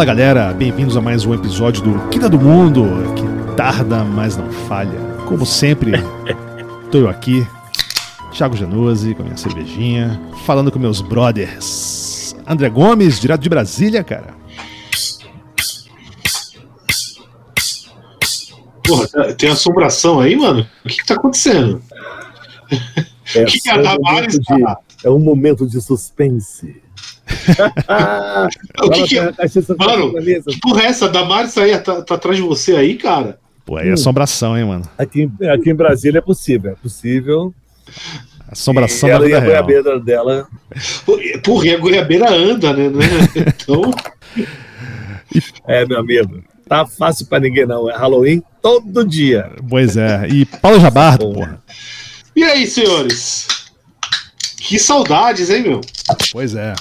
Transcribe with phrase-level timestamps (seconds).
[0.00, 4.50] Fala galera, bem-vindos a mais um episódio do Quinta do Mundo, que tarda, mas não
[4.50, 4.98] falha.
[5.28, 5.92] Como sempre,
[6.90, 7.46] tô eu aqui,
[8.32, 12.34] Thiago Januzzi, com a minha cervejinha, falando com meus brothers.
[12.46, 14.34] André Gomes, direto de Brasília, cara.
[18.82, 20.66] Porra, tem assombração aí, mano?
[20.82, 21.82] O que, que tá acontecendo?
[23.34, 26.80] É, que só a um Damares de- tá- é um momento de suspense.
[28.82, 29.32] O que que é?
[29.78, 30.12] Mano.
[30.44, 31.06] Que porra é essa?
[31.06, 33.38] A Damares aí tá, tá atrás de você aí, cara?
[33.64, 34.84] Pô, aí é assombração, hein, mano?
[34.98, 37.54] Aqui, em- aqui em Brasília é possível, é possível.
[38.50, 39.64] Assombração e da ela e vida a real.
[39.64, 40.48] goiabeira dela.
[41.44, 42.88] Porra, e a goiabeira anda, né?
[42.88, 43.04] né?
[43.36, 43.90] Então,
[45.68, 46.42] É, meu amigo.
[46.68, 47.90] Tá fácil pra ninguém, não.
[47.90, 49.50] É Halloween todo dia.
[49.68, 50.26] Pois é.
[50.28, 51.60] E Paulo Jabardo, porra.
[52.34, 53.46] e aí, senhores?
[54.58, 55.80] Que saudades, hein, meu?
[56.32, 56.74] Pois é.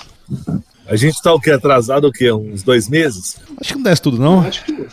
[0.88, 1.52] A gente tá o quê?
[1.52, 2.32] Atrasado o quê?
[2.32, 3.38] Uns dois meses?
[3.60, 4.42] Acho que não desce tudo, não.
[4.42, 4.88] Acho que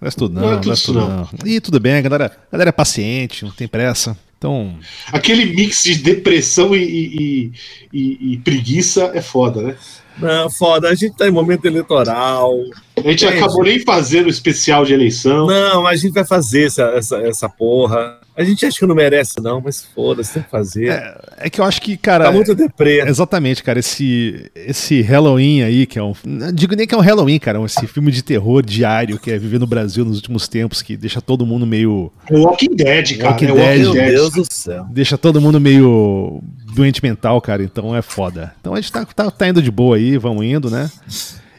[0.00, 0.42] Desce tudo, não.
[0.42, 1.16] Não é tudo desce isso, tudo, não.
[1.18, 1.28] não.
[1.44, 4.16] E tudo bem, a galera, a galera é paciente, não tem pressa.
[4.38, 4.74] Então,
[5.12, 7.52] aquele mix de depressão e, e-
[7.92, 9.76] e- e preguiça é foda, né?
[10.18, 10.88] Não, foda.
[10.88, 12.54] A gente tá em momento eleitoral.
[12.96, 13.34] A gente Gente.
[13.34, 15.46] acabou nem fazendo o especial de eleição.
[15.46, 18.18] Não, a gente vai fazer essa, essa, essa porra.
[18.36, 20.88] A gente acha que não merece, não, mas foda-se, tem que fazer.
[20.90, 22.24] é, é que eu acho que, cara.
[22.24, 23.00] tá muito deprê.
[23.00, 26.12] Exatamente, cara, esse, esse Halloween aí, que é um.
[26.24, 29.38] Não digo nem que é um Halloween, cara, esse filme de terror diário que é
[29.38, 32.12] viver no Brasil nos últimos tempos, que deixa todo mundo meio.
[32.30, 33.30] O Walking Dead, cara.
[33.30, 33.78] Walking é Dead.
[33.78, 34.10] Meu Walking Dead.
[34.10, 34.86] Deus do céu.
[34.90, 36.42] Deixa todo mundo meio
[36.74, 38.54] doente mental, cara, então é foda.
[38.60, 40.90] Então a gente tá, tá, tá indo de boa aí, vamos indo, né?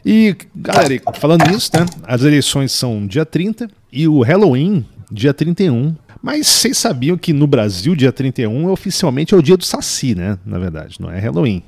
[0.06, 1.84] E, galera, falando nisso, né?
[2.04, 5.94] As eleições são dia 30 e o Halloween, dia 31.
[6.22, 10.14] Mas vocês sabiam que no Brasil, dia 31 é oficialmente é o dia do Saci,
[10.14, 10.38] né?
[10.44, 11.62] Na verdade, não é Halloween.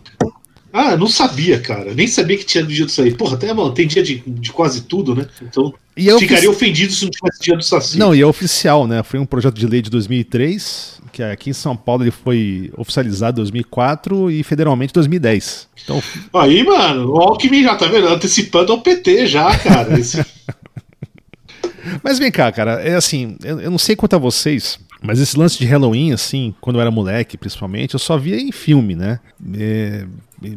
[0.73, 1.93] Ah, não sabia, cara.
[1.95, 3.11] Nem sabia que tinha dia do Saci.
[3.13, 5.27] Porra, até, mano, tem dia de, de quase tudo, né?
[5.43, 7.99] Então, é ficaria ofici- ofendido se não tivesse dia do Saci.
[7.99, 9.03] Não, e é oficial, né?
[9.03, 13.41] Foi um projeto de lei de 2003, que aqui em São Paulo ele foi oficializado
[13.41, 15.69] em 2004 e federalmente em 2010.
[15.83, 16.01] Então,
[16.35, 19.99] Aí, mano, o Alckmin já tá vendo, antecipando ao PT já, cara.
[19.99, 20.25] Esse-
[22.03, 25.39] Mas vem cá, cara, é assim, eu, eu não sei quanto a vocês, mas esse
[25.39, 29.19] lance de Halloween, assim, quando eu era moleque, principalmente, eu só via em filme, né?
[29.55, 30.07] É,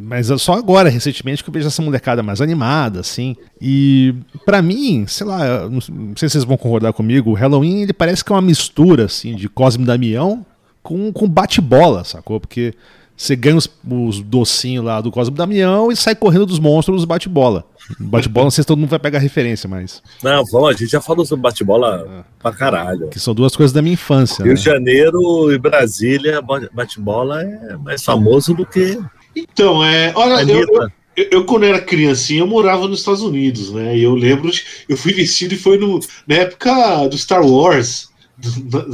[0.02, 3.36] mas só agora, recentemente, que eu vejo essa molecada mais animada, assim.
[3.62, 4.14] E
[4.46, 5.82] pra mim, sei lá, não
[6.16, 9.36] sei se vocês vão concordar comigo, o Halloween ele parece que é uma mistura, assim,
[9.36, 10.46] de Cosme Damião
[10.82, 12.40] com, com bate-bola, sacou?
[12.40, 12.74] Porque
[13.16, 17.66] você ganha os, os docinhos lá do Cosme Damião e sai correndo dos monstros bate-bola.
[18.00, 20.02] Bate-bola, não sei se todo mundo vai pegar referência, mas.
[20.24, 23.10] Não, vamos, a gente já falou sobre bate-bola pra caralho.
[23.10, 24.44] Que são duas coisas da minha infância.
[24.44, 24.58] Rio né?
[24.60, 28.98] de Janeiro e Brasília, ba- bate-bola é mais famoso do que
[29.36, 30.12] Então, é.
[30.16, 30.66] Olha, eu,
[31.16, 33.98] eu, eu, quando era criancinha, eu morava nos Estados Unidos, né?
[33.98, 38.10] E eu lembro, de, eu fui vestido e foi no, na época do Star Wars.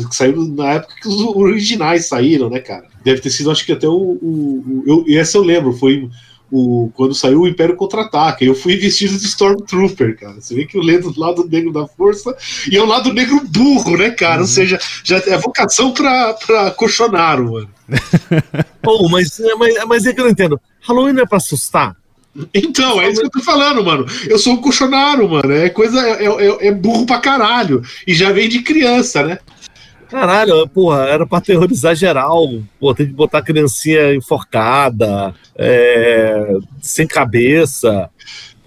[0.10, 2.88] que saiu na época que os originais saíram, né, cara?
[3.04, 3.94] Deve ter sido, acho que até o.
[3.94, 6.10] o, o- eu, e essa eu lembro, foi
[6.52, 8.44] o, quando saiu o Império Contra-Ataca.
[8.44, 10.36] Eu fui vestido de Stormtrooper, cara.
[10.40, 12.36] Você vê que eu lembro do lado negro da força
[12.72, 14.42] e é o lado negro burro, né, cara?
[14.42, 17.70] Ou seja, já é vocação pra, pra Cochonaro, mano.
[18.82, 20.60] Pô, mas, mas, mas é que eu não entendo.
[20.82, 21.96] Halloween não é pra assustar?
[22.54, 24.06] Então, é isso que eu tô falando, mano.
[24.28, 25.52] Eu sou um cochonaro, mano.
[25.52, 26.00] É coisa.
[26.00, 27.81] É, é- é burro pra caralho.
[28.08, 29.40] E já vem de criança, né?
[30.09, 32.47] Caralho, porra, era pra aterrorizar geral.
[32.80, 38.10] Pô, tem que botar a criancinha enforcada, é, sem cabeça.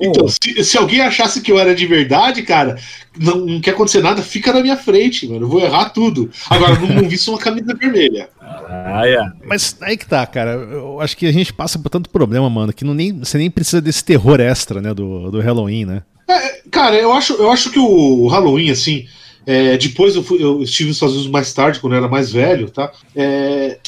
[0.05, 2.76] Então, se, se alguém achasse que eu era de verdade, cara,
[3.17, 5.44] não, não quer acontecer nada, fica na minha frente, mano.
[5.44, 6.28] Eu vou errar tudo.
[6.50, 8.28] Agora, não, não visto uma camisa vermelha.
[8.40, 9.32] caralho.
[9.44, 10.52] Mas aí que tá, cara.
[10.52, 13.50] Eu acho que a gente passa por tanto problema, mano, que não nem, você nem
[13.50, 16.02] precisa desse terror extra, né, do, do Halloween, né?
[16.28, 19.06] É, cara, eu acho, eu acho que o Halloween, assim.
[19.47, 22.31] É, depois eu, fui- eu estive nos Estados Unidos mais tarde, quando eu era mais
[22.31, 22.93] velho, tá?
[23.15, 23.79] É,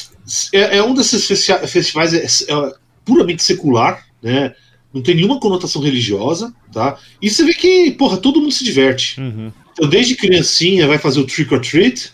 [0.53, 1.25] é, é um desses
[1.67, 2.73] festivais é, é
[3.03, 4.53] puramente secular, né?
[4.93, 6.97] Não tem nenhuma conotação religiosa, tá?
[7.21, 9.19] E você vê que, porra, todo mundo se diverte.
[9.19, 9.51] Uhum.
[9.73, 12.11] Então, desde criancinha vai fazer o trick or treat,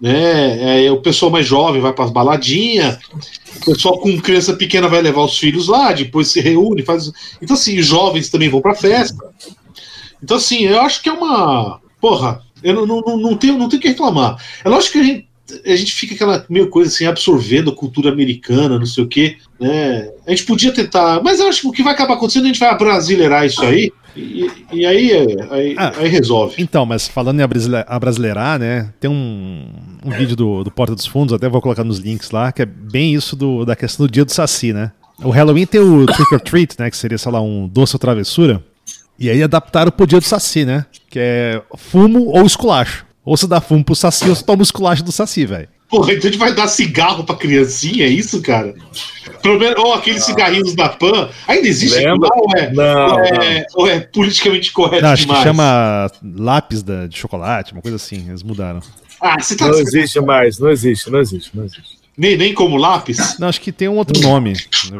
[0.00, 0.84] né?
[0.86, 2.98] É, o pessoal mais jovem vai para as baladinhas,
[3.62, 7.10] o pessoal com criança pequena vai levar os filhos lá, depois se reúne, faz.
[7.42, 9.18] Então, assim, os jovens também vão para festa.
[10.22, 11.80] Então, assim, eu acho que é uma.
[12.00, 14.36] Porra, eu não, não, não, tenho, não tenho o que reclamar.
[14.64, 15.28] É lógico que a gente,
[15.64, 19.36] a gente fica aquela meio coisa assim, absorvendo a cultura americana, não sei o quê,
[19.58, 20.10] né?
[20.26, 22.60] A gente podia tentar, mas eu acho que o que vai acabar acontecendo, a gente
[22.60, 25.12] vai brasileirar isso aí, e, e aí,
[25.50, 25.92] aí, Ah.
[25.96, 26.56] aí resolve.
[26.58, 28.92] Então, mas falando em abrasile- abrasileirar, né?
[29.00, 29.68] Tem um,
[30.04, 32.66] um vídeo do, do Porta dos Fundos, até vou colocar nos links lá, que é
[32.66, 34.90] bem isso do, da questão do dia do Saci, né?
[35.22, 36.90] O Halloween tem o Trick or Treat, né?
[36.90, 38.62] Que seria, sei lá, um doce ou travessura.
[39.18, 40.86] E aí adaptaram pro dia do Saci, né?
[41.10, 43.04] Que é fumo ou esculacho.
[43.24, 45.68] Ou você dá fumo pro Saci ou você toma o esculacho do Saci, velho.
[45.90, 48.74] Porra, então a gente vai dar cigarro pra criancinha, é isso, cara?
[49.44, 51.30] Menos, ou aqueles cigarrinhos da Pan.
[51.46, 52.28] Ainda existe Lembra?
[52.28, 55.38] lá ou é, Não, ou é, ou é politicamente correto Não, acho demais?
[55.40, 58.26] que chama lápis da- de chocolate, uma coisa assim.
[58.28, 58.80] Eles mudaram.
[59.20, 61.98] Ah, você tá Não existe mais, não existe, não existe, não existe.
[62.16, 63.38] nem, nem como lápis?
[63.38, 64.52] Não, acho que tem um outro nome.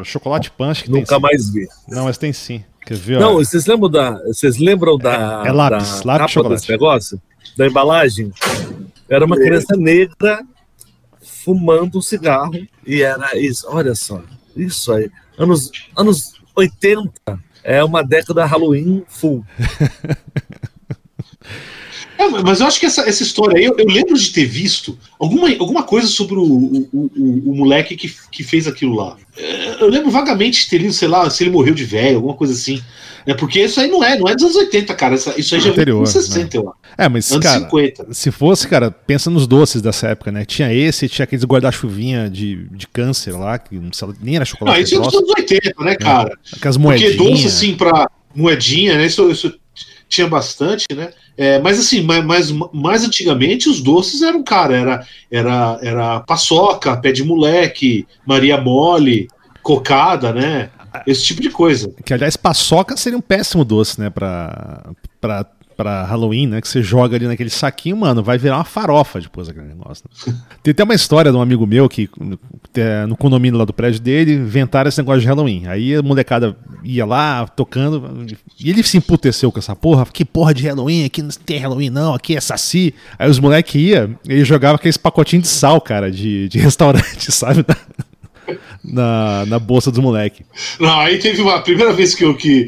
[0.04, 1.00] Chocolate Pan, acho que tem.
[1.00, 1.66] Nunca mais vi.
[1.86, 2.64] Não, mas tem sim.
[2.88, 3.20] Quer ver?
[3.20, 4.12] Não, vocês lembram da.
[4.24, 7.20] Vocês lembram da, É- é lápis, da lápis capa desse negócio?
[7.54, 8.32] Da embalagem?
[9.06, 10.42] Era uma criança negra
[11.22, 12.54] fumando um cigarro
[12.86, 13.66] e era isso.
[13.68, 14.22] Olha só,
[14.56, 15.10] isso aí.
[15.36, 19.44] Anos, anos 80 é uma década Halloween full.
[22.18, 24.98] É, mas eu acho que essa, essa história aí, eu, eu lembro de ter visto
[25.20, 29.16] alguma, alguma coisa sobre o, o, o, o moleque que, que fez aquilo lá.
[29.36, 32.34] É, Eu lembro vagamente de ter lido, sei lá, se ele morreu de velho, alguma
[32.34, 32.82] coisa assim.
[33.24, 35.14] É porque isso aí não é, não é dos anos 80, cara.
[35.14, 36.78] Isso aí já veio Anterior, dos 60, eu acho.
[36.96, 38.14] É, mas, Anos cara, 50.
[38.14, 40.44] se fosse, cara, pensa nos doces dessa época, né?
[40.44, 44.40] Tinha esse, tinha aqueles guarda-chuvinha de, de câncer lá, que não sei lá, nem era
[44.42, 44.82] Não, chocolate.
[44.82, 46.38] isso é dos anos 80, né, cara?
[46.56, 47.16] aquelas Porque moedinhas.
[47.16, 49.06] doce, assim, pra moedinha, né?
[49.06, 49.54] Isso, isso
[50.08, 51.10] tinha bastante, né?
[51.38, 56.96] É, mas assim, mais, mais, mais antigamente os doces eram, cara, era, era, era paçoca,
[56.96, 59.28] pé de moleque, Maria Mole,
[59.62, 60.68] cocada, né?
[61.06, 61.94] Esse tipo de coisa.
[62.04, 64.10] Que, aliás, paçoca seria um péssimo doce, né?
[64.10, 64.90] Pra,
[65.20, 65.46] pra,
[65.78, 66.60] pra Halloween, né?
[66.60, 70.04] Que você joga ali naquele saquinho, mano, vai virar uma farofa depois aquele negócio.
[70.26, 70.36] né?
[70.60, 72.10] Tem até uma história de um amigo meu que,
[72.74, 75.68] é, no condomínio lá do prédio dele, inventaram esse negócio de Halloween.
[75.68, 78.26] Aí a molecada ia lá, tocando,
[78.58, 80.04] e ele se emputeceu com essa porra.
[80.12, 81.04] Que porra de Halloween?
[81.04, 82.92] Aqui não tem Halloween, não, aqui é saci.
[83.16, 87.64] Aí os moleques iam, ele jogava aqueles pacotinhos de sal, cara, de, de restaurante, sabe?
[88.82, 90.44] Na, na bolsa dos moleques.
[90.80, 92.66] Não, aí teve uma a primeira vez que eu que.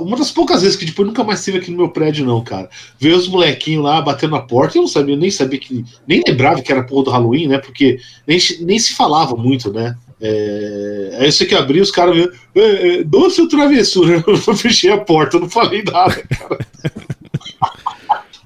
[0.00, 2.68] Uma das poucas vezes que depois nunca mais teve aqui no meu prédio, não, cara.
[2.98, 5.84] Veio os molequinhos lá batendo na porta, eu não sabia, nem sabia que.
[6.06, 7.58] Nem lembrava que era porra do Halloween, né?
[7.58, 9.96] Porque nem, nem se falava muito, né?
[10.20, 14.22] É, aí eu sei que abri, os caras viram, é, é, doce ou travessura?
[14.28, 16.58] Eu fechei a porta, eu não falei nada, cara.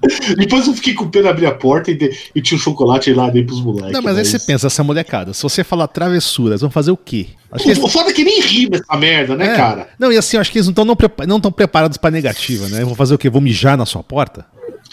[0.37, 3.29] Depois eu fiquei com pena abrir a porta e, de- e tinha um chocolate lá
[3.29, 3.91] dentro pros moleques.
[3.91, 7.27] Não, mas aí você pensa, essa molecada, se você falar travessuras, vão fazer o quê?
[7.51, 9.55] Acho que eles- O foda é que nem rima essa merda, né, É.
[9.55, 9.89] cara?
[9.99, 12.67] Não, e assim, eu acho que eles não estão não, prepa- não preparados pra negativa,
[12.69, 12.83] né?
[12.83, 13.29] Vão fazer o quê?
[13.29, 14.45] Vão mijar na sua porta?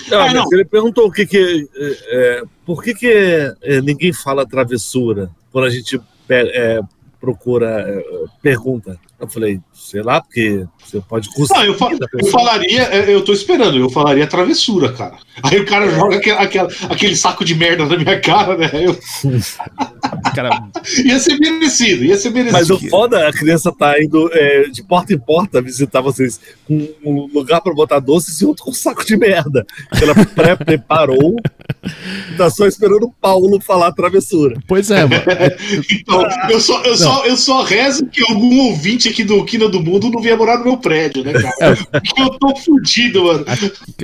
[0.09, 0.45] Não, Ah, mas não.
[0.53, 1.69] Ele perguntou o que que.
[1.77, 1.97] é,
[2.39, 3.07] é, por que, que
[3.63, 6.81] é, ninguém fala travessura quando a gente pe- é,
[7.21, 8.03] procura, é,
[8.43, 8.99] pergunta?
[9.23, 11.59] Eu falei, sei lá, porque você pode custar.
[11.61, 15.17] Não, eu, fa- eu falaria, é, eu tô esperando, eu falaria travessura, cara.
[15.45, 18.69] Aí o cara joga aquele, aquela- aquele saco de merda na minha cara, né?
[18.75, 18.99] Eu-
[20.35, 20.51] Cara,
[21.05, 22.53] ia ser merecido, ia ser merecido.
[22.59, 26.41] Mas o foda, é a criança tá indo é, de porta em porta visitar vocês
[26.67, 29.65] com um lugar pra botar doces e outro com um saco de merda.
[30.01, 31.37] Ela pré-preparou
[32.37, 34.57] tá só esperando o Paulo falar travessura.
[34.67, 35.23] pois é, mano.
[35.91, 39.81] Então, eu só, eu, só, eu só rezo que algum ouvinte aqui do Quina do
[39.81, 41.77] Mundo não venha morar no meu prédio, né, cara?
[41.77, 43.45] Porque eu tô fudido, mano.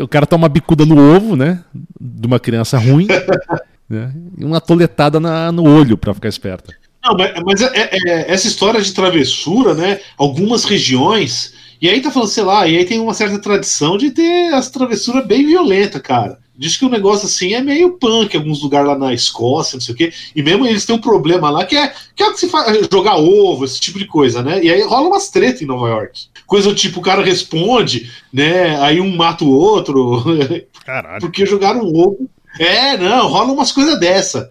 [0.01, 1.65] O cara toma uma bicuda no ovo, né?
[2.01, 3.07] De uma criança ruim.
[3.89, 4.13] né?
[4.37, 6.75] E uma toletada na- no olho pra ficar esperta.
[7.03, 10.01] Não, mas, mas é- é- é- essa história de travessura, né?
[10.17, 11.55] Algumas regiões.
[11.81, 14.71] E aí tá falando, sei lá, e aí tem uma certa tradição de ter as
[14.71, 16.39] travessuras bem violentas, cara.
[16.57, 19.81] Diz que o negócio assim é meio punk, em alguns lugares lá na Escócia, não
[19.81, 20.13] sei o quê.
[20.35, 22.89] E mesmo eles têm um problema lá que é, que é o que se faz,
[22.93, 24.61] jogar ovo, esse tipo de coisa, né?
[24.65, 26.23] E aí rola umas tretas em Nova York.
[26.49, 28.77] Coisa tipo, o cara responde, né?
[28.81, 30.25] Aí um mata o outro,
[30.85, 31.21] Caralho.
[31.21, 32.29] porque jogaram ovo.
[32.59, 34.51] É, não, rola umas coisas dessa.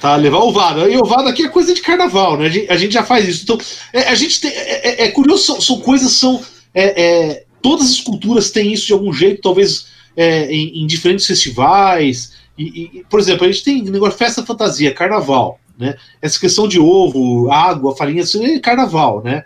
[0.00, 0.88] Tá, levar ovada.
[0.88, 2.46] E ovada aqui é coisa de carnaval, né?
[2.46, 3.42] A gente, a gente já faz isso.
[3.42, 3.58] Então,
[3.92, 4.50] é, a gente tem.
[4.52, 6.40] É, é- é curioso, são, são coisas, são.
[6.74, 9.86] É, é, todas as culturas têm isso de algum jeito, talvez
[10.16, 12.32] é, em, em diferentes festivais.
[12.58, 12.64] E,
[12.98, 15.94] e, por exemplo, a gente tem negócio festa fantasia, carnaval, né?
[16.20, 19.44] Essa questão de ovo, água, farinha, é carnaval, né?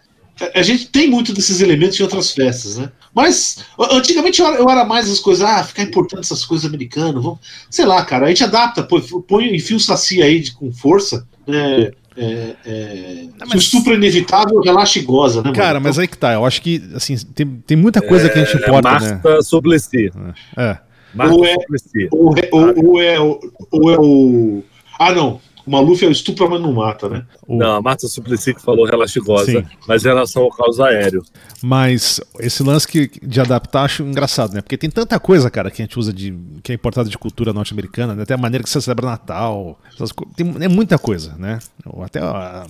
[0.55, 2.91] A- gente tem muito desses elementos em outras festas, né?
[3.15, 7.23] Mas antigamente eu era, eu era mais as coisas, ah, ficar importando essas coisas americanas,
[7.23, 7.39] vamos,
[7.71, 11.25] sei lá, cara, a gente adapta, põe, põe enfia o saci aí de, com força,
[11.47, 11.93] né?
[12.17, 15.53] É, é, se mas- o estupro é inevitável, relaxa e goza, né?
[15.53, 15.85] Cara, mano?
[15.85, 16.33] mas aí que tá.
[16.33, 19.11] Eu acho que, assim, tem, tem muita coisa que a gente importa, né?
[19.23, 20.13] Marta Suplicy.
[20.57, 20.79] É.
[21.15, 22.09] Marta Ou é- Suplicy.
[22.13, 23.41] Ou, é- ou- ou é, o-
[23.73, 24.63] ou é o.
[24.99, 25.41] Ah, não.
[25.67, 27.25] O Maluf é o estupro, mas não mata, né?
[27.47, 29.65] O- Não, a Marta Suplicy que falou relaxigosa, Sim.
[29.89, 31.23] mas em relação ao caos aéreo.
[31.63, 34.61] Mas esse lance que, de adaptar acho engraçado, né?
[34.61, 36.37] Porque tem tanta coisa, cara, que a gente usa de.
[36.63, 38.23] que é importada de cultura norte-americana, né?
[38.25, 39.79] Até a maneira que você celebra Natal.
[39.95, 41.59] essas tem, é muita coisa, né?
[41.87, 42.67] Ou Até, a-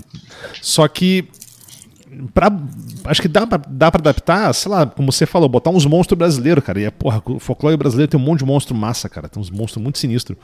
[0.62, 1.26] só que.
[2.32, 2.50] Pra,
[3.04, 6.18] acho que dá pra, dá pra adaptar, sei lá, como você falou, botar uns monstros
[6.18, 6.80] brasileiros, cara.
[6.80, 9.28] E, é, porra, o folclore brasileiro tem um monte de monstro massa, cara.
[9.28, 10.38] Tem uns monstros muito sinistros.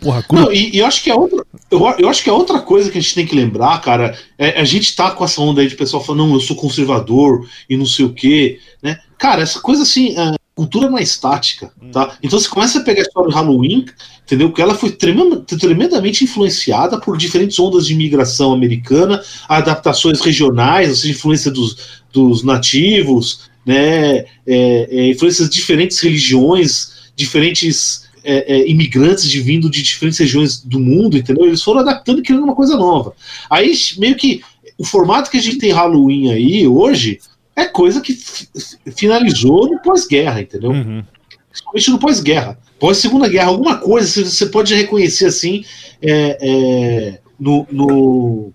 [0.00, 0.24] Porra.
[0.32, 1.44] Não, e, e eu acho que é outra.
[1.70, 4.16] Eu, eu, acho que é outra coisa que a gente tem que lembrar, cara.
[4.38, 7.48] É, a gente tá com essa onda aí de pessoal falando, não, eu sou conservador
[7.68, 8.98] e não sei o quê, né?
[9.18, 10.12] Cara, essa coisa assim.
[10.12, 12.16] Uh, cultura não é estática, tá?
[12.22, 13.86] Então você começa a pegar a história do Halloween,
[14.24, 14.52] entendeu?
[14.52, 21.12] Que ela foi tremendamente influenciada por diferentes ondas de imigração americana, adaptações regionais, ou seja,
[21.12, 24.18] influência dos, dos nativos, né?
[24.18, 30.60] É, é, influências de diferentes religiões, diferentes é, é, imigrantes de vindo de diferentes regiões
[30.60, 31.46] do mundo, entendeu?
[31.46, 33.12] Eles foram adaptando e criando uma coisa nova.
[33.50, 34.40] Aí meio que
[34.78, 37.18] o formato que a gente tem Halloween aí hoje
[37.56, 38.16] é coisa que
[38.96, 40.70] finalizou no pós-guerra, entendeu?
[40.70, 41.04] Uhum.
[41.48, 42.58] Principalmente no pós-guerra.
[42.80, 45.64] Pós-segunda guerra, alguma coisa você pode reconhecer assim
[46.02, 48.52] é, é, no, no,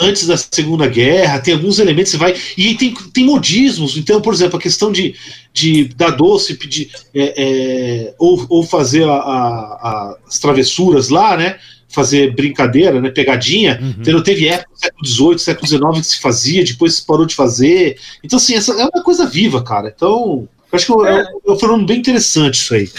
[0.00, 2.34] antes da Segunda Guerra, tem alguns elementos, você vai.
[2.56, 5.14] E tem, tem modismos, então, por exemplo, a questão de,
[5.52, 6.90] de dar doce, pedir.
[7.14, 11.58] É, é, ou, ou fazer a, a, as travessuras lá, né?
[11.88, 13.78] Fazer brincadeira, né, pegadinha.
[13.80, 13.88] Uhum.
[13.90, 14.22] Entendeu?
[14.22, 17.98] Teve época século XVIII, século XIX que se fazia, depois se parou de fazer.
[18.22, 19.92] Então, assim, essa é uma coisa viva, cara.
[19.94, 22.90] Então, eu acho que é, é um fenômeno bem interessante isso aí.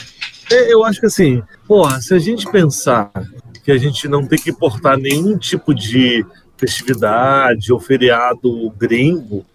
[0.52, 3.12] É, eu acho que assim, porra, se a gente pensar
[3.64, 6.26] que a gente não tem que importar nenhum tipo de
[6.58, 9.46] festividade ou feriado gringo,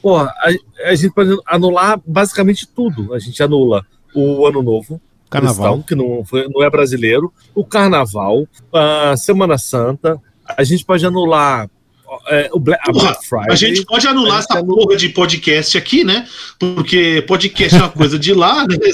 [0.00, 3.12] porra, a, a gente pode anular basicamente tudo.
[3.12, 5.74] A gente anula o Ano Novo, Carnaval.
[5.74, 11.04] Cristão, que não, foi, não é brasileiro, o Carnaval, a Semana Santa, a gente pode
[11.04, 11.68] anular
[12.28, 13.52] é, o Black, a Black Friday.
[13.52, 14.82] A gente pode anular essa anula...
[14.82, 16.26] porra de podcast aqui, né?
[16.58, 18.76] Porque podcast é uma coisa de lá, né?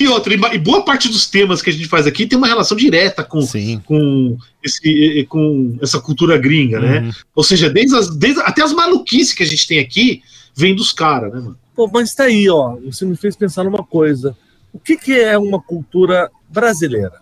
[0.00, 2.76] E outra, e boa parte dos temas que a gente faz aqui tem uma relação
[2.76, 3.40] direta com,
[3.84, 6.98] com, esse, com essa cultura gringa, né?
[6.98, 7.06] uhum.
[7.06, 7.12] né?
[7.34, 10.22] Ou seja, desde as, desde, até as maluquices que a gente tem aqui
[10.54, 11.58] vem dos caras, né, mano?
[11.74, 12.76] Pô, mas tá aí, ó.
[12.84, 14.36] Você me fez pensar numa coisa.
[14.72, 17.20] O que, que é uma cultura brasileira,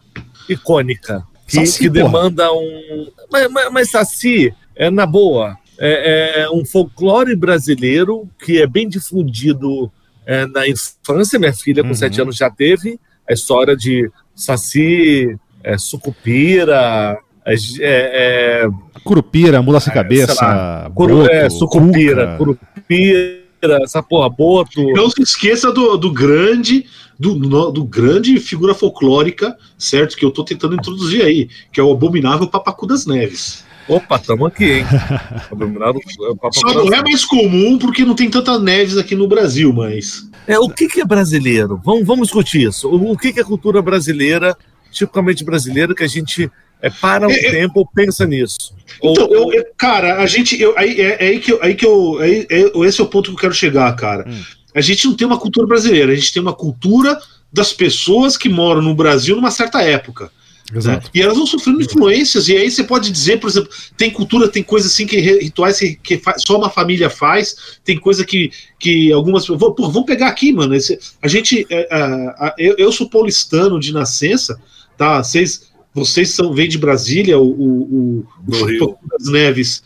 [0.48, 3.08] icônica, que, saci, que demanda um.
[3.30, 8.88] Mas, mas, mas Saci, é na boa, é, é, um folclore brasileiro que é bem
[8.88, 9.90] difundido
[10.26, 11.38] é, na infância.
[11.38, 11.94] Minha filha, com uhum.
[11.94, 17.18] sete anos, já teve a história de Saci, é, Sucupira.
[17.46, 18.68] É, é,
[19.02, 22.58] Curupira, mula sem cabeça, lá, curu, é, Sucupira, cuca.
[22.76, 24.82] Curupira, essa porra, Boto.
[24.92, 26.86] Não se esqueça do, do grande
[27.20, 30.16] do, do, grande figura folclórica, certo?
[30.16, 33.62] Que eu tô tentando introduzir aí, que é o abominável Papacu das Neves.
[33.86, 34.84] Opa, estamos aqui, hein?
[35.52, 36.00] abominável
[36.40, 40.30] Papacu Só não é mais comum porque não tem tantas neves aqui no Brasil, mas.
[40.46, 41.78] É, o que, que é brasileiro?
[41.84, 42.88] Vamos, vamos discutir isso.
[42.88, 44.56] O, o que, que é cultura brasileira,
[44.90, 46.50] tipicamente brasileira, que a gente
[46.82, 47.50] é, para um é, é.
[47.50, 48.74] tempo pensa nisso.
[49.02, 50.60] Então, Ou, eu, cara, a gente.
[50.60, 51.58] Eu, aí, é, é, aí que eu.
[51.62, 54.24] Aí que eu aí, é, esse é o ponto que eu quero chegar, cara.
[54.28, 54.42] Hum
[54.74, 57.20] a gente não tem uma cultura brasileira, a gente tem uma cultura
[57.52, 60.30] das pessoas que moram no Brasil numa certa época.
[60.72, 61.02] Né?
[61.12, 64.62] E elas vão sofrendo influências, e aí você pode dizer, por exemplo, tem cultura, tem
[64.62, 69.46] coisa assim que rituais que, que só uma família faz, tem coisa que, que algumas.
[69.46, 70.72] Pô, vamos pegar aqui, mano.
[70.72, 71.66] Esse, a gente.
[71.68, 74.60] É, é, eu, eu, sou paulistano de nascença,
[74.96, 75.20] tá?
[75.20, 79.82] Vocês, vocês são, vêm de Brasília, o, o, o, o das Neves.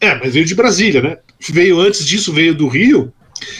[0.00, 1.18] É, mas veio de Brasília, né?
[1.50, 3.12] Veio antes disso, veio do Rio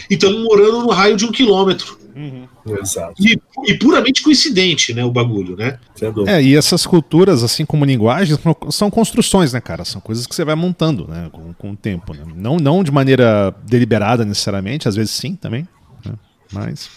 [0.09, 1.97] e estamos morando no raio de um quilômetro.
[2.15, 2.47] Uhum.
[2.81, 3.13] Exato.
[3.19, 5.79] E, e, puramente coincidente, né, o bagulho, né?
[6.25, 8.39] É, e essas culturas, assim como linguagens,
[8.71, 9.85] são construções, né, cara?
[9.85, 12.23] São coisas que você vai montando, né, com, com o tempo, né?
[12.35, 15.67] Não, não de maneira deliberada necessariamente, às vezes sim também,
[16.03, 16.13] né?
[16.51, 16.89] mas...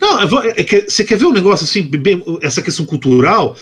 [0.00, 0.24] Não, é,
[0.56, 3.56] é, você quer ver um negócio assim, bem, essa questão cultural?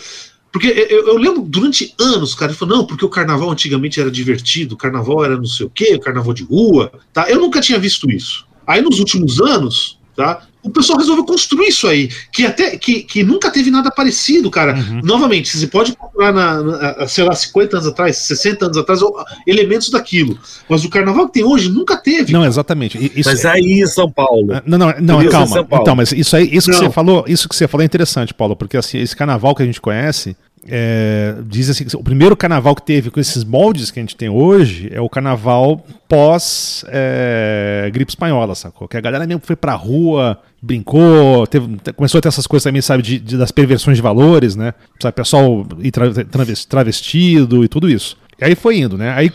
[0.51, 4.09] Porque eu, eu, lembro durante anos, cara, ele falou, não, porque o carnaval antigamente era
[4.09, 7.29] divertido, o carnaval era não sei o quê, o carnaval de rua, tá?
[7.29, 8.47] Eu nunca tinha visto isso.
[8.65, 10.47] Aí nos últimos anos, tá?
[10.61, 14.75] O pessoal resolveu construir isso aí, que até que, que nunca teve nada parecido, cara.
[14.75, 15.01] Uhum.
[15.03, 18.99] Novamente, você pode procurar na, na, sei lá, 50 anos atrás, 60 anos atrás,
[19.47, 20.37] elementos daquilo.
[20.67, 22.33] Mas o carnaval que tem hoje nunca teve.
[22.33, 22.97] Não, exatamente.
[23.15, 23.49] Isso mas é...
[23.49, 24.53] aí em São Paulo.
[24.53, 25.65] Ah, não, não, não, calma.
[25.71, 28.55] Então, mas isso aí, isso que você falou, isso que você falou é interessante, Paulo,
[28.55, 30.35] porque assim, esse carnaval que a gente conhece,
[30.67, 34.29] é, diz assim o primeiro carnaval que teve com esses moldes que a gente tem
[34.29, 38.87] hoje é o carnaval pós é, gripe espanhola, sacou?
[38.87, 42.81] Que a galera mesmo foi pra rua, brincou, teve, começou a ter essas coisas também,
[42.81, 44.73] sabe, de, de, das perversões de valores, né?
[44.99, 45.91] Sabe, pessoal ir
[46.27, 48.17] travestido e tudo isso.
[48.41, 49.11] E aí foi indo, né?
[49.11, 49.31] Aí,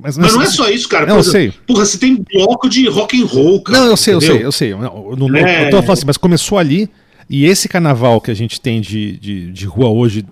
[0.00, 1.04] mas, mas não é só isso, cara.
[1.04, 1.52] Não, eu sei.
[1.66, 3.78] Porra, você tem bloco de rock and roll, cara.
[3.80, 4.36] Não, eu sei, entendeu?
[4.36, 4.88] eu sei, eu sei.
[4.88, 5.66] Eu, não, não, é...
[5.66, 6.88] eu tô falando assim, mas começou ali
[7.28, 10.24] E esse carnaval que a gente tem de, de, de rua hoje,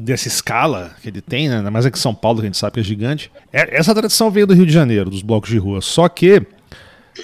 [0.00, 1.58] dessa escala que ele tem, né?
[1.58, 3.94] ainda mais aqui em São Paulo, que a gente sabe que é gigante, é, essa
[3.94, 5.80] tradição veio do Rio de Janeiro, dos blocos de rua.
[5.80, 6.42] Só que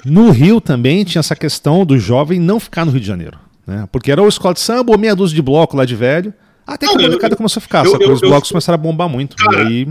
[0.05, 3.37] no Rio também tinha essa questão do jovem não ficar no Rio de Janeiro.
[3.65, 3.87] Né?
[3.91, 6.33] Porque era o escola de samba ou meia dúzia de bloco lá de velho.
[6.65, 8.75] Até que a molecada começou a ficar, eu- só que eu- os eu- blocos começaram
[8.75, 9.35] a bombar muito.
[9.37, 9.87] Cara, e aí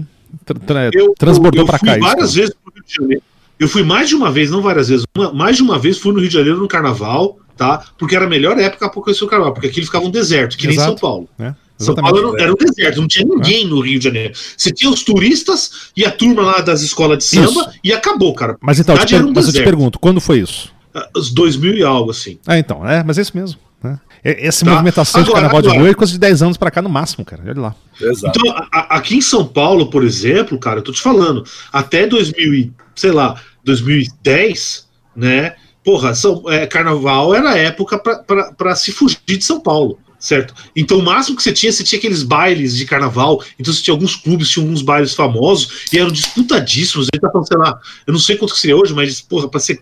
[0.46, 1.92] tra- tra- Eu- transbordou fui cá.
[1.98, 2.40] isso, várias né?
[2.40, 3.22] vezes pro Rio de Janeiro.
[3.58, 6.12] Eu fui mais de uma vez, não várias vezes, uma- mais de uma vez fui
[6.12, 7.82] no Rio de Janeiro no carnaval, tá?
[7.98, 10.56] Porque era a melhor época pra conhecer o carnaval, porque aqui ele ficava um deserto,
[10.56, 10.90] que nem Exato.
[10.90, 11.28] São Paulo.
[11.38, 11.54] Né?
[11.78, 11.94] São.
[11.94, 14.32] Paulo era, era um deserto, não tinha ninguém no Rio de Janeiro.
[14.56, 18.56] Você tinha os turistas e a turma lá das escolas de samba e acabou, cara.
[18.60, 20.72] Mas então, eu te, um mas eu te pergunto, quando foi isso?
[21.14, 22.38] Os 2000 e algo, assim.
[22.46, 23.60] Ah, então, é, mas é isso mesmo.
[23.84, 24.00] Né?
[24.24, 24.70] É- Essa Tá.
[24.70, 25.82] movimentação de Agora, carnaval de agora.
[25.82, 27.42] rua é coisa de 10 anos pra cá no máximo, cara.
[27.46, 27.74] Olha lá.
[28.00, 28.38] Exato.
[28.40, 32.06] Então, a- a- aqui em São Paulo, por exemplo, cara, eu tô te falando, até
[32.06, 35.54] 2000, e, sei lá, 2010, né?
[35.86, 40.52] Porra, São, é, carnaval era época pra se fugir de São Paulo, certo?
[40.74, 43.40] Então, o máximo que você tinha, você tinha aqueles bailes de carnaval.
[43.56, 47.06] Então, você tinha alguns clubes, tinha alguns bailes famosos e eram disputadíssimos.
[47.12, 49.60] Ele tá falando, sei lá, eu não sei quanto que seria hoje, mas, porra, pra
[49.60, 49.78] ser,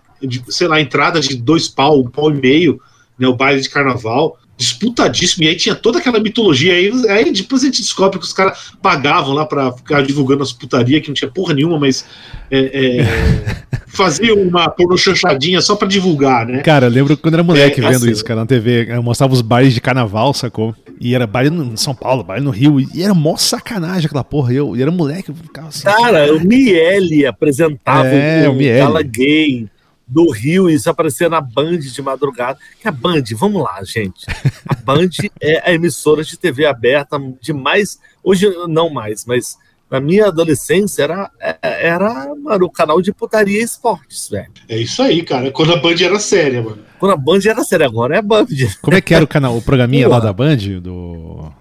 [0.51, 2.79] sei lá, entrada de dois pau, um pau e meio,
[3.19, 3.27] né?
[3.27, 4.39] O baile de carnaval.
[4.57, 8.33] Disputadíssimo, e aí tinha toda aquela mitologia aí, aí depois a gente descobre que os
[8.33, 12.05] caras pagavam lá pra ficar divulgando as putaria que não tinha porra nenhuma, mas
[12.51, 13.57] é, é,
[13.89, 16.59] faziam uma porno chanchadinha só pra divulgar, né?
[16.61, 18.11] Cara, eu lembro quando era moleque É, vendo assim.
[18.13, 18.87] isso, cara, na TV.
[18.89, 20.73] Eu mostrava os bailes de carnaval, sacou?
[21.01, 22.79] E era baile no- em São Paulo, baile no Rio.
[22.81, 24.53] E era mó sacanagem aquela porra.
[24.53, 25.83] E eu e era moleque, eu ficava assim.
[25.83, 28.79] Cara, o Miele apresentava É, o, o Miele.
[28.79, 29.67] Gala Gay
[30.07, 32.59] do Rio, isso aparecia na Band de madrugada.
[32.81, 34.27] Que a Band, vamos lá, gente.
[34.69, 35.09] A Band
[35.41, 37.99] é a emissora de TV aberta de mais.
[38.23, 39.57] Hoje não mais, mas
[39.91, 41.31] na minha adolescência era,
[41.63, 44.51] era mano, o canal de putaria e esportes, velho.
[44.69, 45.51] É isso aí, cara.
[45.51, 46.79] Quando a Band era séria, mano.
[46.99, 48.47] Quando a Band era séria, agora é Band.
[48.83, 50.13] Como é que era o canal, o programinha Pô.
[50.13, 50.57] lá da Band?
[50.83, 51.53] Do.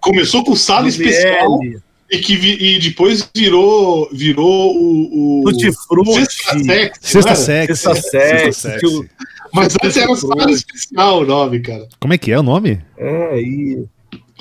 [0.00, 5.70] Começou com sala especial Miele, e que vi- e depois virou virou o, o Tutti
[5.86, 6.26] Frutti,
[7.00, 9.08] Sexta Sexy, Sexta tio-
[9.52, 11.88] Mas antes era sala especial o nome, cara.
[12.00, 12.80] Como é que é o nome?
[12.98, 13.84] É, e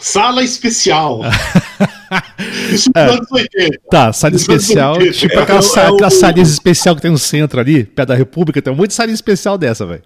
[0.01, 1.21] Sala especial.
[2.71, 3.05] Isso É.
[3.05, 3.79] nos anos 80.
[3.89, 4.93] Tá, sala anos especial.
[4.95, 5.11] 80.
[5.13, 8.09] Tipo É, aquela, é sa- o- aquelas salinhas especial que tem no centro ali, perto
[8.09, 8.61] da República.
[8.61, 10.01] Tem um monte de salinha especial dessa, velho.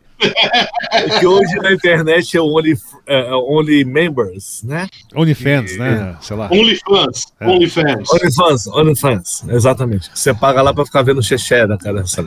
[0.92, 4.88] É que hoje na internet é o Only, é, only Members, né?
[5.16, 6.16] OnlyFans, né?
[6.22, 6.50] Sei lá.
[6.52, 7.26] OnlyFans.
[7.40, 7.48] É.
[7.48, 8.10] OnlyFans.
[8.12, 10.10] OnlyFans, OnlyFans, exatamente.
[10.14, 12.24] Você paga lá pra ficar vendo xexé da cara dessa.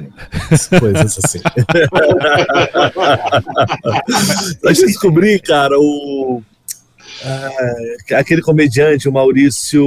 [0.78, 1.40] Coisas assim.
[4.62, 6.42] Eu descobri, cara, o.
[7.24, 7.50] ah,
[8.18, 9.80] aquele comediante, o Maurício.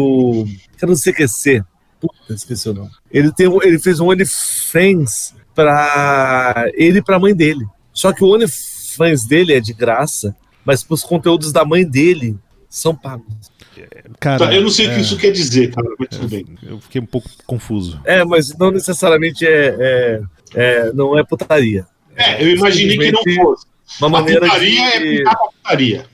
[0.77, 1.65] Que eu não sei o que é ser.
[1.99, 2.91] Puta, esqueci o nome.
[3.11, 7.65] Ele, tem, ele fez um OnlyFans pra ele e pra mãe dele.
[7.93, 12.37] Só que o OnlyFans dele é de graça, mas pros conteúdos da mãe dele
[12.69, 13.25] são pagos.
[14.19, 16.45] Cara, Tá, eu não sei o é, que isso quer dizer, cara, mas tudo bem.
[16.61, 17.99] Eu fiquei um pouco confuso.
[18.03, 20.21] É, mas não necessariamente é, é-
[20.53, 21.87] é- não é putaria.
[22.15, 23.65] É, eu imaginei que não fosse.
[23.99, 25.23] Uma A maneira putaria é de.
[25.23, 26.05] pra putaria.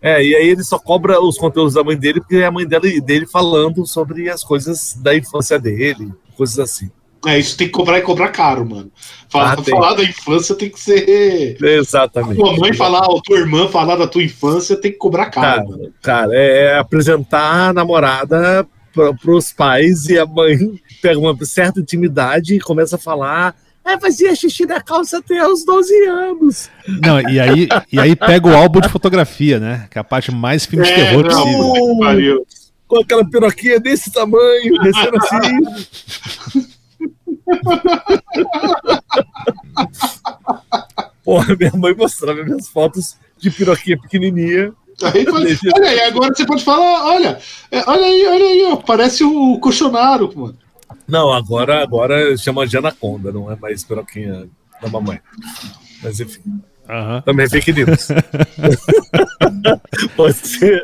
[0.00, 2.64] É, e aí ele só cobra os conteúdos da mãe dele, porque é a mãe
[2.66, 6.88] dele, dele falando sobre as coisas da infância dele, coisas assim.
[7.26, 8.90] É, isso tem que cobrar e cobrar caro, mano.
[9.28, 11.56] Falar, Ah, falar da infância tem que ser.
[11.60, 12.36] Exatamente.
[12.38, 15.64] Tua mãe falar, ou tua irmã falar da tua infância tem que cobrar caro, Cara,
[15.68, 15.92] mano.
[16.00, 20.56] cara, é, é apresentar a namorada para os pais e a mãe
[21.02, 23.54] pega uma certa intimidade e começa a falar.
[23.84, 26.68] É, fazia xixi na calça até os 12 anos.
[27.04, 29.86] Não, e aí, e aí pega o álbum de fotografia, né?
[29.90, 31.98] Que é a parte mais filme de terror não, possível.
[32.00, 32.46] pariu.
[32.86, 36.68] Com aquela piroquinha desse tamanho, descendo assim.
[41.24, 44.72] Porra, minha mãe mostrava minhas fotos de piroquinha pequenininha.
[45.02, 47.38] Aí Deixa- olha aí, agora você pode falar, olha,
[47.70, 50.58] é, olha aí, olha aí, ó, parece o Colchonaro, mano.
[51.06, 54.48] Não, agora, agora chama de anaconda, não é mais piroquinha
[54.82, 55.20] da mamãe.
[56.02, 57.20] Mas enfim, Aham.
[57.22, 58.08] também é fake news.
[60.16, 60.82] pode, ser,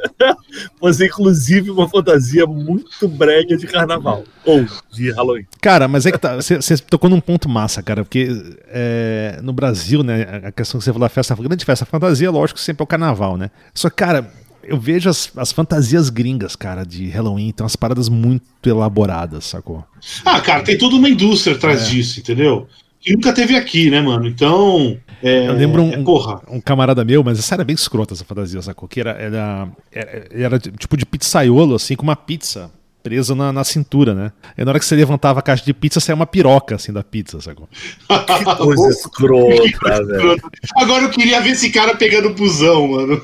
[0.79, 4.25] pode ser, inclusive, uma fantasia muito brega de carnaval.
[4.45, 5.47] Ou de Halloween.
[5.61, 6.37] Cara, mas é que tá.
[6.37, 8.29] Você tocou num ponto massa, cara, porque
[8.69, 12.31] é, no Brasil, né, a questão que você falou da festa, a grande festa fantasia,
[12.31, 13.51] lógico, sempre é o carnaval, né?
[13.75, 14.31] Só que, cara,
[14.63, 19.85] eu vejo as, as fantasias gringas, cara, de Halloween, tem umas paradas muito elaboradas, sacou?
[20.25, 21.91] Ah, cara, tem toda uma indústria atrás É.
[21.91, 22.67] disso, entendeu?
[23.01, 24.27] Que nunca teve aqui, né, mano?
[24.27, 24.97] Então.
[25.27, 26.41] É, Eu lembro um- é, porra.
[26.49, 28.87] Um camarada meu, mas essa era bem escrota essa fantasia, sacou?
[28.89, 32.71] Que era, era, era, era tipo de pizzaiolo, assim, com uma pizza
[33.03, 34.33] preso na, na cintura, né?
[34.57, 37.03] E na hora que você levantava a caixa de pizza, saia uma piroca assim da
[37.05, 37.69] pizza, sacou?
[38.09, 40.37] Que coisa escrota, velho.
[40.77, 43.21] Agora eu queria ver esse cara pegando busão, mano.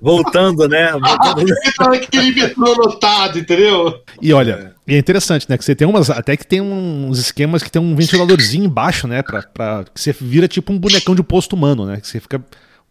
[0.00, 0.92] Voltando, né?
[0.92, 1.44] Voltando.
[1.94, 4.00] Aquele metrô lotado, entendeu?
[4.20, 5.56] E olha, e é interessante, né?
[5.56, 6.10] Que você tem umas.
[6.10, 9.22] Até que tem uns esquemas que tem um ventiladorzinho embaixo, né?
[9.22, 12.00] Pra, pra, que você vira tipo um bonecão de posto humano, né?
[12.00, 12.42] Que você fica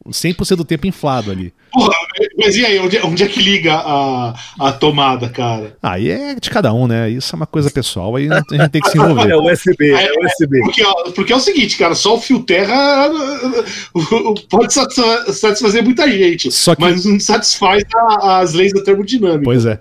[0.09, 1.53] 100% do tempo inflado ali.
[1.71, 1.93] Porra,
[2.37, 5.75] mas e aí, onde, onde é que liga a, a tomada, cara?
[5.81, 7.09] Aí é de cada um, né?
[7.09, 9.29] Isso é uma coisa pessoal, aí a gente tem que se envolver.
[9.31, 10.59] É USB, é USB.
[10.61, 10.83] Porque,
[11.15, 13.09] porque é o seguinte, cara, só o fio terra
[14.49, 19.43] pode satisfa- satisfazer muita gente, Só que- mas não satisfaz a- as leis da termodinâmica.
[19.43, 19.79] Pois é.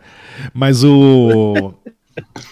[0.54, 1.74] Mas o.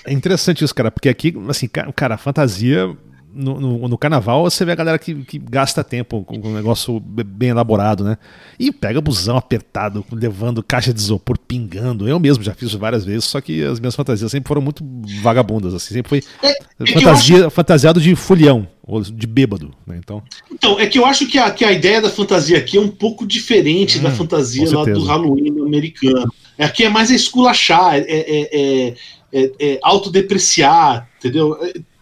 [0.07, 2.97] É interessante isso, cara, porque aqui, assim, ca- cara, a fantasia.
[3.33, 6.55] No, no- no carnaval você vê a galera que, que gasta tempo com com um
[6.55, 8.17] negócio be- bem elaborado, né?
[8.59, 12.09] E pega busão apertado, levando caixa de isopor pingando.
[12.09, 14.85] Eu mesmo já fiz várias vezes, só que as minhas fantasias sempre foram muito
[15.23, 15.95] vagabundas, assim.
[15.95, 19.97] Sempre foi É, é fantasia, fantasiado de folião, ou de bêbado, né?
[20.03, 22.81] Então, Então, é que eu acho que a, que a ideia da fantasia aqui é
[22.81, 25.05] um pouco diferente da Hum, fantasia lá do.
[25.05, 26.33] Halloween americano.
[26.59, 28.95] Aqui é mais esculachar, é, é, é,
[29.33, 31.57] é- é autodepreciar, entendeu?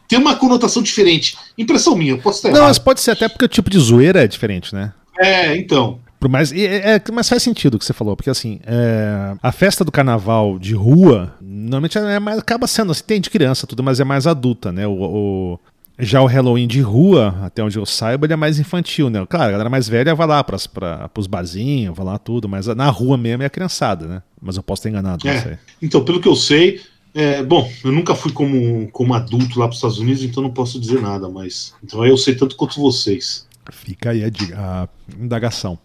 [0.08, 1.36] É, Tem uma conotação diferente.
[1.56, 2.68] Impressão minha, eu posso estar não, errado.
[2.68, 4.92] mas pode ser até porque o tipo de zoeira é diferente, né?
[5.18, 5.98] É, então.
[6.18, 9.52] Por mais, é, é- mas faz sentido o que você falou, porque assim, é, a
[9.52, 13.82] festa do carnaval de rua, normalmente é mais, acaba sendo assim, tem de criança tudo,
[13.84, 14.86] mas é mais adulta, né?
[14.86, 15.60] O, o-
[16.00, 19.24] já o Halloween de rua, até onde eu saiba, ele é mais infantil, né?
[19.28, 22.66] Claro, a galera mais velha vai lá pras, pra, pros barzinhos, vai lá tudo, mas
[22.68, 24.22] na rua mesmo é a criançada, né?
[24.40, 25.40] Mas eu posso ter enganado, não É.
[25.42, 25.58] sei.
[25.82, 26.80] Então, pelo que eu sei,
[27.14, 30.50] é, bom, eu nunca fui como, como adulto lá para os Estados Unidos, então não
[30.50, 31.74] posso dizer nada, mas.
[31.82, 33.46] Então eu sei tanto quanto vocês.
[33.70, 35.78] Fica aí a, a indagação.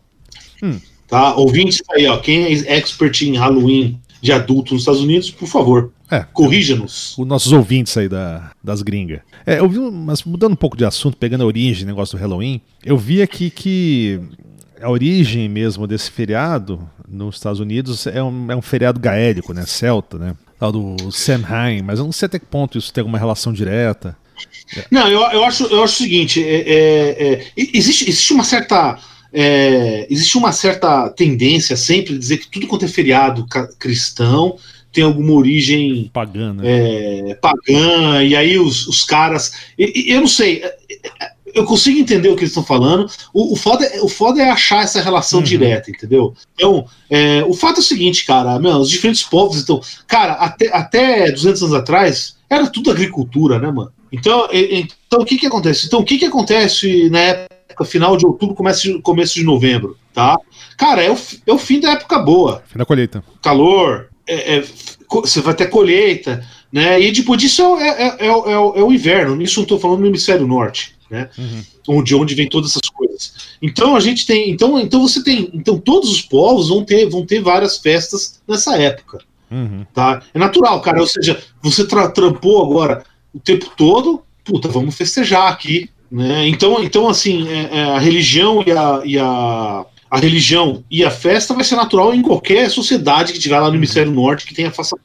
[1.08, 1.36] Tá?
[1.36, 2.18] Ouvintes aí, ó.
[2.18, 7.18] Quem é expert em Halloween de adulto nos Estados Unidos, por favor, É, corrija-nos.
[7.18, 9.20] os nossos ouvintes aí da, das gringas.
[9.46, 12.62] É, eu vi, mas mudando um pouco de assunto, pegando a origem, negócio do Halloween,
[12.86, 14.22] eu vi aqui que
[14.82, 19.66] a origem mesmo desse feriado nos Estados Unidos é um, é um feriado gaélico, né?
[19.66, 20.36] Celta, né?
[20.63, 24.15] Tal do Samhain, mas eu não sei até que ponto isso tem alguma relação direta.
[24.89, 28.97] Não, eu, eu, acho, eu acho o seguinte: é, é, é, existe, existe uma certa.
[29.34, 33.45] é, existe uma certa tendência sempre a dizer que tudo quanto é feriado
[33.78, 34.56] cristão
[34.93, 36.63] tem alguma origem Pagã, né?
[36.63, 39.52] é, pagã, e aí os, os caras.
[39.78, 40.63] eu não sei.
[41.54, 43.06] Eu consigo entender o que eles estão falando.
[43.34, 45.46] O, o, foda, é- o foda é achar essa relação Uhum.
[45.46, 46.34] direta, entendeu?
[46.56, 50.76] Então, é, o fato é o seguinte, cara, meu, os diferentes povos, então, cara, até,
[50.76, 53.92] até 200 anos atrás, era tudo agricultura, né, mano?
[54.12, 55.86] Então, e- então o que que acontece?
[55.88, 59.98] Então, o que que acontece na época final de outubro, começo de, começo de novembro,
[60.13, 60.38] tá?
[60.78, 63.24] Cara, é o, é o fim da época boa Fim da colheita.
[63.42, 64.63] calor, é- é,
[65.10, 67.00] você vai ter colheita, né?
[67.02, 69.42] E depois disso é, é- é- é o- é é o inverno.
[69.42, 71.30] Isso não estou falando no hemisfério norte, né?
[71.38, 71.63] Uhum.
[71.88, 73.34] Onde, onde vem todas essas coisas.
[73.62, 77.23] Então a gente tem, então, então você tem, então todos os povos vão ter, vão
[77.26, 79.19] ter várias festas nessa época,
[79.52, 79.86] Uhum.
[79.93, 80.23] tá?
[80.34, 80.99] É natural, cara.
[80.99, 86.47] Ou seja, você tra- trampou agora o tempo todo, puta, vamos festejar aqui, né?
[86.47, 91.10] Então, então assim, é- é, a religião e a, e a a religião e a
[91.10, 94.69] festa vai ser natural em qualquer sociedade que tiver lá no hemisfério norte que tenha
[94.69, 94.95] faça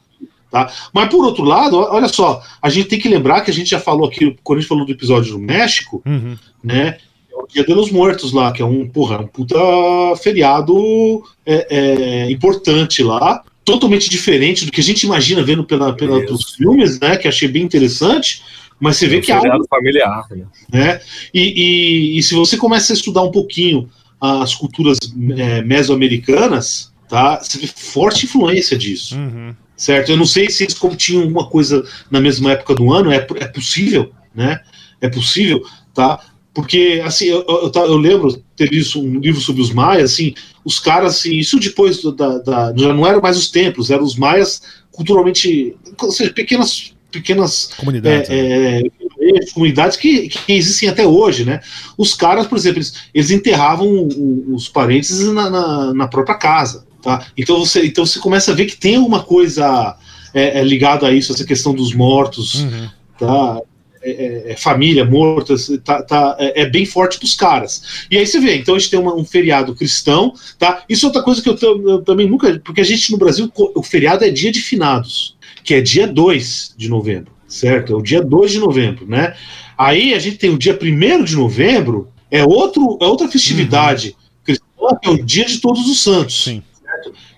[0.50, 0.72] Tá?
[0.94, 3.78] Mas por outro lado, olha só, a gente tem que lembrar que a gente já
[3.78, 6.36] falou aqui, quando a gente falou do episódio do México, Uhum.
[6.64, 6.96] né?
[7.30, 9.54] É o Dia dos Mortos lá, que é um, porra, um puta
[10.22, 11.66] feriado é,
[12.26, 16.98] é, importante lá, totalmente diferente do que a gente imagina vendo pela, pela, pelos filmes,
[16.98, 17.16] né?
[17.18, 18.42] Que achei bem interessante,
[18.80, 20.24] mas você vê Um que é algo feriado familiar.
[20.30, 20.46] né?
[20.72, 21.00] né?
[21.34, 21.42] E,
[22.14, 23.88] e- e se você começa a estudar um pouquinho
[24.20, 24.96] as culturas
[25.36, 27.38] é, mesoamericanas, tá?
[27.42, 29.54] Você vê forte influência disso, Uhum.
[29.78, 30.10] Certo?
[30.10, 33.26] Eu não sei se eles como tinham alguma coisa na mesma época do ano, é,
[33.36, 34.60] é possível, né?
[35.00, 35.62] É possível,
[35.94, 36.20] tá?
[36.52, 40.80] Porque, assim, eu, eu, eu lembro ter visto um livro sobre os maias, assim, os
[40.80, 44.60] caras, assim, isso depois da, da- já não eram mais os templos, eram os maias
[44.90, 48.28] culturalmente, ou seja, pequenas, pequenas Comunidade.
[48.28, 48.36] né?
[48.36, 51.60] é, é, comunidades que, que existem até hoje, né?
[51.96, 54.08] Os caras, por exemplo, eles, eles enterravam
[54.48, 57.26] os parentes na, na, na própria casa, tá?
[57.36, 59.96] Então você, então você começa a ver que tem alguma coisa
[60.34, 62.88] é, é, ligada a isso, essa questão dos mortos, Uhum.
[63.18, 63.60] tá?
[64.00, 68.06] É, é, é, família morta, tá, tá, é, é bem forte pros caras.
[68.08, 70.84] E aí você vê, então a gente tem uma- um feriado cristão, tá?
[70.88, 72.60] Isso é outra coisa que eu, eu também nunca.
[72.64, 76.74] Porque a gente no Brasil, o feriado é dia de finados, que é dia 2
[76.76, 77.92] de novembro, certo?
[77.92, 79.34] É o dia 2 de novembro, né?
[79.76, 84.64] Aí a gente tem o dia 1 de novembro, é, outro, é outra festividade cristã,
[85.02, 86.62] que é o dia de todos os santos Sim.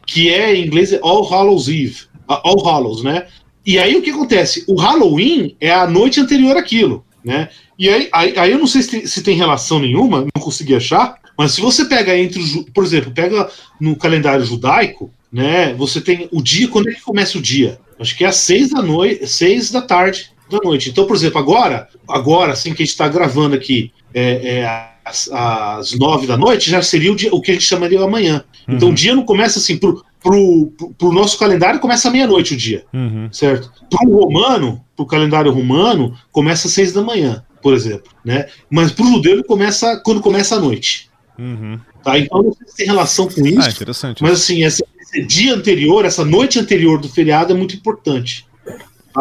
[0.07, 2.09] Que é em inglês é All Hallows Eve.
[2.27, 3.27] All Hallows, né?
[3.67, 4.65] E aí o que acontece?
[4.67, 7.49] O Halloween é a noite anterior àquilo, né?
[7.79, 10.75] E aí, aí, aí eu não sei se tem, se tem, relação nenhuma, não consegui
[10.75, 12.43] achar, mas se você pega entre,
[12.75, 13.49] por exemplo, pega
[13.81, 15.75] no calendário judaico, né?
[15.75, 17.79] Você tem o dia, quando é que começa o dia?
[17.99, 20.91] Acho que é às seis da noite, seis da tarde da noite.
[20.91, 25.31] Então, por exemplo, agora, agora, assim que a gente está gravando aqui, é, é às,
[25.33, 28.45] às nove da noite, já seria o, dia, o que a gente chamaria de amanhã.
[28.69, 28.77] Uhum.
[28.77, 32.85] Então o dia não começa assim, pro, pro, pro, nosso calendário começa meia-noite o dia,
[32.93, 33.29] uhum.
[33.33, 33.71] certo?
[33.91, 38.47] Para o romano, pro calendário romano, começa às seis da manhã, por exemplo, né?
[38.71, 41.11] Mas pro judeu ele começa quando começa a noite.
[41.39, 41.79] Uhum.
[42.03, 42.19] Tá?
[42.19, 43.61] Então não sei se tem relação com isso.
[43.61, 44.23] Ah, interessante.
[44.23, 48.47] Mas assim, esse, esse dia anterior, essa noite anterior do feriado é muito importante.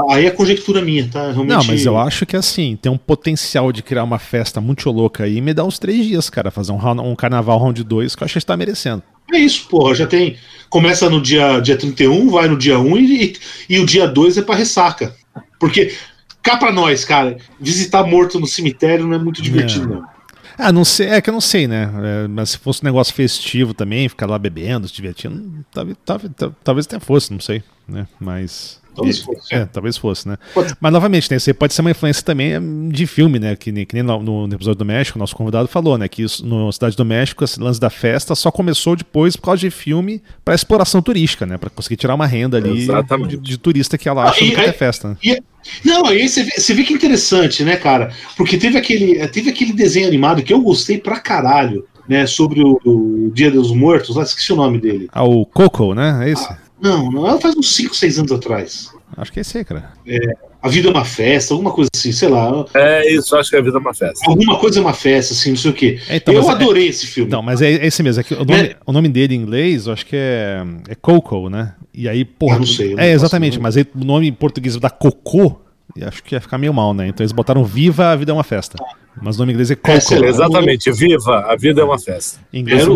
[0.09, 1.31] Aí é conjectura minha, tá?
[1.31, 1.49] Realmente...
[1.49, 5.23] Não, mas eu acho que assim, tem um potencial de criar uma festa muito louca
[5.23, 8.23] aí e me dá uns três dias, cara, fazer um, um carnaval round 2 que
[8.23, 9.01] eu acho que está merecendo.
[9.33, 10.37] É isso, porra, já tem.
[10.69, 13.35] Começa no dia, dia 31, vai no dia 1 e,
[13.69, 15.15] e o dia 2 é pra ressaca.
[15.59, 15.93] Porque,
[16.41, 19.95] cá pra nós, cara, visitar morto no cemitério não é muito divertido, é.
[19.95, 20.19] não.
[20.61, 21.89] Ah, não sei, é que eu não sei, né?
[22.03, 26.33] É, mas se fosse um negócio festivo também, ficar lá bebendo, se divertindo, talvez, talvez,
[26.61, 28.05] talvez até fosse, não sei, né?
[28.19, 28.81] Mas.
[28.99, 29.55] Talvez fosse.
[29.55, 30.37] É, talvez fosse, né?
[30.53, 30.75] Pode.
[30.79, 32.59] Mas novamente, né, isso pode ser uma influência também é,
[32.91, 33.55] de filme, né?
[33.55, 36.07] Que, que nem no, no, episódio do México, nosso convidado falou, né?
[36.07, 39.61] Que isso, no Cidade do México, esse lance da festa só começou depois por causa
[39.61, 41.57] de filme para exploração turística, né?
[41.57, 42.87] Para conseguir tirar uma renda ali
[43.27, 45.09] de, de, turista que ela acha ah, que é festa.
[45.09, 45.17] Né?
[45.23, 45.43] E,
[45.83, 48.11] não, aí você vê, você vê que interessante, né, cara?
[48.35, 52.25] Porque teve aquele, teve aquele desenho animado que eu gostei pra caralho, né?
[52.25, 55.07] Sobre o, o Dia dos Mortos, lá, esqueci o nome dele.
[55.11, 56.27] Ah, o Coco, né?
[56.27, 56.47] É isso?
[56.83, 58.89] Ah, não, não, faz uns 5, 6 anos atrás.
[59.17, 59.91] Acho que é esse aí, cara.
[60.07, 60.17] É,
[60.61, 62.65] a vida é uma festa, alguma coisa assim, sei lá.
[62.73, 64.29] É isso, acho que a vida é uma festa.
[64.29, 65.99] Alguma coisa é uma festa, assim, não sei o quê.
[66.07, 67.29] É, então, eu é- adorei é, esse filme.
[67.31, 68.21] Não, mas é, é esse mesmo.
[68.21, 71.73] É o, nome, o nome dele em inglês, eu acho que é, é Coco, né?
[71.93, 72.55] E aí, porra.
[72.55, 72.93] Eu não sei.
[72.93, 75.59] Eu é, exatamente, mas aí, o nome em português da Cocô,
[76.01, 77.07] acho que ia ficar meio mal, né?
[77.07, 78.77] Então eles botaram Viva, a vida é uma festa.
[79.21, 79.91] Mas o nome em inglês é Coco.
[79.91, 82.39] É, exatamente, Viva, a vida é uma festa.
[82.53, 82.95] Em inglês, é, o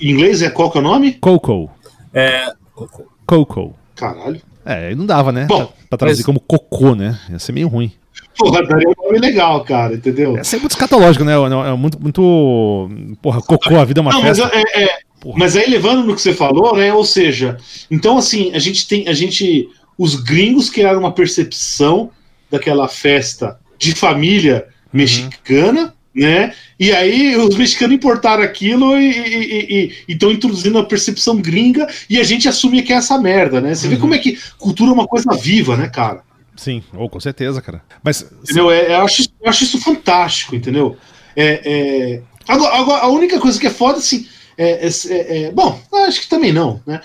[0.00, 1.12] em inglês é qual que é o nome?
[1.20, 1.70] Coco.
[2.12, 2.52] É.
[2.74, 3.12] Coco.
[3.26, 3.76] Coco.
[3.94, 4.40] Caralho.
[4.64, 5.46] É, não dava, né?
[5.46, 6.26] Bom, pra, pra traduzir mas...
[6.26, 7.18] como cocô, né?
[7.30, 7.92] Ia ser meio ruim.
[8.36, 10.36] Porra, daria um nome legal, cara, entendeu?
[10.36, 11.32] Ia ser muito escatológico, né?
[11.34, 12.90] É muito, muito.
[13.20, 14.50] Porra, cocô, a vida é uma não, festa.
[14.52, 14.98] Mas, é, é,
[15.36, 16.92] mas aí, levando no que você falou, né?
[16.92, 17.58] Ou seja,
[17.90, 19.08] então, assim, a gente tem.
[19.08, 19.68] A gente.
[19.98, 22.10] Os gringos criaram uma percepção
[22.50, 25.00] daquela festa de família uhum.
[26.14, 26.52] Né?
[26.78, 32.48] E aí os mexicanos importaram aquilo e estão introduzindo a percepção gringa e a gente
[32.48, 33.74] assume que é essa merda, né?
[33.74, 33.94] Você uhum.
[33.94, 36.22] vê como é que cultura é uma coisa viva, né, cara?
[36.56, 37.82] Sim, ou oh, com certeza, cara.
[38.02, 38.70] Mas entendeu?
[38.70, 40.96] É, eu, acho, eu acho isso fantástico, entendeu?
[41.36, 42.22] É, é...
[42.46, 44.26] Agora, agora, a única coisa que é foda, assim,
[44.58, 47.00] é, é, é, é bom, acho que também não, né?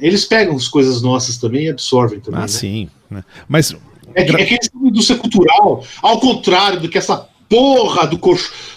[0.00, 2.38] eles pegam as coisas nossas também e absorvem também.
[2.38, 2.48] Ah, né?
[2.48, 2.88] sim.
[3.10, 3.22] Né?
[3.46, 3.76] Mas
[4.14, 8.18] é que, é que indústria cultural, ao contrário do que essa porra do,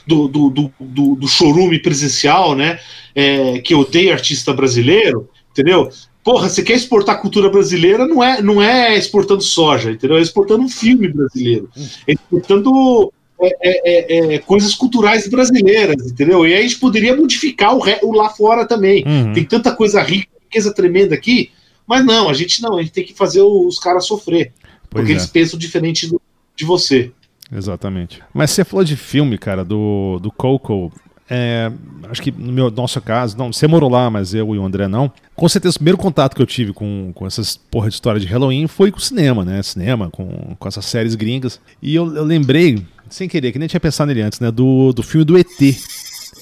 [0.05, 2.77] do, do, do, do chorume presencial, né?
[3.15, 5.89] É, que odeia artista brasileiro, entendeu?
[6.21, 10.17] Porra, você quer exportar cultura brasileira, não é, não é exportando soja, entendeu?
[10.17, 11.69] É exportando um filme brasileiro.
[12.05, 16.45] É exportando é, é, é, é coisas culturais brasileiras, entendeu?
[16.45, 19.05] E aí a gente poderia modificar o, o lá fora também.
[19.07, 19.31] Uhum.
[19.31, 21.49] Tem tanta coisa rica, riqueza tremenda aqui,
[21.88, 24.51] mas não, a gente não, a gente tem que fazer os caras sofrer.
[24.89, 26.21] Pois porque eles pensam diferente do,
[26.57, 27.13] de você.
[27.55, 28.21] Exatamente.
[28.33, 30.91] Mas você falou de filme, cara, do, do Coco.
[31.27, 31.71] É,
[32.09, 34.87] acho que no meu, nosso caso, não, você morou lá, mas eu e o André
[34.87, 35.11] não.
[35.35, 38.27] Com certeza, o primeiro contato que eu tive com, com essas porra de história de
[38.27, 39.63] Halloween foi com o cinema, né?
[39.63, 41.59] Cinema, com, com essas séries gringas.
[41.81, 44.51] E eu, eu lembrei, sem querer, que nem tinha pensado nele antes, né?
[44.51, 45.47] Do, do filme do ET.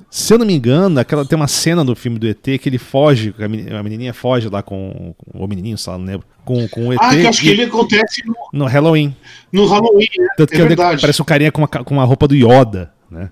[0.10, 2.78] Se eu não me engano, aquela, tem uma cena do filme do ET que ele
[2.78, 6.88] foge, a menininha foge lá com, com o menininho, sei lá, não lembro, com, com
[6.88, 7.00] o ET.
[7.02, 9.16] Ah, que acho que ele acontece no, no Halloween.
[9.52, 10.28] No Halloween, né?
[10.38, 11.02] Tanto é que verdade.
[11.02, 13.32] parece um carinha com uma, com uma roupa do Yoda, né?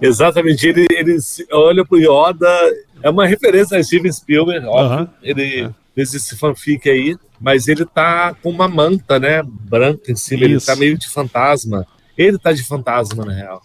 [0.00, 1.16] Exatamente, ele, ele
[1.52, 2.48] olha pro Yoda,
[3.02, 5.10] é uma referência a Steven Spielberg, óbvio, uh -huh.
[5.22, 5.70] ele é.
[5.94, 10.50] fez esse fanfic aí, mas ele tá com uma manta, né, branca em cima, Isso.
[10.50, 11.86] ele tá meio de fantasma.
[12.16, 13.62] Ele tá de fantasma, na real.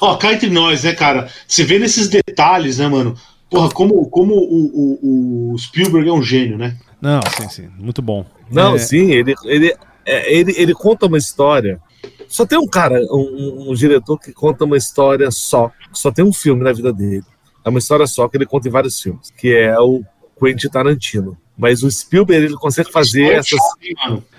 [0.00, 1.28] Ó, cá entre nós, né, cara?
[1.46, 3.16] Você vê nesses detalhes, né, mano?
[3.50, 6.76] Porra, como, como o, o, o Spielberg é um gênio, né?
[7.00, 7.68] Não, sim, sim.
[7.78, 8.24] Muito bom.
[8.50, 8.78] Não, é...
[8.78, 11.80] sim, ele, ele, é, ele, ele conta uma história.
[12.28, 15.72] Só tem um cara, um, um, diretor que conta uma história só.
[15.92, 17.24] Só tem um filme na vida dele.
[17.64, 20.02] É uma história só que ele conta em vários filmes, que é o
[20.38, 21.36] Quentin Tarantino.
[21.58, 23.60] Mas o Spielberg ele consegue fazer essas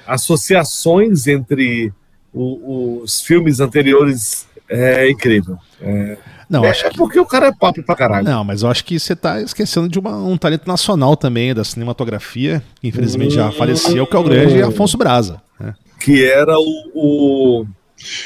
[0.07, 1.93] associações entre
[2.33, 5.57] o, os filmes anteriores é incrível.
[5.81, 6.17] É,
[6.49, 6.97] Não, é, acho é que.
[6.97, 8.25] porque o cara é pop pra caralho.
[8.25, 11.63] Não, mas eu acho que você tá esquecendo de uma- um talento nacional também da
[11.63, 15.41] cinematografia, que infelizmente já faleceu, que é o grande Afonso Braza.
[15.59, 15.73] né?
[15.99, 17.65] Que era o, o,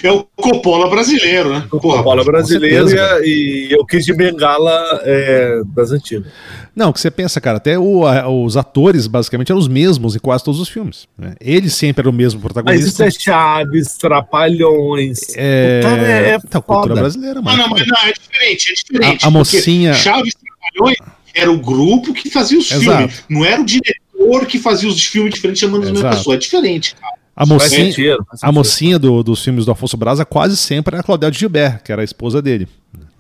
[0.03, 1.65] É o Coppola brasileiro, né?
[1.71, 6.31] o Porra, Coppola brasileiro certeza, e, a- e o Kid de Bengala é, das antigas.
[6.75, 10.19] Não, que você pensa, cara, até o- a- os atores basicamente eram os mesmos em
[10.19, 11.07] quase todos os filmes.
[11.17, 11.35] né?
[11.39, 12.87] Ele sempre era o mesmo Mas protagonista.
[12.87, 15.19] isso é Chaves, Trapalhões.
[15.35, 17.57] É, O cara é, é então, cultura brasileira, mano.
[17.57, 19.25] não, mas não, é diferente, é diferente.
[19.25, 20.97] A- a mocinha- Chaves Trapalhões
[21.33, 22.97] era o grupo que fazia os Exato.
[22.97, 23.23] filmes.
[23.29, 26.17] Não era o diretor que fazia os filmes diferentes chamando as mesmas Exato.
[26.17, 26.35] pessoas.
[26.35, 27.14] É diferente, cara.
[27.35, 31.03] A mocinha, sentido, a mocinha do- dos filmes do Afonso Braza quase sempre era a
[31.03, 32.67] Claudete Gilbert, que era a esposa dele.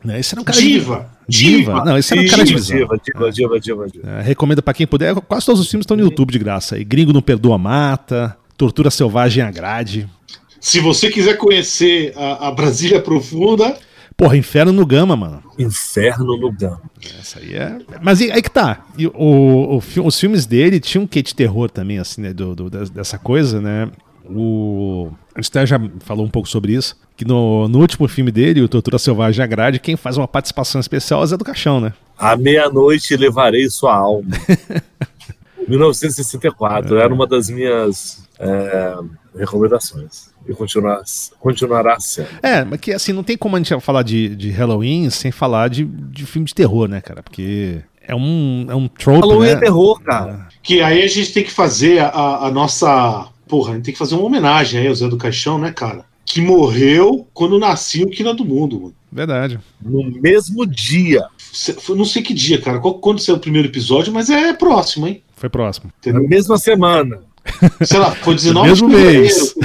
[0.03, 0.19] Né?
[0.19, 1.09] Esse era um cara de- Diva.
[1.27, 1.83] Diva.
[1.83, 2.77] Não, esse era um cara de Diva, visão.
[2.77, 4.09] diva, diva, diva, diva, diva.
[4.09, 5.15] É, recomendo pra quem puder.
[5.15, 6.75] Quase todos os filmes estão no YouTube de graça.
[6.75, 6.83] aí.
[6.83, 10.07] Gringo não perdoa mata, Tortura Selvagem a grade.
[10.61, 13.75] Se você quiser conhecer a, a Brasília Profunda,
[14.17, 15.43] Porra, Inferno no Gama, mano.
[15.59, 16.81] Inferno no Gama.
[17.19, 17.77] Essa aí é.
[18.01, 18.85] Mas aí que tá.
[18.97, 22.33] E o, o os filmes dele tinham um quê de terror também, assim, né?
[22.33, 23.89] do- do- des- dessa coisa, né?
[24.29, 25.11] O.
[25.35, 26.95] A gente até já falou um pouco sobre isso.
[27.17, 30.79] Que no, no último filme dele, o Tortura Selvagem a grade, quem faz uma participação
[30.81, 31.93] especial é o Zé do Caixão, né?
[32.17, 34.29] À meia-noite levarei sua alma.
[35.67, 36.97] 1964.
[36.97, 38.95] Era uma das minhas é,
[39.37, 40.29] recomendações.
[40.47, 41.01] E continuar,
[41.39, 42.27] continuará sendo.
[42.43, 45.69] É, mas que assim, não tem como a gente falar de, de Halloween sem falar
[45.69, 47.23] de, de filme de terror, né, cara?
[47.23, 49.53] Porque é um, é um trope, Halloween né?
[49.53, 50.47] é terror, cara.
[50.61, 53.27] que aí a gente tem que fazer a- a, nossa.
[53.47, 56.05] Porra, a gente tem que fazer uma homenagem aí ao Zé do Caixão, né, cara?
[56.25, 58.95] Que morreu quando nasceu o Quina do Mundo, mano.
[59.11, 59.59] Verdade.
[59.81, 61.23] No mesmo dia.
[61.89, 62.79] Não sei que dia, cara.
[62.79, 65.21] Quando saiu o primeiro episódio, mas é próximo, hein?
[65.35, 65.91] Foi próximo.
[66.05, 67.21] Na mesma semana.
[67.83, 69.21] Sei lá, foi 19 Mesmo de fevereiro.
[69.21, 69.55] mês.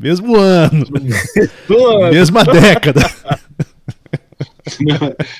[0.00, 0.84] Mesmo ano,
[2.12, 3.00] mesma década.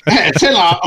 [0.07, 0.79] É, sei lá,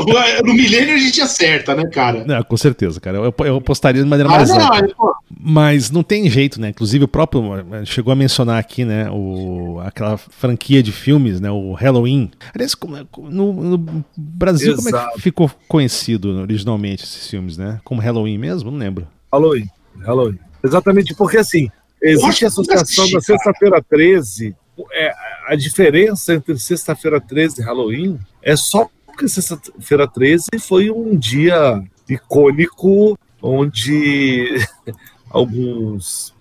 [0.43, 2.25] no milênio a gente acerta, né, cara?
[2.25, 3.17] Não, com certeza, cara.
[3.19, 5.13] Eu, eu apostaria de maneira Ah, mais não, ampla.
[5.39, 6.69] Mas não tem jeito, né?
[6.69, 7.43] Inclusive o próprio
[7.85, 9.09] chegou a mencionar aqui, né?
[9.11, 11.51] O, aquela franquia de filmes, né?
[11.51, 12.31] O Halloween.
[12.53, 15.15] Aliás, é- no, no Brasil, como é Exato.
[15.15, 17.79] que ficou conhecido originalmente esses filmes, né?
[17.83, 18.71] Como Halloween mesmo?
[18.71, 19.07] Não lembro.
[19.31, 19.67] Halloween.
[20.03, 20.39] Halloween.
[20.63, 21.69] Exatamente, porque assim,
[22.01, 24.55] existe a associação da sexta-feira 13.
[24.93, 25.13] É,
[25.47, 31.83] a diferença entre sexta-feira 13 e Halloween é só porque sexta-feira 13 foi um dia
[32.09, 34.65] icônico onde
[35.29, 36.33] alguns,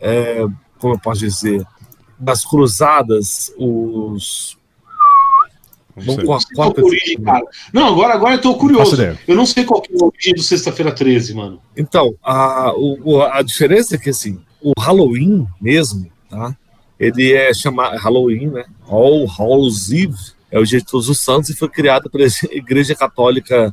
[0.00, 0.40] é,
[0.78, 1.64] como eu posso dizer,
[2.18, 4.56] das cruzadas, os.
[5.96, 7.44] Vamos com a quarta- origem, cara?
[7.72, 8.96] Não, agora, agora eu tô curioso.
[9.26, 11.60] Eu não sei qual que é a origem do Sexta-feira 13, mano.
[11.76, 16.54] Então, a, o- a diferença é que assim, o Halloween mesmo, tá?
[17.00, 18.64] Ele é chamado Halloween, né?
[18.88, 20.14] All Hallows Eve
[20.50, 23.72] é o dia de todos os santos e foi criado pela Igreja Católica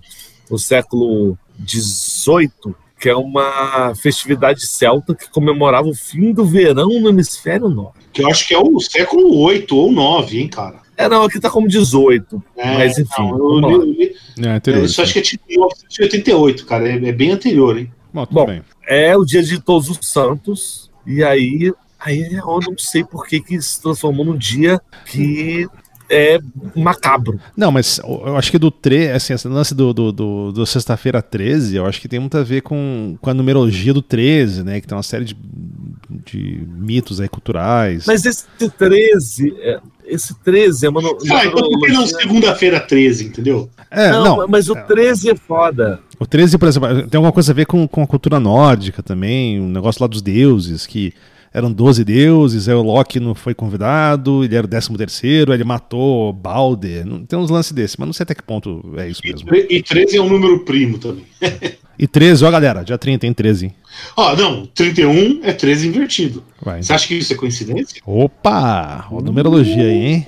[0.50, 7.10] no século XVIII, que é uma festividade celta que comemorava o fim do verão no
[7.10, 7.98] hemisfério norte.
[8.14, 10.82] Que eu acho que é o século 8 ou 9, hein, cara?
[11.06, 14.46] É, não, aqui tá como 18, É, mas enfim, não, eu li- eu li- É,
[14.48, 14.86] é, anterior.
[14.86, 16.88] isso acho que é tipo 1988, cara.
[16.90, 17.92] É, é bem anterior, hein?
[18.14, 18.62] Bom, tudo Bom, bem.
[18.88, 23.40] é o dia de todos os santos, e aí, aí eu não sei por que,
[23.42, 25.68] que se transformou num dia que
[26.10, 26.38] é
[26.76, 27.40] macabro.
[27.58, 31.22] Não, mas eu acho que do 13, assim, esse lance do, do, do, do Sexta-feira
[31.24, 34.80] 13, eu acho que tem muito a ver com, com a numerologia do 13, né?
[34.80, 35.36] Que tem uma série de,
[36.26, 38.06] de mitos aí culturais.
[38.06, 38.46] Mas esse
[38.78, 41.02] 13, é, esse 13 é uma.
[41.02, 43.70] Ah, então por que não segunda-feira 13, entendeu?
[43.90, 46.00] é, não, não, mas o 13 é foda.
[46.20, 49.60] O 13, por exemplo, tem alguma coisa a ver com, com a cultura nórdica também,
[49.60, 51.14] um negócio lá dos deuses, que
[51.54, 55.64] eram 12 deuses, aí o Loki não foi convidado, ele era o 13 terceiro, ele
[55.64, 59.22] matou Balder, não, tem uns lances desses, mas não sei até que ponto é isso
[59.24, 59.48] mesmo.
[59.54, 61.26] e 13 é um número primo também.
[61.98, 63.76] E 13, ó galera, dia 30 tem 13, hein?
[64.18, 66.44] Ó, não, 31 é 13 invertido.
[66.60, 66.82] Vai.
[66.82, 68.02] Você acha que isso é coincidência?
[68.04, 70.26] Opa, ó a numerologia aí, hein?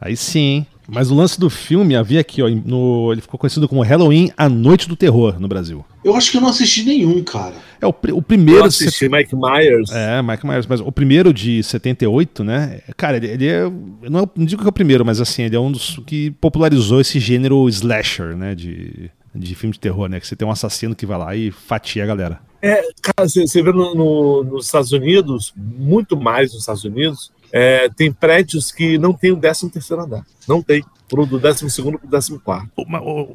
[0.00, 0.66] Aí sim, hein?
[0.88, 4.48] Mas o lance do filme havia aqui, ó, no, ele ficou conhecido como Halloween, a
[4.48, 5.84] Noite do Terror no Brasil.
[6.04, 7.54] Eu acho que eu não assisti nenhum, cara.
[7.80, 8.64] É o, o Eu primeiro...
[8.64, 9.90] assisti Mike Myers.
[9.92, 12.80] É, Mike Myers, mas o primeiro de 78, né?
[12.96, 13.62] Cara, ele, ele é.
[13.62, 13.70] eu
[14.10, 16.00] Não, é o- não digo que é o primeiro, mas assim, ele é um dos
[16.06, 18.54] que popularizou esse gênero slasher, né?
[18.54, 20.18] De, de filme de terror, né?
[20.18, 22.40] Que você tem um assassino que vai lá e fatia a galera.
[22.60, 27.30] É, cara, você, você vê no, no, nos Estados Unidos, muito mais nos Estados Unidos,
[27.52, 30.24] é, tem prédios que não tem o 13 terceiro andar.
[30.48, 30.82] Não tem.
[31.08, 32.70] Pro do 12 segundo pro 14 quarto.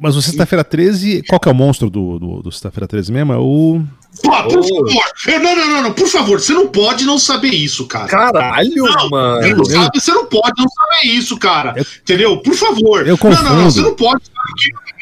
[0.02, 3.34] Mas o Sexta-feira 13, qual que é o monstro do, do, do Sexta-feira 13 mesmo?
[3.34, 3.84] É o.
[4.24, 5.04] Pô, por favor.
[5.28, 8.08] Não, não, não, não, por favor, você não pode não saber isso, cara.
[8.08, 9.58] Caralho, não, mano.
[9.58, 11.74] Não sabe, você não pode não saber isso, cara.
[11.78, 12.38] Eu, Entendeu?
[12.42, 13.08] Por favor.
[13.08, 13.44] Eu confundo.
[13.44, 14.24] Não, não, não, você não pode.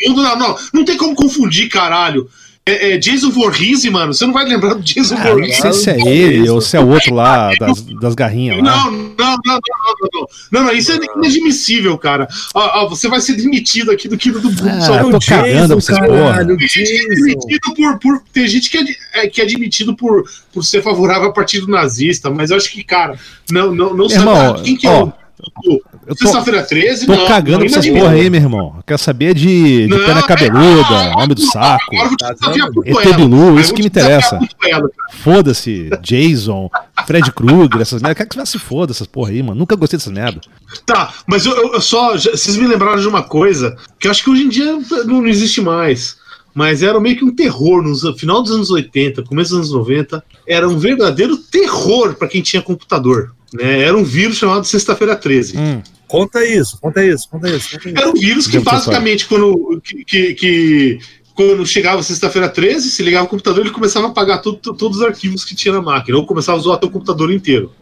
[0.07, 2.29] Não, não, não, não tem como confundir, caralho.
[2.67, 4.11] É, é, Jason Voorhees, mano.
[4.11, 5.63] Você não vai lembrar do Jason ah, Voorhees.
[5.63, 8.57] Não sei se é ele ou se é o outro lá das, das garrinhas.
[8.57, 8.63] Lá.
[8.63, 9.59] Não, não, não, não,
[10.01, 10.27] não, não.
[10.51, 12.27] Não, não, isso é inadmissível, cara.
[12.55, 14.71] Ah, ah, você vai ser demitido aqui do Kino do Bruno.
[14.71, 18.23] Ah, eu tô cagando pra caralho, Tem gente que é demitido por, por.
[18.33, 22.31] Tem gente que é, é, que é admitido por, por ser favorável ao partido nazista,
[22.31, 23.19] mas eu acho que, cara,
[23.51, 26.15] não, não, não sabe quem que é ó, o.
[26.15, 28.83] Sexta-feira 13, Tô não, cagando pra essas porra aí, meu irmão.
[28.85, 31.95] Quer saber de, de não, pena cabeluda, é, homem do saco.
[32.85, 34.39] ET Bilu, isso que me interessa.
[35.23, 36.69] Foda-se, Jason,
[37.07, 38.17] Fred Krueger, essas merdas.
[38.17, 39.59] Quer que você se foda essas porra aí, mano.
[39.59, 40.41] Nunca gostei dessas merda.
[40.85, 42.13] Tá, mas eu, eu só.
[42.13, 45.27] Vocês me lembraram de uma coisa que eu acho que hoje em dia não, não
[45.27, 46.17] existe mais
[46.55, 50.23] mas era meio que um terror no final dos anos 80, começo dos anos 90.
[50.47, 53.35] Era um verdadeiro terror para quem tinha computador.
[53.55, 53.81] Né?
[53.83, 55.57] Era um vírus chamado Sexta-feira 13.
[55.57, 55.81] Hum.
[56.07, 57.97] Conta isso, conta isso, conta isso, conta isso.
[57.97, 60.99] Era um vírus que basicamente, quando, que, que, que,
[61.33, 65.03] quando chegava sexta-feira 13, se ligava o computador, ele começava a apagar tudo, todos os
[65.03, 67.73] arquivos que tinha na máquina, ou começava a zoar o computador inteiro.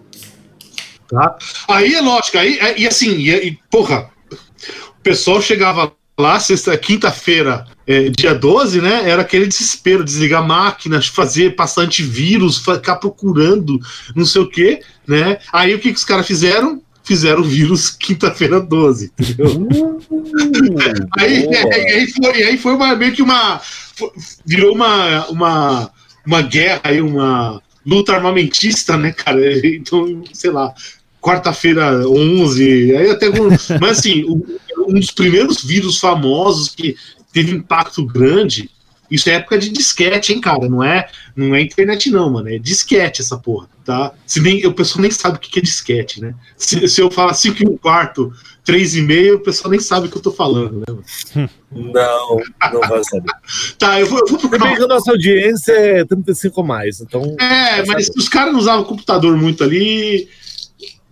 [1.09, 1.37] Tá?
[1.67, 7.67] Aí é lógico, aí, e assim, e, e, porra, o pessoal chegava lá, sexta, quinta-feira,
[7.85, 9.09] é, dia 12, né?
[9.09, 13.79] Era aquele desespero, desligar máquinas, fazer passar antivírus, ficar procurando
[14.15, 15.39] não sei o que, né?
[15.51, 16.81] Aí o que, que os caras fizeram?
[17.03, 19.67] Fizeram o vírus quinta-feira 12, entendeu?
[20.09, 23.59] Uh, aí, aí, aí, foi, aí foi uma, meio que uma.
[24.45, 25.91] Virou uma, uma,
[26.25, 29.41] uma guerra aí, uma luta armamentista, né, cara?
[29.67, 30.73] Então, sei lá,
[31.21, 33.27] quarta-feira 11, aí até.
[33.81, 34.23] Mas assim,
[34.87, 36.95] um dos primeiros vírus famosos que
[37.33, 38.69] teve impacto grande.
[39.11, 40.69] Isso é época de disquete, hein, cara?
[40.69, 42.49] Não é, não é internet, não, mano.
[42.49, 44.13] É disquete essa porra, tá?
[44.25, 46.33] Se nem, o pessoal nem sabe o que é disquete, né?
[46.55, 48.33] Se, se eu falar 5 e um quarto,
[48.65, 51.49] 3,5, o pessoal nem sabe o que eu tô falando, né?
[51.69, 52.37] Não,
[52.71, 53.31] não vai saber.
[53.77, 54.65] tá, eu vou, eu vou procurar.
[54.65, 54.85] Uma...
[54.85, 57.35] a nossa audiência é 35 mais, então.
[57.39, 60.29] É, mas se os caras não usavam computador muito ali,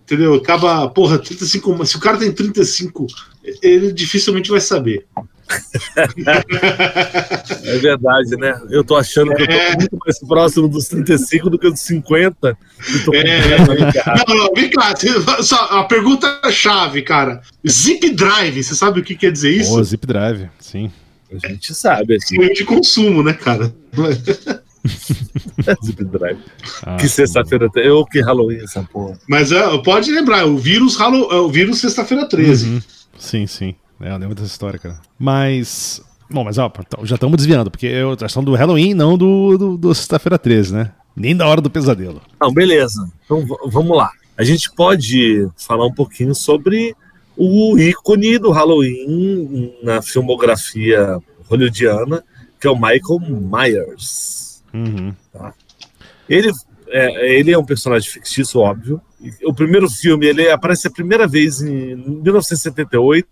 [0.02, 0.34] entendeu?
[0.34, 1.86] Acaba, porra, 35.
[1.86, 3.06] Se o cara tem 35,
[3.62, 5.06] ele dificilmente vai saber.
[7.64, 8.60] É verdade, né?
[8.70, 9.76] Eu tô achando que eu tô é.
[9.76, 12.56] muito mais próximo dos 35 do que dos 50.
[13.14, 13.48] É.
[14.28, 14.94] Não, não, vem cá,
[15.42, 17.42] só, a pergunta-chave, cara.
[17.68, 19.78] Zip Drive, você sabe o que quer dizer isso?
[19.78, 20.90] Oh, zip Drive, sim.
[21.42, 22.16] A gente sabe.
[22.16, 22.36] Assim.
[22.52, 23.74] de consumo, né, cara?
[25.84, 26.38] Zip Drive.
[26.84, 27.86] Ah, que sexta-feira tem.
[27.86, 29.18] Eu que Halloween essa porra.
[29.28, 32.68] Mas uh, pode lembrar, o vírus, o vírus sexta-feira 13.
[32.68, 32.82] Uhum.
[33.18, 33.74] Sim, sim.
[34.02, 35.00] É, eu lembro dessa história, cara.
[35.18, 36.02] Mas.
[36.30, 39.76] Bom, mas ó, então, já estamos desviando, porque eu questão do Halloween, não do, do,
[39.76, 40.92] do Sexta-feira 13, né?
[41.14, 42.22] Nem da hora do pesadelo.
[42.40, 43.06] Não, beleza.
[43.24, 44.10] Então vamos lá.
[44.36, 46.96] A gente pode falar um pouquinho sobre
[47.36, 52.24] o ícone do Halloween na filmografia hollywoodiana,
[52.58, 54.62] que é o Michael Myers.
[54.72, 55.14] Uhum.
[55.32, 55.52] Tá?
[56.28, 56.50] Ele,
[56.88, 59.02] é, ele é um personagem fictício, óbvio,
[59.44, 63.28] o primeiro filme ele aparece a primeira vez em 1978,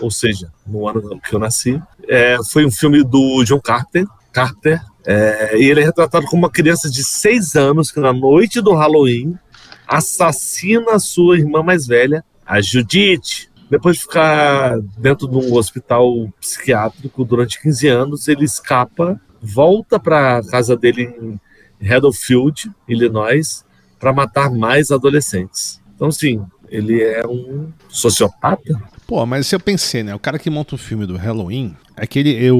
[0.00, 1.80] ou seja, no ano que eu nasci.
[2.08, 4.06] É, foi um filme do John Carter.
[4.32, 8.60] Carter é, e ele é retratado como uma criança de seis anos que na noite
[8.60, 9.38] do Halloween
[9.86, 13.48] assassina a sua irmã mais velha, a Judith.
[13.70, 20.38] Depois de ficar dentro de um hospital psiquiátrico durante 15 anos, ele escapa, volta para
[20.38, 21.40] a casa dele em
[21.80, 23.64] Redfield, Illinois,
[23.98, 25.80] para matar mais adolescentes.
[25.94, 28.80] Então, sim, ele é um sociopata.
[29.06, 30.14] Pô, mas se eu pensei, né?
[30.14, 32.56] O cara que monta o filme do Halloween, é que ele, o,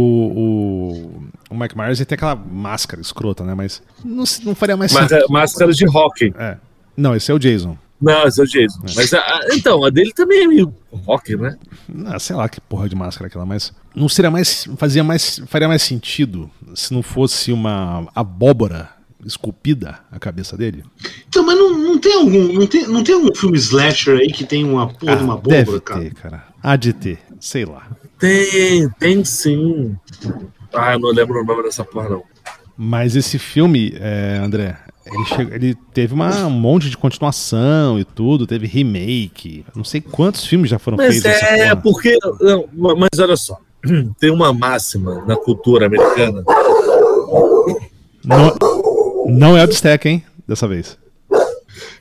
[1.51, 3.53] o, Mike Myers tem aquela máscara escrota, né?
[3.55, 6.33] Mas não, não faria mais Mas é máscara de rock.
[6.39, 6.57] É.
[6.97, 7.77] Não, esse é o Jason.
[8.01, 8.81] Não, esse é o Jason.
[8.89, 8.93] É.
[8.95, 11.59] Mas a, então, a dele também é meio rock, né?
[11.89, 14.69] Não, sei lá que porra de máscara é aquela, mas não seria mais.
[14.77, 15.43] Fazia mais.
[15.47, 18.91] Faria mais sentido se não fosse uma abóbora
[19.27, 20.85] esculpida a cabeça dele?
[21.29, 22.53] Então, mas não, não tem algum.
[22.53, 25.35] Não tem, não tem algum filme slasher aí que tem uma porra ah, de uma
[25.35, 26.01] abóbora, cara?
[26.01, 26.45] Ter, cara.
[26.63, 27.87] Há de ter, sei lá.
[28.19, 29.97] Tem, tem sim.
[30.73, 32.23] Ah, eu não lembro o nome dessa porra, não.
[32.77, 38.05] Mas esse filme, é, André, ele, chegou, ele teve uma, um monte de continuação e
[38.05, 39.65] tudo, teve remake.
[39.75, 41.43] Não sei quantos filmes já foram mas feitos.
[41.43, 42.19] É, porque.
[42.41, 43.59] Não, mas olha só,
[44.19, 46.43] tem uma máxima na cultura americana.
[48.25, 48.76] No,
[49.29, 50.25] Não é o Bistec, hein?
[50.47, 50.99] Dessa vez.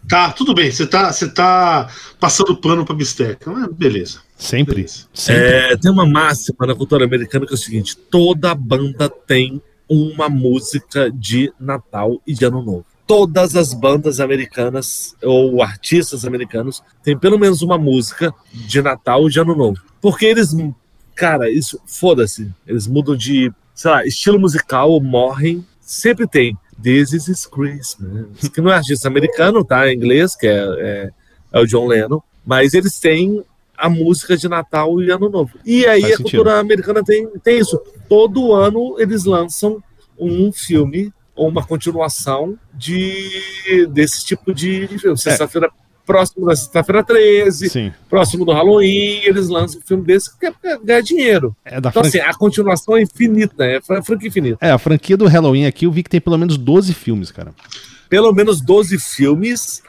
[0.07, 0.71] Tá, tudo bem.
[0.71, 3.51] Você tá, você tá passando pano pra bisteca.
[3.51, 4.19] Mas beleza.
[4.37, 4.75] Sempre.
[4.75, 5.07] Beleza.
[5.13, 5.43] Sempre.
[5.43, 10.29] É, tem uma máxima na cultura americana que é o seguinte: toda banda tem uma
[10.29, 12.85] música de Natal e de Ano Novo.
[13.07, 19.31] Todas as bandas americanas ou artistas americanos têm pelo menos uma música de Natal e
[19.31, 19.79] de Ano Novo.
[20.01, 20.55] Porque eles,
[21.13, 22.51] cara, isso, foda-se.
[22.65, 26.57] Eles mudam de, sei lá, estilo musical, morrem, sempre tem.
[26.81, 28.49] This is Christmas.
[28.53, 29.89] Que não é artista americano, tá?
[29.91, 31.11] Em inglês, que é, é,
[31.53, 32.21] é o John Lennon.
[32.45, 33.43] Mas eles têm
[33.77, 35.57] a música de Natal e Ano Novo.
[35.65, 37.81] E aí Faz a cultura americana tem, tem isso.
[38.07, 39.83] Todo ano eles lançam
[40.17, 45.17] um filme ou uma continuação de desse tipo de, de filme.
[45.17, 45.69] Sexta-feira,
[46.05, 47.93] próximo da sexta-feira 13, Sim.
[48.09, 51.55] próximo do Halloween, eles lançam um filme desse que quer ganhar dinheiro.
[51.65, 52.21] É Então, franquia.
[52.21, 54.57] assim, a continuação é infinita, é fran- franquia infinita.
[54.61, 57.53] É, a franquia do Halloween aqui eu vi que tem pelo menos 12 filmes, cara.
[58.09, 59.81] Pelo menos 12 filmes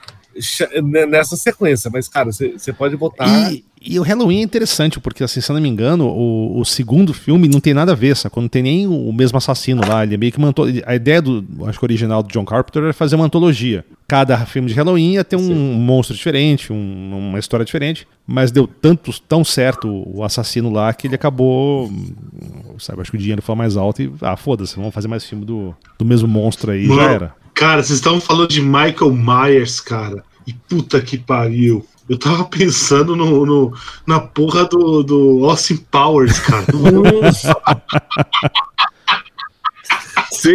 [1.09, 3.53] nessa sequência, mas, cara, você pode botar.
[3.53, 6.65] E, e o Halloween é interessante, porque, assim, se eu não me engano, o, o
[6.65, 8.35] segundo filme não tem nada a ver, sabe?
[8.37, 10.03] Não tem nem o mesmo assassino lá.
[10.03, 12.83] Ele é meio que uma anto- A ideia do, acho que original do John Carpenter
[12.83, 13.85] era fazer uma antologia.
[14.09, 18.67] Cada filme de Halloween ia ter um monstro diferente, um- uma história diferente, mas deu
[18.67, 21.91] tanto, tão certo o assassino lá que ele acabou.
[22.79, 24.11] Sabe, acho que o dinheiro foi mais alto e.
[24.21, 27.35] Ah, foda-se, vamos fazer mais filme do, do mesmo monstro aí, Mano, já era.
[27.55, 30.23] Cara, vocês estavam falando de Michael Myers, cara.
[30.47, 31.85] E puta que pariu.
[32.09, 33.73] Eu tava pensando no, no-
[34.07, 36.65] na porra do, do Austin Powers, cara.
[40.31, 40.53] Sim,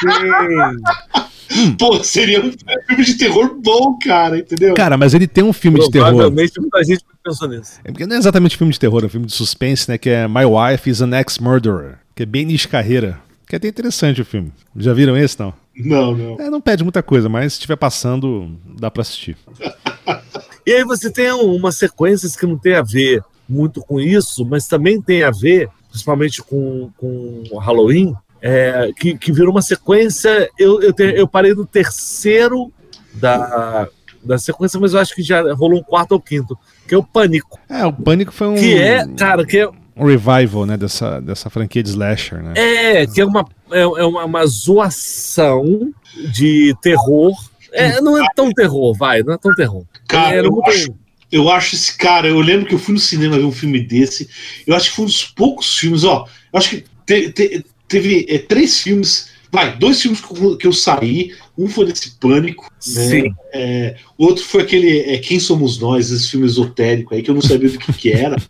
[0.00, 1.72] sim.
[1.78, 2.50] Pô, seria um
[2.86, 4.74] filme de terror bom, cara, entendeu?
[4.74, 6.08] Cara, mas ele tem um filme de terror.
[6.08, 7.78] Provavelmente muita gente pensou nisso.
[7.84, 9.98] É porque não é exatamente filme de terror, é um filme de suspense, né?
[9.98, 11.98] Que é My Wife is an Ex-Murderer.
[12.14, 13.18] Que é bem niche carreira.
[13.46, 14.52] Que é até interessante o filme.
[14.76, 15.52] Já viram esse, não?
[15.76, 16.36] Não, não.
[16.40, 19.36] É, não pede muita coisa, mas se estiver passando, dá pra assistir.
[20.66, 24.66] E aí você tem umas sequências que não tem a ver muito com isso, mas
[24.66, 30.48] também tem a ver, principalmente com, com Halloween, é, que, que virou uma sequência.
[30.58, 32.72] Eu, eu, te- eu parei no terceiro
[33.14, 33.88] da,
[34.24, 36.56] da sequência, mas eu acho que já rolou um quarto ou quinto,
[36.88, 37.58] que é o Pânico.
[37.68, 40.76] É, o Pânico foi um, Que é, cara, que é, um revival, né?
[40.76, 42.54] Dessa, dessa franquia de slasher, né?
[42.56, 45.92] é, que é, uma, é, é uma, uma zoação
[46.32, 47.32] de terror.
[47.72, 49.84] É, não é tão terror, vai, não é tão terror.
[50.08, 50.94] Cara, é, eu não acho,
[51.30, 52.28] eu acho esse cara.
[52.28, 54.28] Eu lembro que eu fui no cinema ver um filme desse.
[54.66, 56.26] Eu acho que foi um dos poucos filmes, ó.
[56.52, 59.30] Eu acho que te- te- teve é, três filmes.
[59.50, 60.22] Vai, dois filmes
[60.58, 61.34] que eu, saí.
[61.58, 62.64] Um foi desse Pânico.
[62.64, 62.70] né?
[62.80, 63.34] Sim.
[63.52, 67.34] É, o outro foi aquele é, Quem Somos Nós, esse filme esotérico aí, que eu
[67.34, 68.36] não sabia do que, que era.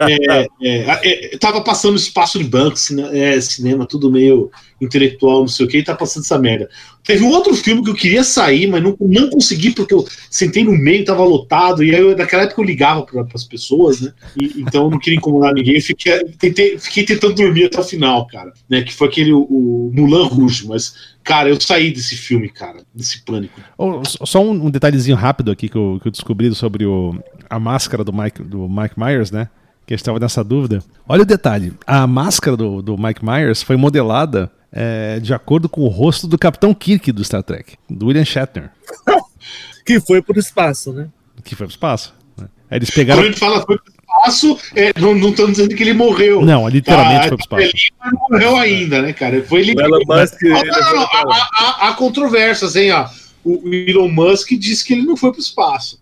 [0.00, 2.78] É, é, é, tava passando espaço de banco,
[3.12, 4.50] é, cinema, tudo meio
[4.80, 6.68] intelectual, não sei o que, e tá passando essa merda.
[7.10, 10.62] Teve um outro filme que eu queria sair, mas não, não consegui, porque eu sentei
[10.62, 14.12] no meio, tava lotado, e aí eu, naquela época eu ligava para as pessoas, né?
[14.40, 17.82] E- então eu não queria incomodar ninguém, eu fiquei, tentei, fiquei tentando dormir até o
[17.82, 18.82] final, cara, né?
[18.82, 20.94] Que foi aquele o, o Mulan Rouge, mas,
[21.24, 23.60] cara, eu saí desse filme, cara, desse pânico.
[23.76, 27.18] Oh, só- um, um detalhezinho rápido aqui que eu, que eu descobri sobre o,
[27.50, 29.48] a máscara do Mike, do Mike Myers, né?
[29.84, 30.78] Que eu estava nessa dúvida.
[31.08, 35.82] Olha o detalhe: a máscara do, do Mike Myers foi modelada é, de acordo com
[35.82, 38.70] o rosto do Capitão Kirk do Star Trek, do William Shatner,
[39.84, 41.08] que foi pro espaço, né?
[41.44, 42.14] que foi pro espaço.
[42.36, 42.46] né?
[42.70, 43.22] Aí eles Quando pegaram.
[43.22, 46.44] a gente fala foi pro espaço, é, não estamos dizendo que ele morreu.
[46.44, 47.62] Não, literalmente Ah, foi pro espaço.
[47.64, 49.42] Ele não morreu ainda, né, cara?
[49.44, 49.74] Foi ele.
[49.74, 52.92] O Elon Musk, Não, ele não, não, há, há- há controvérsias, hein?
[52.92, 53.08] Ó.
[53.42, 55.98] O o Elon Musk disse que ele não foi pro espaço.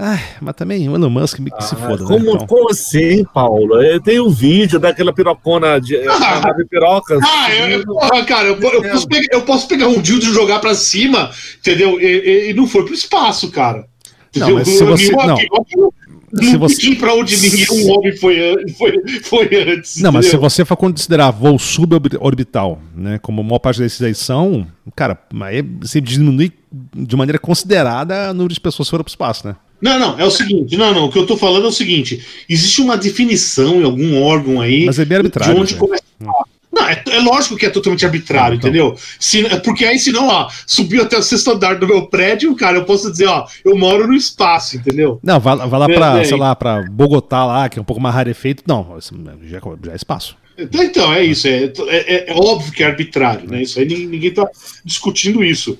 [0.00, 2.08] Ai, mas também o Elon Musk que se Ah, foda, né?
[2.08, 3.82] como, Então, como assim, Paulo?
[3.82, 6.40] Eu tenho um vídeo daquela pirocona de Ah.
[6.52, 7.18] nave piroca.
[7.20, 10.60] Ah, eu, porra, cara, eu, eu posso pegar, eu posso pegar um dildo e jogar
[10.60, 12.00] pra cima, entendeu?
[12.00, 13.86] E, e- e não foi pro espaço, cara.
[14.36, 15.36] Não, mas se Eu- você- não.
[16.42, 18.36] Se você- pedi pra onde nenhum homem foi,
[18.76, 19.96] foi, foi antes.
[20.02, 20.48] Não, mas se entendeu?
[20.50, 25.62] você for considerar voo suborbital, né, como a maior parte desses aí são, cara, aí
[25.80, 26.52] você diminui
[26.94, 29.56] de maneira considerada o número de pessoas que foram para o espaço, né?
[29.80, 32.20] Não, não, é o seguinte, não, não, o que eu tô falando é o seguinte:
[32.48, 35.78] existe uma definição em algum órgão aí Mas é bem arbitrário, de onde né?
[35.80, 36.02] começa.
[36.18, 36.32] Não,
[36.76, 38.68] é, é lógico que é totalmente arbitrário, Então.
[38.68, 38.96] entendeu?
[39.18, 42.84] Se, porque aí, senão, ó, subiu até o sexto andar do meu prédio, cara, eu
[42.84, 45.18] posso dizer, ó, eu moro no espaço, entendeu?
[45.22, 46.24] Não, vai, vai lá É, para, é.
[46.24, 48.62] sei lá, para Bogotá lá, que é um pouco mais rarefeito.
[48.66, 48.98] Não,
[49.42, 50.36] já, já é espaço.
[50.58, 53.62] Então, então, é isso, é, é, é óbvio que é arbitrário, né?
[53.62, 54.48] Isso aí ninguém, ninguém tá
[54.84, 55.78] discutindo isso.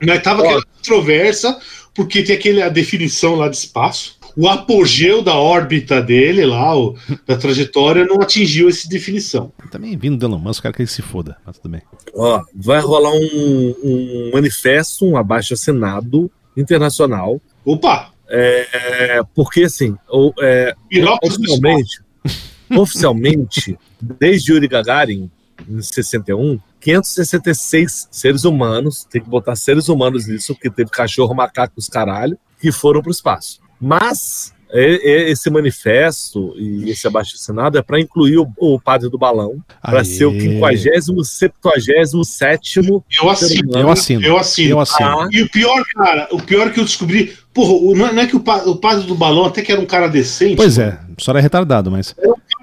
[0.00, 0.44] Mas tava Ó.
[0.44, 1.56] aquela controvérsia,
[1.92, 6.96] porque tem aquele, a definição lá de espaço, o apogeu da órbita dele lá, o,
[7.26, 9.52] da trajetória, não atingiu essa definição.
[9.70, 11.82] Também vindo do Elon Musk, o cara que ele se foda, mas tudo bem.
[12.14, 17.40] Ó, vai rolar um, um manifesto, um abaixo-assinado internacional.
[17.64, 18.10] Opa!
[18.28, 20.74] É, porque, assim, o- é,
[21.22, 22.00] oficialmente,
[22.76, 25.30] oficialmente, desde Yuri Gagarin,
[25.68, 31.74] em 61, 566 seres humanos, tem que botar seres humanos nisso, porque teve cachorro, macaco,
[31.76, 33.60] os caralho, que foram para o espaço.
[33.80, 40.04] Mas esse manifesto e esse abaixo-assinado é para incluir o, o padre do balão, para
[40.04, 42.80] ser o 50 77
[43.20, 43.78] Eu assino.
[43.78, 44.24] Eu assino.
[44.24, 44.70] Eu assino.
[44.70, 45.20] Eu assino.
[45.20, 47.36] Ah, E o pior, cara, o pior que eu descobri.
[47.52, 49.86] Porra, não é, não é que o, o padre do balão até que era um
[49.86, 50.56] cara decente.
[50.56, 52.16] Pois é, só era retardado, mas.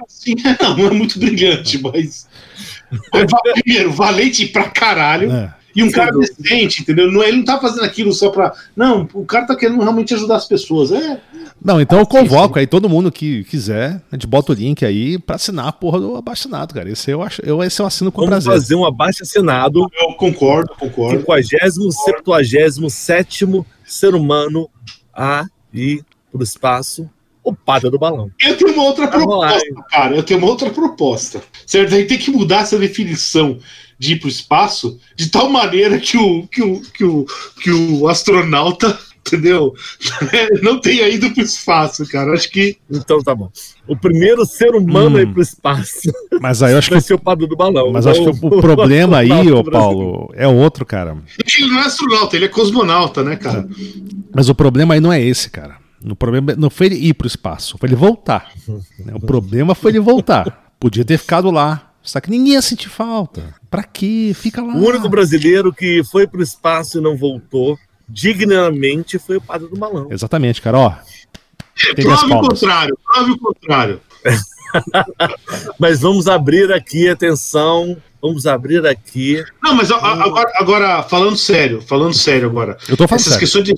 [0.06, 2.28] Assim, não, não é muito brilhante, mas.
[3.14, 5.32] É, Primeiro, valente pra caralho.
[5.32, 5.61] É.
[5.76, 6.34] E um Sem cara dúvida.
[6.38, 7.12] decente, entendeu?
[7.12, 8.54] Não, ele não tá fazendo aquilo só pra.
[8.76, 10.92] Não, o cara tá querendo realmente ajudar as pessoas.
[10.92, 11.22] É.
[11.64, 15.20] Não, então eu convoco aí todo mundo que quiser, a gente bota o link aí
[15.20, 16.90] pra assinar a porra do abaixo-assinado, cara.
[16.90, 18.54] Esse eu, acho, eu, esse eu assino com vamos prazer.
[18.54, 21.20] fazer um abaixo-assinado Eu concordo, concordo.
[21.20, 23.46] 50 77
[23.86, 24.70] ser humano
[25.14, 27.10] a ir pro espaço,
[27.44, 28.32] o padre do balão.
[28.40, 30.16] Eu tenho uma outra Vamos lá, proposta, cara.
[30.16, 31.42] Eu tenho uma outra proposta.
[31.66, 31.94] Certo?
[31.94, 33.58] A gente tem que mudar essa definição
[34.02, 37.26] de ir pro espaço de tal maneira que o, que o, que o,
[37.62, 38.98] que o astronauta,
[39.28, 39.76] entendeu?
[40.64, 42.34] Não tenha ido pro espaço, cara.
[42.34, 42.78] Acho que.
[42.90, 43.52] Então tá bom.
[43.88, 45.20] O primeiro ser humano Hum.
[45.20, 47.92] a ir pro espaço Mas aí eu acho que, vai ser o do balão.
[47.92, 51.16] mas acho que o, o problema aí, ô Paulo, é outro, cara.
[51.38, 53.70] Ele não é astronauta, ele é cosmonauta, né, cara?
[54.34, 55.78] Mas o problema aí não é esse, cara.
[56.04, 58.52] O problema não foi ele ir pro espaço, foi ele voltar.
[59.14, 60.74] O problema foi ele voltar.
[60.80, 61.90] Podia ter ficado lá.
[62.02, 63.61] Só que ninguém ia sentir falta.
[63.72, 64.34] Pra quê?
[64.36, 64.74] Fica lá.
[64.76, 69.78] O único brasileiro que foi pro espaço e não voltou dignamente foi o padre do
[69.78, 70.10] balão.
[70.12, 70.78] Exatamente, cara.
[70.78, 70.94] Ó,
[71.96, 74.02] Prove o contrário, prove o contrário.
[75.80, 79.44] Mas vamos abrir aqui, atenção, vamos abrir aqui.
[79.62, 82.78] Não, mas a- a- agora, agora, falando sério, falando sério agora.
[82.88, 83.40] Eu tô falando Essas sério.
[83.40, 83.76] questões de.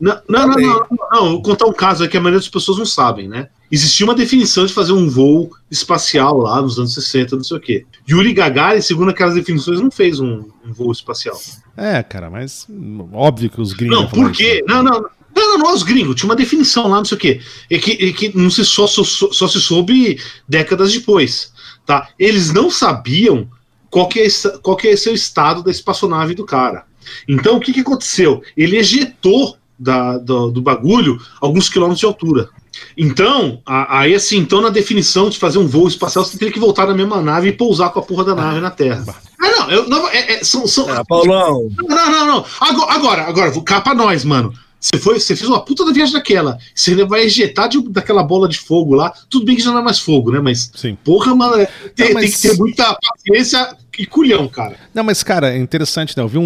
[0.00, 2.48] Não, não, não, não, não, não, vou contar um caso aqui que a maioria das
[2.48, 3.48] pessoas não sabem, né?
[3.70, 7.60] Existia uma definição de fazer um voo espacial lá nos anos 60, não sei o
[7.60, 7.86] quê.
[8.08, 11.38] Yuri Gagarin, segundo aquelas definições, não fez um, um voo espacial.
[11.76, 12.66] É, cara, mas
[13.12, 13.96] óbvio que os gringos.
[13.96, 14.56] Não, por quê?
[14.56, 14.64] isso.
[14.66, 17.40] Não, não, não, não, não, os gringos, tinha uma definição lá, não sei o quê.
[17.70, 21.52] É que, é que não se só, só, só se soube décadas depois.
[21.84, 22.08] Tá?
[22.18, 23.48] Eles não sabiam
[23.90, 24.28] qual que, é,
[24.62, 26.84] qual que é o estado da espaçonave do cara.
[27.26, 28.42] Então, o que, que aconteceu?
[28.56, 32.50] Ele ejetou da, do, do bagulho alguns quilômetros de altura.
[32.96, 36.86] Então, aí assim, então na definição de fazer um voo espacial, você teria que voltar
[36.86, 39.04] na mesma nave e pousar com a porra da nave na Terra.
[39.40, 42.44] Ah, não, eu, não é- é- são, são, Ah, Paulão, não, não, não, não.
[42.60, 44.52] Agora, agora, agora vou cá pra nós, mano.
[44.80, 46.56] Você foi, você fez uma puta da viagem daquela.
[46.72, 49.12] Você ainda vai ejetar de- daquela bola de fogo lá.
[49.28, 50.38] Tudo bem que já não é mais fogo, né?
[50.40, 50.96] Mas, Sim.
[51.04, 51.66] porra, mano, é-
[51.96, 54.76] tem, Não, mas- tem que ter muita paciência e culhão, cara.
[54.94, 56.22] Não, mas, cara, é interessante, né?
[56.22, 56.42] Eu vi um,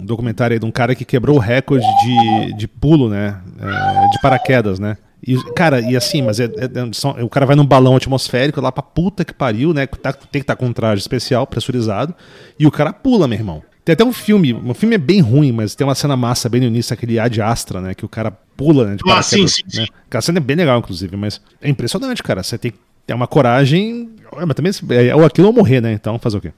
[0.00, 3.40] um documentário aí de um cara que quebrou o recorde de, de pulo, né?
[3.60, 4.96] É, de paraquedas, né?
[5.26, 8.60] E, cara, e assim, mas é, é- é- são- o cara vai num balão atmosférico
[8.60, 9.86] lá pra puta que pariu, né?
[9.86, 12.14] Tá- tem que estar com um traje especial, pressurizado,
[12.58, 13.62] e o cara pula, meu irmão.
[13.84, 16.60] Tem até um filme, o filme é bem ruim, mas tem uma cena massa bem
[16.60, 17.94] no início, aquele Ad Astra, né?
[17.94, 18.96] Que o cara pula, né?
[18.96, 19.86] De Ah, sim, sim, né?
[20.06, 22.42] Aquela cena é bem legal, inclusive, mas é impressionante, cara.
[22.42, 24.10] Você tem que ter uma coragem.
[24.46, 25.92] Mas também, é, ou aquilo ou morrer, né?
[25.92, 26.52] Então, fazer o quê?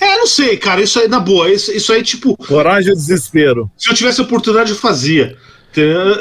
[0.00, 0.82] É, não sei, cara.
[0.82, 3.70] Isso aí, na boa, isso, isso aí, tipo, coragem ou desespero?
[3.78, 5.36] se eu tivesse a oportunidade, eu fazia.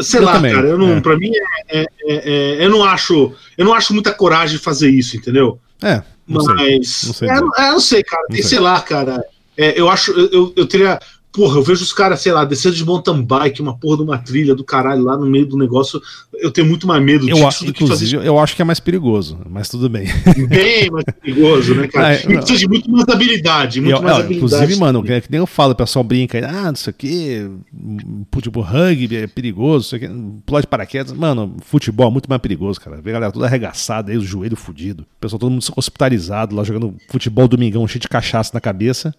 [0.01, 0.67] Sei Eu lá, também, cara.
[0.67, 1.01] Eu não, é.
[1.01, 1.30] Pra mim,
[1.69, 3.34] é, é- é- é- eu não acho.
[3.55, 5.59] Eu não acho muita coragem de fazer isso, entendeu?
[5.82, 6.55] É, não sei.
[6.55, 7.03] Mas.
[7.05, 8.24] Não sei é, é, não sei, cara.
[8.30, 8.43] Não sei.
[8.45, 9.24] sei lá, cara.
[9.55, 10.11] É, eu acho.
[10.11, 10.99] Eu, eu, eu teria.
[11.32, 14.17] Porra, eu vejo os caras, sei lá, descendo de mountain bike, uma porra de uma
[14.19, 15.99] trilha do caralho lá no meio do negócio.
[16.39, 18.65] Eu tenho muito mais medo Eu disso do que fazer inclusive, eu acho que é
[18.65, 20.05] mais perigoso, mas tudo bem.
[20.49, 22.07] bem mais perigoso, né, cara?
[22.07, 24.53] Ah, é, precisa de muito mais habilidade, muito Eu- mais ó, habilidade.
[24.55, 26.93] inclusive, mano, que, que nem eu falo, o pessoal brinca, aí, ah, não sei o
[26.93, 27.49] que,
[28.41, 30.09] tipo, rugby é perigoso, isso aqui,
[30.45, 31.13] pular de paraquedas.
[31.13, 32.99] Mano, futebol é muito mais perigoso, cara.
[33.01, 35.03] Vê a galera toda arregaçada aí, o joelho fudido.
[35.03, 39.13] O pessoal todo mundo hospitalizado lá, jogando futebol domingão, cheio de cachaça na cabeça.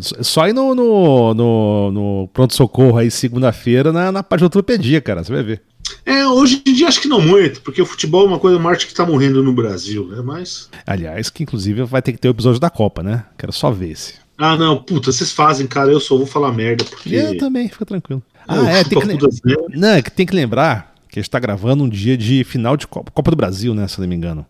[0.00, 5.22] Só aí no, no, no, no pronto-socorro aí, segunda-feira, na, na parte de ortopedia, cara,
[5.22, 5.62] você vai ver.
[6.04, 8.70] É, hoje em dia acho que não muito, porque o futebol é uma coisa, uma
[8.70, 10.22] arte que tá morrendo no Brasil, né?
[10.22, 10.68] Mas.
[10.86, 13.24] Aliás, que inclusive vai ter que ter o episódio da Copa, né?
[13.38, 14.14] Quero só ver esse.
[14.36, 15.92] Ah, não, puta, vocês fazem, cara.
[15.92, 17.14] Eu só vou falar merda, porque.
[17.14, 18.22] Eu também, fica tranquilo.
[18.46, 19.66] Ah, Eu é, tem que, zero.
[19.70, 22.76] não, é que tem que lembrar que a gente tá gravando um dia de final
[22.76, 23.86] de Copa, Copa do Brasil, né?
[23.86, 24.44] Se eu não me engano.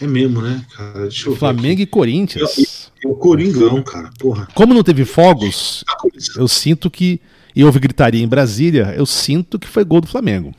[0.00, 1.00] É mesmo, né, cara?
[1.02, 2.90] Deixa eu ver Flamengo e Corinthians.
[3.04, 4.46] É o Coringão, cara, porra.
[4.54, 5.96] Como não teve fogos, Tá
[6.36, 7.20] eu sinto que.
[7.54, 10.54] E houve gritaria em Brasília, eu sinto que foi gol do Flamengo.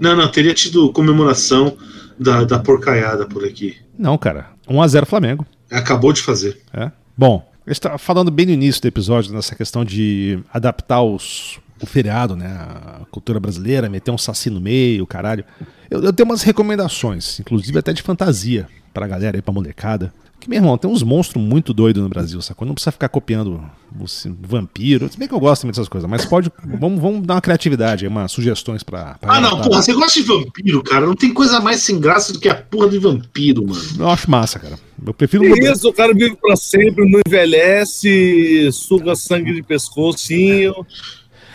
[0.00, 1.76] Não, não, teria tido comemoração
[2.18, 3.76] da, da porcaiada por aqui.
[3.98, 4.48] Não, cara.
[4.68, 5.46] 1x0 Flamengo.
[5.70, 6.60] Acabou de fazer.
[6.72, 6.90] É.
[7.16, 11.58] Bom, a gente tá falando bem no início do episódio nessa questão de adaptar os,
[11.80, 12.46] o feriado, né?
[12.46, 15.44] A cultura brasileira, meter um saci no meio, caralho.
[15.90, 20.12] Eu, eu tenho umas recomendações, inclusive até de fantasia pra galera aí, pra molecada.
[20.44, 22.66] Que, meu irmão, tem uns monstros muito doidos no Brasil, sacou?
[22.66, 23.64] Não precisa ficar copiando
[24.06, 25.10] c- vampiro.
[25.10, 26.52] Se bem que eu gosto muito dessas coisas, mas pode.
[26.78, 29.14] Vamos, vamos dar uma criatividade aí, umas sugestões pra.
[29.14, 31.06] pra Ah, não, porra, você gosta de vampiro, cara?
[31.06, 33.80] Não tem coisa mais sem graça do que a porra de vampiro, mano.
[33.98, 34.78] Eu acho massa, cara.
[35.06, 35.42] Eu prefiro.
[35.54, 40.74] Que Isso, o cara vive pra sempre, não envelhece, suga sangue de pescocinho.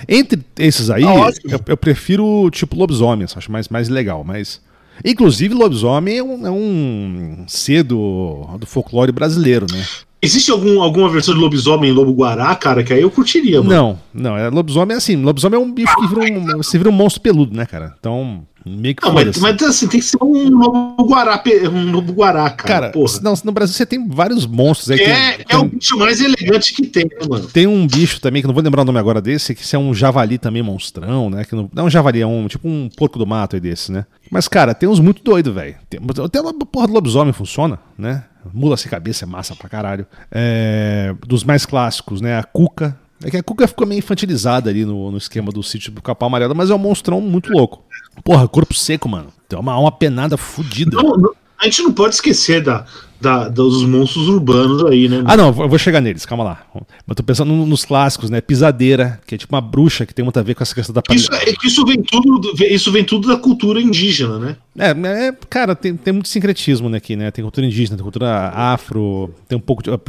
[0.07, 1.51] Entre esses aí, ótimo.
[1.53, 4.61] eu, eu prefiro tipo lobisomem, eu acho mais, mais legal, mas.
[5.03, 9.85] Inclusive, lobisomem é um, é um ser do, folclore brasileiro, né?
[10.21, 13.69] Existe algum, alguma versão de lobisomem lobo guará, cara, que aí eu curtiria, mano.
[13.73, 16.89] Não, não, é, lobisomem é assim, lobisomem é um bicho que vira um, você vira
[16.89, 17.95] um monstro peludo, né, cara?
[17.97, 19.39] Então, meio que Não, mas, foda-se.
[19.39, 21.41] mas assim, tem que ser um lobo guará,
[21.71, 22.73] um lobo guará, cara.
[22.81, 23.19] Cara, porra.
[23.21, 24.99] não, no Brasil você tem vários monstros aí.
[24.99, 27.47] É, tem, é o bicho mais elegante que tem, né, mano?
[27.47, 29.93] tem um bicho também, que não vou lembrar o nome agora desse, que é um
[29.93, 31.45] javali também monstrão, né?
[31.45, 33.89] Que não, não é um javali, é um tipo um porco do mato aí desse,
[33.89, 34.05] né?
[34.31, 35.75] Mas, cara, tem uns muito doidos, velho.
[36.23, 38.23] Até a porra do lobisomem funciona, né?
[38.53, 40.05] Mula sem cabeça é massa pra caralho.
[40.31, 42.37] É, dos mais clássicos, né?
[42.37, 42.97] A Cuca.
[43.23, 46.27] É que a Cuca ficou meio infantilizada ali no, no esquema do sítio do Capão
[46.27, 47.83] Amarelo, mas é um monstrão muito louco.
[48.23, 49.27] Porra, corpo seco, mano.
[49.47, 50.95] Tem uma alma penada fodida.
[50.95, 52.85] Não, não- a gente não pode esquecer da,
[53.19, 55.23] da- dos monstros urbanos aí, né?
[55.25, 56.61] Ah, não, eu vou chegar neles, calma lá.
[57.05, 58.39] Mas tô pensando no- nos clássicos, né?
[58.41, 61.01] Pisadeira, que é tipo uma bruxa que tem muito a ver com essa questão da
[61.11, 64.55] Isso, é que isso vem tudo, do- isso vem tudo da cultura indígena, né?
[64.77, 64.91] É,
[65.27, 67.29] é, cara, tem, tem muito sincretismo né, aqui, né?
[67.31, 69.89] Tem cultura indígena, tem cultura afro, tem um pouco de.
[69.89, 69.99] O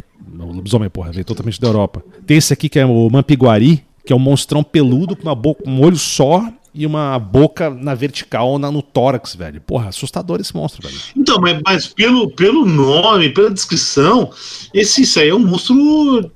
[0.53, 2.01] lobisomem, porra, veio totalmente da Europa.
[2.25, 5.61] Tem esse aqui que é o Mampiguari, que é um monstrão peludo com uma boca,
[5.69, 9.59] um olho só e uma boca na vertical, na, no tórax, velho.
[9.61, 10.99] Porra, assustador esse monstro, velho.
[11.17, 14.31] Então, mas, mas pelo, pelo nome, pela descrição,
[14.73, 16.31] esse, isso aí é um monstro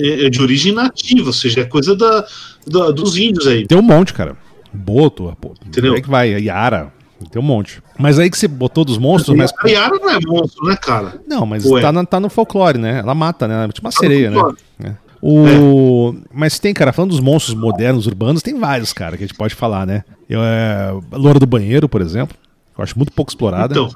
[0.00, 2.26] é, de origem nativa, ou seja, é coisa da,
[2.66, 3.66] da- dos índios aí.
[3.66, 4.36] Tem um monte, cara.
[4.72, 5.94] Boto, pô, Entendeu?
[5.94, 6.92] Aí que vai, a Yara,
[7.30, 7.82] tem um monte.
[7.98, 9.52] Mas aí que você botou dos monstros, mas.
[9.64, 11.20] A Yara não é monstro, né, cara?
[11.26, 11.80] Não, mas Ué.
[11.80, 12.98] tá, na- tá no folclore, né?
[12.98, 13.54] Ela mata, né?
[13.54, 14.40] Ela é tipo uma Tá sereia, né?
[14.84, 14.92] É.
[15.22, 16.14] O...
[16.32, 19.54] Mas tem, cara, falando dos monstros modernos, urbanos, tem vários, cara, que a gente pode
[19.54, 20.04] falar, né?
[20.28, 20.92] Eu, é...
[21.12, 22.36] a Loura do Banheiro, por exemplo,
[22.76, 23.72] eu acho muito pouco explorada.
[23.74, 23.90] Então,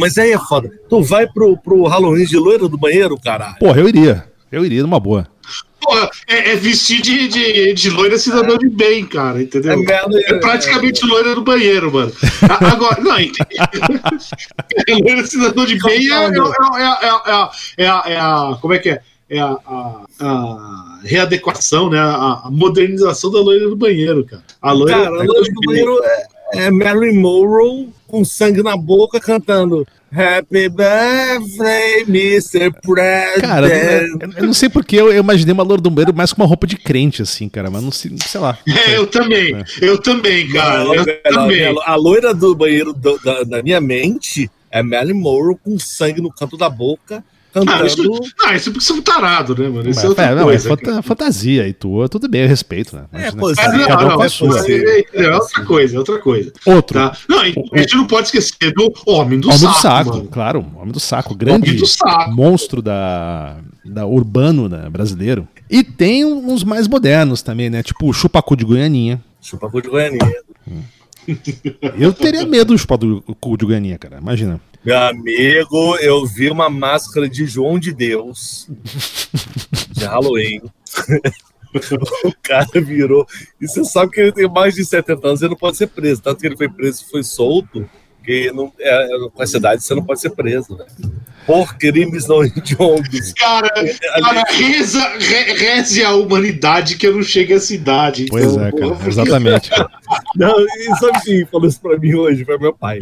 [0.00, 0.70] Mas aí é foda.
[0.88, 3.56] Tu vai pro, pro Halloween de loira do banheiro, caralho.
[3.58, 4.24] Porra, eu iria.
[4.50, 5.28] Eu iria numa boa.
[5.80, 9.72] porra, é, é vestir de, de, de loira cidadão de bem, cara, entendeu?
[9.72, 12.10] É merda, É praticamente loira do banheiro, mano.
[12.72, 13.28] Agora, não, é
[15.02, 18.58] loira cidadão de bem é, é, é, é, é, a- é, a- é a.
[18.60, 18.92] Como é que é?
[18.94, 19.00] É
[19.36, 21.98] a, a- a readequação, né?
[21.98, 24.42] A, a modernização da loira do banheiro, cara.
[24.62, 26.26] A loira, Cara, a loira do banheiro é,
[26.66, 32.70] é Marilyn Monroe com sangue na boca cantando Happy Birthday, Mr.
[32.82, 33.40] President.
[33.42, 36.40] Cara, eu, eu não sei porque eu, eu imaginei uma Loura do Banheiro mais com
[36.40, 38.58] uma roupa de crente, assim, cara, mas não sei, sei lá.
[38.66, 39.54] É, eu também.
[39.82, 40.84] Eu também, cara.
[40.84, 41.64] Não, eu velho, também.
[41.66, 46.22] a, a loira do banheiro do- da, da minha mente é Marilyn Monroe com sangue
[46.22, 47.22] no canto da boca
[47.54, 48.20] Ah, isso, cantando.
[48.44, 49.88] ah, isso é porque você é um tarado, né, mano?
[49.88, 50.68] Isso é Mas, outra é, não, é coisa.
[50.68, 51.02] fanta- cara.
[51.02, 53.04] fantasia e tua, tudo bem, eu respeito, né?
[53.10, 54.70] Mas, É, né, pô, cada, Ah, não, cada um não, a é, sua.
[54.70, 56.52] é, é outra coisa, é outra coisa.
[56.66, 57.16] Outro, Tá?
[57.28, 59.72] Não, e a gente não pode esquecer do Homem do Homem Saco.
[59.74, 60.28] do Saco, mano.
[60.30, 62.30] claro, Homem do Saco, grande Homem do Saco.
[62.32, 65.48] monstro da, da urbano né, brasileiro.
[65.70, 67.82] E tem uns mais modernos também, né?
[67.82, 69.20] Tipo o Chupacu de Goianinha.
[69.40, 70.32] Chupa cu de Goianinha.
[71.98, 73.22] Eu teria medo do Chupacu
[73.58, 74.18] de Goianinha, cara.
[74.20, 74.60] Imagina.
[74.84, 78.68] Meu amigo, eu vi uma máscara de João de Deus
[79.90, 80.60] de Halloween.
[82.24, 83.26] o cara virou.
[83.60, 86.22] E você sabe que ele tem mais de 70 anos, ele não pode ser preso.
[86.22, 87.88] Tanto que ele foi preso e foi solto,
[88.24, 90.76] que não, é, com essa idade você não pode ser preso.
[90.76, 90.86] Né?
[91.46, 93.32] Por crimes não hediondos.
[93.34, 93.68] Cara,
[94.22, 98.26] cara reza, re, reze a humanidade que eu não chegue a essa idade.
[98.30, 98.94] Pois Então, é, porra, cara.
[98.94, 99.70] porque- Exatamente.
[100.36, 102.44] Não, e sabe quem falou isso pra mim hoje?
[102.44, 103.00] Foi meu pai.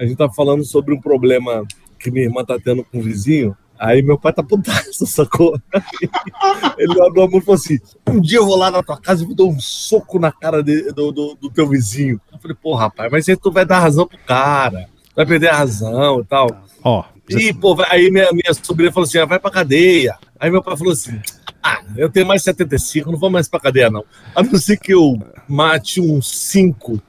[0.00, 1.64] A gente tá falando sobre um problema
[1.98, 3.54] que minha irmã tá tendo com o vizinho.
[3.78, 5.58] Aí meu pai tá putaço, sacou?
[6.78, 7.78] Ele olhou do amor e falou assim:
[8.08, 10.62] um dia eu vou lá na tua casa e vou dar um soco na cara
[10.62, 12.20] de- do, do, do teu vizinho.
[12.32, 15.56] Eu falei, pô, rapaz, mas aí tu vai dar razão pro cara, vai perder a
[15.56, 16.48] razão e tal.
[16.82, 17.04] Ó,
[17.38, 20.16] E, pô, aí minha, minha sobrinha falou assim: ah, vai pra cadeia.
[20.38, 21.18] Aí meu pai falou assim:
[21.62, 24.04] ah, eu tenho mais 75, não vou mais pra cadeia, não.
[24.34, 27.00] A não ser que eu mate uns 5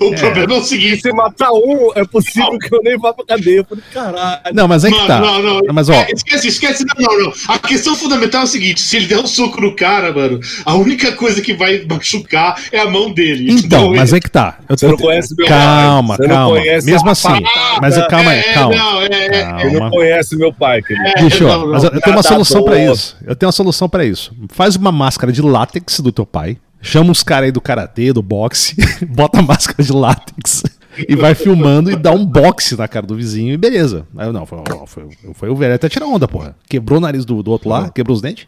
[0.00, 1.02] O problema é o seguinte.
[1.02, 3.58] Se matar um, é possível que eu nem vá pra cadeia.
[3.58, 4.40] Eu falei, caralho.
[4.54, 5.20] Não, mas aí que tá.
[5.20, 5.60] não, não.
[5.72, 6.84] Mas ó, É, esquece, esquece.
[6.98, 7.32] Não, não, não.
[7.48, 10.74] A questão fundamental é o seguinte: se ele der um soco no cara, mano, a
[10.74, 13.50] única coisa que vai machucar é a mão dele.
[13.52, 14.20] então, mas é.
[14.20, 14.58] que tá.
[14.68, 16.26] Eu Você não conhece meu Calma, pai.
[16.26, 16.60] Você não calma.
[16.82, 17.28] Mesmo assim.
[17.42, 17.78] patada.
[17.80, 18.76] Mas eu- calma aí, é, calma.
[18.76, 19.80] Não, é, é, Calma.
[19.80, 21.06] Não conhece meu pai, querido.
[21.06, 21.68] é, Bicho, não, não.
[21.72, 23.16] mas eu, eu tenho uma Cada solução pra isso.
[23.26, 24.32] Eu tenho uma solução pra isso.
[24.50, 26.56] Faz uma máscara de látex do teu pai.
[26.86, 28.76] Chama os caras aí do karatê, do boxe,
[29.08, 30.62] bota a máscara de látex
[31.08, 34.06] e vai filmando e dá um boxe na cara do vizinho e beleza.
[34.16, 36.54] Aí eu, não, foi, foi, foi o velho até tirar onda, porra.
[36.68, 38.46] Quebrou o nariz do, do outro lá, quebrou os dentes.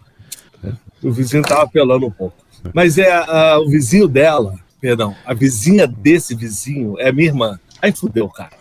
[1.02, 2.36] O vizinho tava apelando um pouco.
[2.72, 7.58] Mas é a- o vizinho dela, perdão, a vizinha desse vizinho é minha irmã.
[7.82, 8.50] Aí fudeu, cara.
[8.50, 8.56] Tá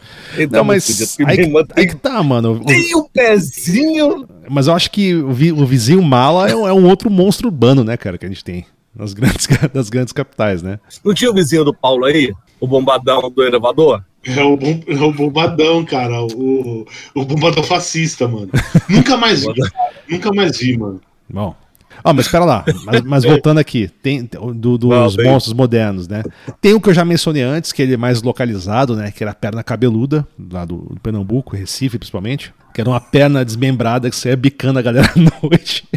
[0.58, 2.54] Não, muito mas aí, irmã que- aí tem, que tá, mano.
[2.62, 4.28] O- tem um pezinho.
[4.50, 7.84] Mas eu acho que o, vi- o vizinho mala é é um outro monstro urbano,
[7.84, 8.66] né, cara, que a gente tem
[8.98, 10.80] nas grandes, nas grandes capitais, né?
[11.06, 12.34] Não tinha o vizinho do Paulo aí?
[12.60, 14.04] O bombadão do elevador?
[14.26, 16.22] É o, bom- é o bombadão, cara.
[16.24, 16.86] O,
[17.16, 18.50] o bombadão fascista, mano.
[18.90, 19.54] Nunca mais vi.
[19.54, 19.72] cara.
[20.10, 21.00] Nunca mais vi, mano.
[21.30, 21.56] Bom.
[22.04, 22.64] Ah, mas espera lá.
[22.86, 24.24] Mas, mas voltando aqui, tem
[24.56, 25.32] do- dos Não, bem.
[25.32, 26.24] monstros modernos, né?
[26.62, 29.12] Tem o que eu já mencionei antes, que ele é mais localizado, né?
[29.12, 32.54] Que era a perna cabeluda, lá do, do Pernambuco, Recife principalmente.
[32.74, 35.88] Que era uma perna desmembrada que saía bicando a galera à noite.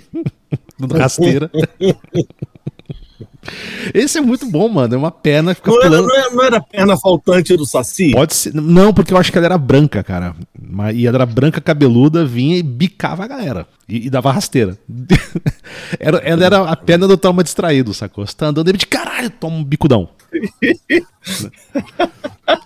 [0.97, 1.51] Rasteira.
[3.95, 4.95] Esse é muito bom, mano.
[4.95, 6.13] É uma perna que fica Não era, pulando.
[6.15, 8.13] era, não era a perna faltante do Saci?
[8.13, 8.55] Pode ser.
[8.55, 10.35] Não, porque eu acho que ela era branca, cara.
[10.95, 13.67] E ela era branca, cabeluda, vinha e bicava a galera.
[13.89, 14.79] E, e dava rasteira.
[15.99, 18.27] era, ela era a perna do toma distraído, sacou?
[18.27, 20.09] Você tá andando e de caralho, toma um bicudão.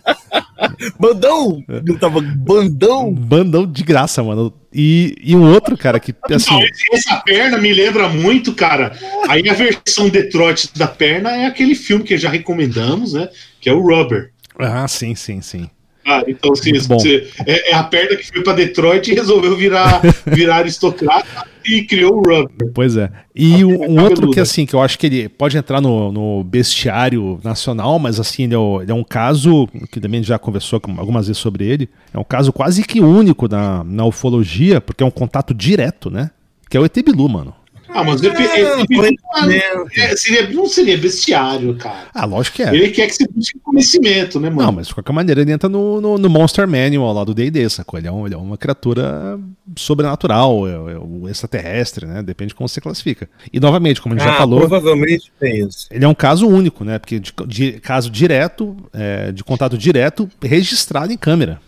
[0.99, 1.63] Bandão!
[1.87, 3.13] Não tava bandão?
[3.13, 4.53] bandão de graça, mano.
[4.73, 6.59] E, e um outro, cara, que assim.
[6.93, 8.97] Essa perna me lembra muito, cara.
[9.29, 13.29] Aí a versão Detroit da perna é aquele filme que já recomendamos, né?
[13.61, 14.33] Que é o Rubber.
[14.59, 15.71] Ah, sim, sim, sim.
[16.07, 16.53] Ah, então
[16.87, 16.99] bom.
[16.99, 21.83] você- é, é a perna que foi pra Detroit e resolveu virar, virar aristocrata e
[21.83, 22.71] criou o Rubber.
[22.75, 23.11] Pois é.
[23.35, 26.45] E um, um outro que, assim, que eu acho que ele pode entrar no, no
[26.45, 30.81] bestiário nacional, mas, assim, ele é, o- ele é um caso, que também já conversou
[30.99, 35.07] algumas vezes sobre ele, é um caso quase que único na, na ufologia, porque é
[35.07, 36.31] um contato direto, né?
[36.69, 37.55] Que é o ET Bilu, mano.
[37.95, 39.89] Ah, mas ele, ele- ele- conhecimento.
[39.97, 42.09] é, seria, não seria bestiário, cara.
[42.13, 42.75] Ah, lógico que é.
[42.75, 44.63] Ele quer que você busque conhecimento, né, mano?
[44.63, 47.69] Não, mas de qualquer maneira ele entra no, no, no Monster Manual lá do D&D,
[47.71, 47.99] sacou?
[47.99, 49.39] Ele é, um- ele é uma criatura
[49.77, 52.23] sobrenatural, é, é extraterrestre, né?
[52.23, 53.29] Depende de como você classifica.
[53.53, 55.87] E novamente, como a gente já Ah, falou, Provavelmente tem isso.
[55.91, 56.99] ele é um caso único, né?
[56.99, 61.61] Porque de, de caso direto, é, de contato direto, registrado em câmera?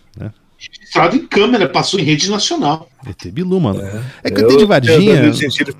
[0.57, 2.89] Registrado em câmera, passou em rede nacional.
[3.07, 3.79] ET Bilu, mano.
[4.23, 5.21] É, que o Eu- ET de eu Varginha,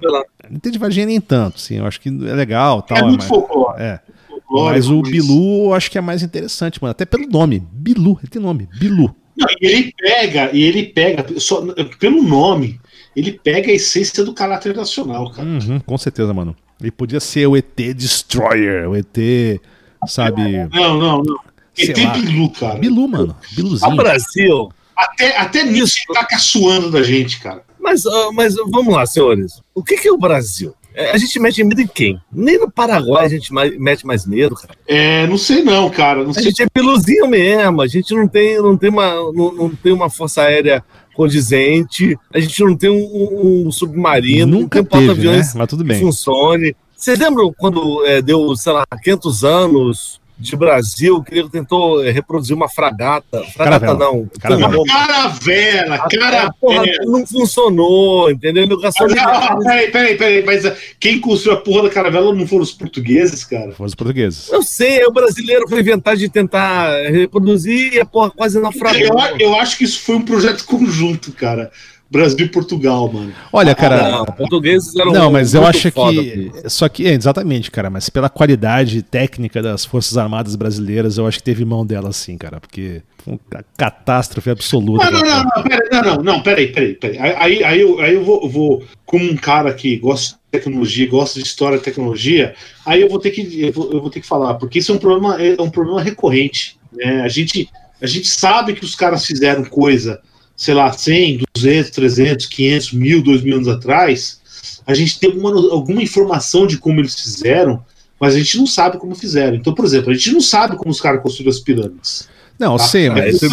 [0.03, 0.23] lá.
[0.53, 1.78] ET de Varginha nem tanto, sim.
[1.78, 2.97] Eu acho que é legal, tal.
[2.97, 3.82] é muito mas, folclore.
[3.82, 3.99] é.
[4.30, 6.91] folclore, mas o Bilu eu acho que é mais interessante, mano.
[6.91, 7.65] Até pelo nome.
[7.71, 8.69] Bilu, ele tem nome.
[8.80, 9.13] Bilu.
[9.36, 11.61] Não, e ele pega, e ele pega, só,
[11.99, 12.80] pelo nome,
[13.15, 15.47] ele pega a essência do caráter nacional, cara.
[15.47, 16.55] Uhum, com certeza, mano.
[16.82, 19.59] Ele podia ser o ET Destroyer, o ET,
[20.07, 20.67] sabe?
[20.73, 21.39] Não, não, não.
[21.86, 22.13] Sei tem lá.
[22.13, 22.80] Bilu, cara.
[22.80, 23.36] Bilu, mano.
[23.51, 23.95] O Biluzinho.
[23.95, 24.69] Brasil.
[24.95, 27.61] Até, até nisso tá caçoando da gente, cara.
[27.80, 28.03] Mas,
[28.34, 29.61] mas vamos lá, senhores.
[29.73, 30.73] O que, que é o Brasil?
[30.93, 32.19] É, A gente mete medo em quem?
[32.34, 34.73] Nem no Paraguai a gente mais- mete mais medo, cara.
[34.88, 36.23] É, não sei não, cara.
[36.23, 36.45] Não A sei.
[36.45, 37.82] gente é piluzinho mesmo.
[37.84, 42.17] A gente não tem, não tem, uma, não, não tem uma força aérea condizente.
[42.34, 44.59] A gente não tem um, um submarino.
[44.59, 45.07] Nunca não tem um teve, né?
[45.15, 45.99] porta-aviões Mas tudo bem.
[45.99, 46.75] funcione.
[46.95, 52.12] Vocês lembram quando é, deu, sei lá, 500 anos de Brasil, que ele tentou é,
[52.12, 53.44] reproduzir uma fragata?
[53.56, 53.98] Fragata Caravela.
[54.00, 54.30] não.
[54.40, 54.86] Caravela.
[54.88, 57.06] Caravela, A- a porra caravela.
[57.12, 58.64] não funcionou, entendeu?
[58.64, 62.46] Ele gastou Ah, peraí, peraí, peraí, mas ah, quem construiu a porra da caravela não
[62.48, 63.72] foram os portugueses, cara?
[63.72, 64.50] Foram os portugueses.
[64.52, 69.00] Eu sei, é o brasileiro foi inventar de tentar reproduzir e a porra quase naufragou.
[69.02, 71.72] Eu, eu acho que isso foi um projeto conjunto, cara.
[72.10, 73.34] Brasil e Portugal, mano.
[73.51, 74.08] Olha, cara.
[74.08, 76.51] Ah, não, portugueses eram Não, mas eu acho foda, que.
[76.68, 81.39] Só que, é, exatamente, cara, mas pela qualidade técnica das Forças Armadas brasileiras, eu acho
[81.39, 85.12] que teve mão dela sim, cara, porque foi uma catástrofe absoluta.
[85.12, 87.18] Não, não, não, não, peraí, não, não, não, peraí, peraí, peraí.
[87.20, 91.39] Aí, aí, eu, aí eu, vou, vou, como um cara que gosta de tecnologia, gosta
[91.39, 92.55] de história e tecnologia,
[92.86, 94.95] aí eu vou ter que, eu vou, eu vou ter que falar, porque isso é
[94.95, 96.78] um problema, é um problema recorrente.
[96.93, 97.22] Né?
[97.22, 97.70] A, gente,
[98.01, 100.22] a gente sabe que os caras fizeram coisa,
[100.58, 104.41] sei lá, 100, 200, 300, 500, mil, 2 mil anos atrás.
[104.86, 107.86] A gente tem alguma, alguma informação de como eles fizeram,
[108.20, 109.55] mas a gente não sabe como fizeram.
[109.55, 112.28] Então, por exemplo, a gente não sabe como os caras construíram as pirâmides.
[112.60, 112.84] Não, Tá.
[112.84, 113.41] sei, É, mas.
[113.43, 113.47] é.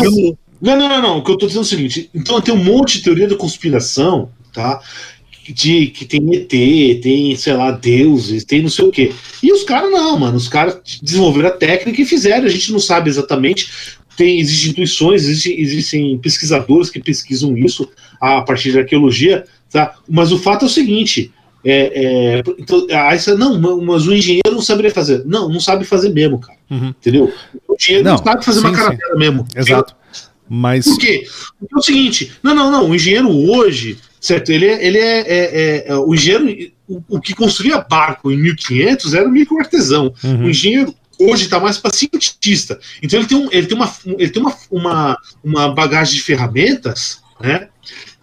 [0.62, 1.18] Não, não, não, não.
[1.18, 3.36] O que eu tô dizendo é o seguinte: então tem um monte de teoria da
[3.36, 4.80] conspiração, tá?
[5.52, 6.48] de que tem ET,
[7.02, 9.12] tem, sei lá, deuses, tem não sei o quê.
[9.42, 10.36] E os caras não, mano.
[10.36, 12.46] Os caras desenvolveram a técnica e fizeram.
[12.46, 13.68] A gente não sabe exatamente.
[14.16, 17.90] Tem, existem intuições, existem, existem pesquisadores que pesquisam isso
[18.20, 19.94] a partir da arqueologia, tá?
[20.08, 21.32] Mas o fato é o seguinte:
[21.64, 25.24] é, é, então, aí você, não, mas o engenheiro não saberia fazer.
[25.24, 26.58] Não, não sabe fazer mesmo, cara.
[26.70, 26.88] Uhum.
[26.88, 27.32] Entendeu?
[27.66, 29.46] O engenheiro não, Não, sabe fazer sim, uma caravela mesmo.
[29.56, 29.96] Exato.
[30.48, 30.84] Mas.
[30.84, 31.26] Por quê?
[31.58, 32.90] Porque é o seguinte: não, não, não.
[32.90, 34.50] O engenheiro hoje, certo?
[34.50, 34.86] Ele é.
[34.86, 36.72] Ele é, é- é- o engenheiro.
[36.86, 40.12] O, o que construía barco em 1500 era o microartesão.
[40.22, 40.44] Uhum.
[40.44, 40.94] O engenheiro
[41.30, 42.78] hoje está mais para cientista.
[43.02, 47.20] Então ele tem, um, ele tem, uma, ele tem uma, uma, uma bagagem de ferramentas,
[47.40, 47.68] né?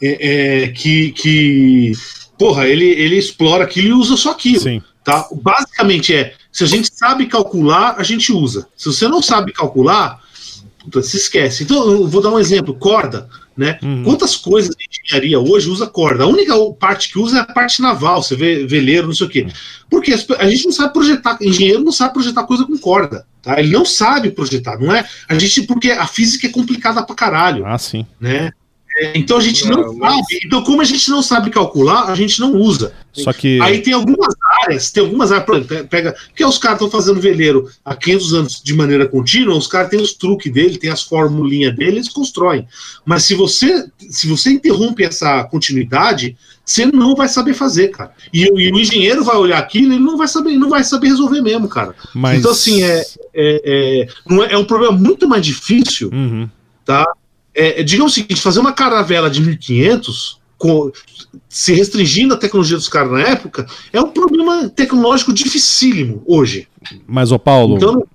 [0.02, 1.92] é- é, que, que.
[2.38, 4.62] Porra, ele, ele explora aquilo e usa só aquilo.
[4.62, 4.82] Sim.
[5.04, 5.28] Tá?
[5.32, 8.68] Basicamente é: se a gente sabe calcular, a gente usa.
[8.76, 10.20] Se você não sabe calcular,
[10.80, 11.64] puta, se esquece.
[11.64, 13.30] Então, eu vou dar um exemplo: corda.
[13.56, 13.78] Né?
[13.84, 14.04] Uhum.
[14.04, 16.24] Quantas coisas de engenharia hoje usa corda?
[16.24, 19.30] A única parte que usa é a parte naval, você vê veleiro, não sei o
[19.30, 19.48] quê.
[19.90, 23.26] Porque as pe- a gente não sabe projetar, engenheiro não sabe projetar coisa com corda.
[23.42, 23.60] Tá?
[23.60, 25.06] Ele não sabe projetar, não é?
[25.28, 28.06] A gente, porque a física é complicada pra caralho Ah, sim.
[28.20, 28.52] né?
[29.02, 30.40] É, então a gente não, Não, mas- sabe.
[30.46, 32.94] Então, como a gente não sabe calcular, a gente não usa.
[33.12, 33.60] Só que.
[33.62, 34.34] Aí tem algumas
[34.64, 36.16] áreas, tem algumas áreas, por exemplo, pe- pega.
[36.28, 40.00] Porque os caras estão fazendo veleiro há 500 anos de maneira contínua, os caras têm
[40.00, 42.68] os truques dele, tem as formulinhas dele, eles constroem.
[43.04, 48.12] Mas se você, se você interrompe essa continuidade, você não vai saber fazer, cara.
[48.32, 50.84] E, o- e o engenheiro vai olhar aquilo e ele não vai saber, não vai
[50.84, 51.96] saber resolver mesmo, cara.
[52.14, 52.40] Mas...
[52.40, 53.02] Então, assim, é,
[53.34, 56.48] é, é, não é, é um problema muito mais difícil Uhum.
[56.86, 57.06] tá?
[57.54, 60.92] É, digamos o seguinte, fazer uma caravela de 1500, com,
[61.50, 66.68] se restringindo a tecnologia dos caras na época, é um problema tecnológico dificílimo hoje.
[67.08, 68.08] Mas, ô Paulo, Então,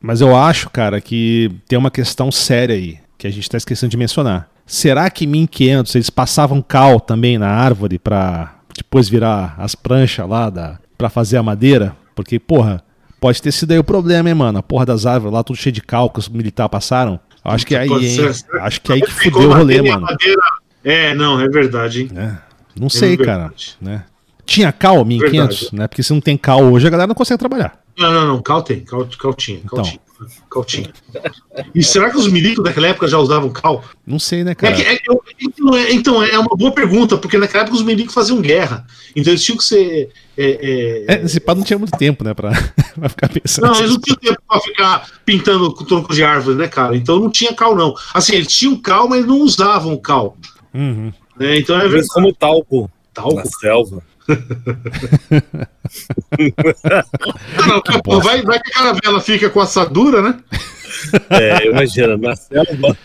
[0.00, 3.90] mas eu acho, cara, que tem uma questão séria aí, que a gente tá esquecendo
[3.90, 4.50] de mencionar.
[4.66, 10.28] Será que em 1500 eles passavam cal também na árvore pra depois virar as pranchas
[10.28, 11.96] lá da, pra fazer a madeira?
[12.14, 12.82] Porque, porra,
[13.20, 14.58] pode ter sido aí o problema, hein, mano?
[14.58, 17.20] A porra das árvores lá, tudo cheio de cal que os militares passaram.
[17.44, 18.32] Acho que aí, ser.
[18.60, 20.02] Acho que aí que fudeu o rolê, mano.
[20.02, 20.40] madeira-
[20.82, 22.10] É, não, é verdade, hein?
[22.16, 22.36] É,
[22.78, 23.38] Não sei, É cara.
[23.42, 23.76] verdade.
[23.80, 24.04] Né?
[24.46, 25.76] Tinha cal em 1500, Verdade.
[25.76, 25.86] né?
[25.88, 27.78] Porque se não tem cal hoje, a galera não consegue trabalhar.
[27.96, 29.82] Não, não, não, cal tem, cal, cal tinha, cal Então.
[29.82, 30.00] tinha,
[30.50, 30.92] cal tinha.
[31.74, 33.84] E será que os milicos daquela época já usavam cal?
[34.06, 34.74] Não sei, né, É cara?
[34.74, 37.82] que- é que eu- então, é, então, é uma boa pergunta, porque naquela época os
[37.82, 38.86] milicos faziam guerra.
[39.14, 40.10] Então eles tinham que ser.
[40.36, 42.50] é, é, É, esse pá não tinha muito tempo, né, pra,
[42.98, 43.66] pra ficar pensando.
[43.66, 46.96] Não, eles não tinham tempo pra ficar pintando com troncos de árvore, né, cara?
[46.96, 47.94] Então não tinha cal, não.
[48.12, 50.36] Assim, eles tinham cal, mas não usavam cal.
[50.72, 51.12] Uhum.
[51.38, 51.58] Né?
[51.58, 52.08] Então é verdade.
[52.08, 53.34] como talco Talco.
[53.36, 54.02] na selva.
[57.66, 60.38] Não, pô, vai, vai que a caravela fica com assadura, né?
[61.28, 62.96] É, imagina, na selva,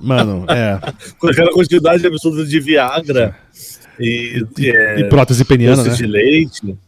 [0.00, 0.80] Mano, é.
[1.18, 3.36] com aquela quantidade absurda de Viagra
[3.98, 5.90] e, e, é, E prótese peniana, né?
[5.90, 6.78] de leite.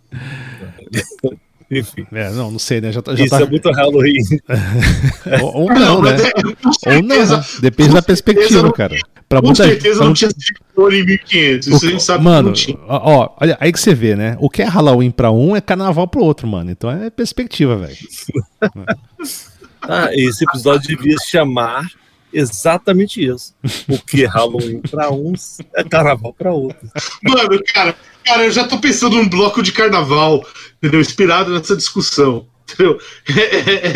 [1.72, 2.92] Enfim, É, não, não sei, né?
[2.92, 3.42] Já, tá- já isso tá.
[3.42, 4.18] é muito Halloween.
[5.42, 6.16] Ou, ou não, né?
[6.86, 7.44] Ou não, né?
[7.60, 8.96] Depende da perspectiva, não- cara.
[9.28, 10.30] Pra Com muita certeza pra não tinha
[10.74, 11.66] cor em 1500.
[11.66, 12.78] Isso a gente sabe mano, que não tinha.
[12.86, 14.36] ó, ó, olha, aí que você vê, né?
[14.38, 16.70] O que é Halloween pra um é carnaval pro outro, mano.
[16.70, 17.96] Então é perspectiva, velho.
[19.84, 21.84] Ah, esse episódio devia se chamar
[22.32, 23.54] exatamente isso.
[23.88, 26.90] O que é Halloween para uns é carnaval para outros.
[27.22, 30.44] Mano, cara, cara, eu já tô pensando num bloco de carnaval,
[30.78, 31.00] entendeu?
[31.00, 32.46] Inspirado nessa discussão.
[32.72, 32.98] Entendeu?
[33.28, 33.40] É,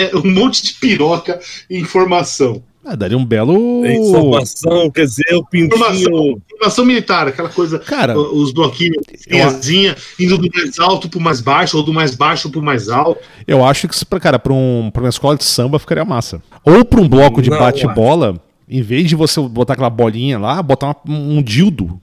[0.05, 2.62] é- é um monte de piroca e informação.
[2.89, 3.84] Ah, daria um belo.
[3.84, 5.74] Informação, quer dizer, o pintinho.
[5.74, 11.41] Informação, informação militar, aquela coisa, Cara, os bloquinhos, linhazinha, indo do mais alto pro mais
[11.41, 13.20] baixo, ou do mais baixo pro mais alto.
[13.45, 16.41] eu acho que isso, cara, pra, um, pra uma escola de samba ficaria massa.
[16.64, 20.96] Ou pra um bloco de bate-bola, em vez de você botar aquela bolinha lá, botar
[21.04, 22.00] uma- um dildo.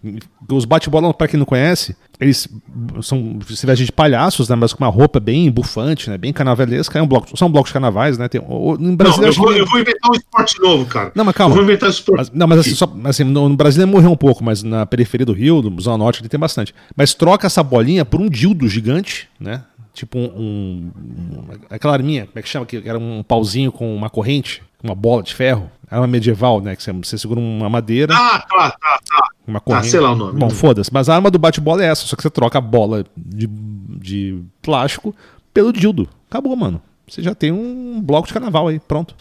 [0.50, 2.48] Os bate-bola, pra quem não conhece, eles
[3.02, 4.56] são se vestem de palhaços, né?
[4.56, 6.18] Mas com uma roupa bem bufante, né?
[6.18, 6.98] Bem carnavalesca.
[6.98, 8.28] É um bloco, são blocos de carnavais, né?
[8.28, 11.12] Tem, o- no Brasil, não, eu vou, que- eu vou inventar um esporte novo, cara.
[11.16, 11.56] Não, mas Eu calma.
[11.56, 12.18] vou inventar um esporte.
[12.20, 15.26] Mas- não, mas assim, só- assim, no, no Brasil morreu um pouco, mas na periferia
[15.26, 16.74] do Rio, no Zona Norte, ele tem bastante.
[16.96, 19.64] Mas troca essa bolinha por um dildo gigante, né?
[19.94, 20.24] Tipo um.
[20.24, 22.66] um- um- aquela arminha, como é que chama?
[22.66, 25.72] Que era um pauzinho com uma corrente, uma bola de ferro.
[25.90, 26.76] Era uma medieval, né?
[26.76, 29.28] Que você, segura uma madeira, Ah, tá, tá, tá.
[29.48, 29.90] uma corrente.
[29.90, 30.40] sei lá o nome.
[30.40, 30.92] Bom, foda-se.
[30.92, 34.42] Mas a arma do bate-bola é essa, só que você troca a bola de, de
[34.62, 35.16] plástico
[35.54, 36.10] pelo dildo.
[36.30, 36.82] Acabou, mano.
[37.08, 39.16] Você já tem um bloco de carnaval aí, pronto.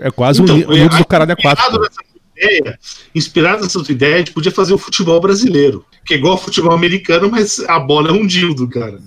[0.00, 1.80] É quase um, li- um é, livro do caralho a quatro.
[1.80, 2.00] nessa
[2.36, 2.78] ideia,
[3.14, 5.84] inspirado nessa tua ideia, a gente podia fazer o futebol brasileiro.
[6.04, 9.00] Que é igual ao futebol americano, mas a bola é um dildo, cara.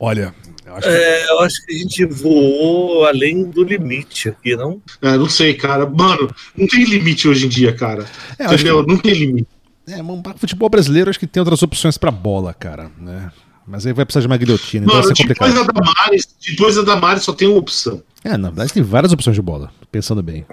[0.00, 0.34] Olha,
[0.76, 4.80] eu acho que É, eu acho que a gente voou além do limite aqui, não?
[5.02, 5.86] É, não sei, cara.
[5.86, 8.04] Mano, não tem limite hoje em dia, cara.
[8.38, 8.84] É, Entendeu?
[8.86, 9.48] Não tem limite.
[9.88, 13.30] É, um futebol brasileiro acho que tem outras opções pra bola, cara, né?
[13.66, 15.48] Mas aí vai precisar de uma guilhotina, então Mano, vai ser complicado.
[15.48, 18.02] depois da Damares, depois da Damares só tem uma opção.
[18.22, 20.46] É, na verdade tem várias opções de bola, pensando bem.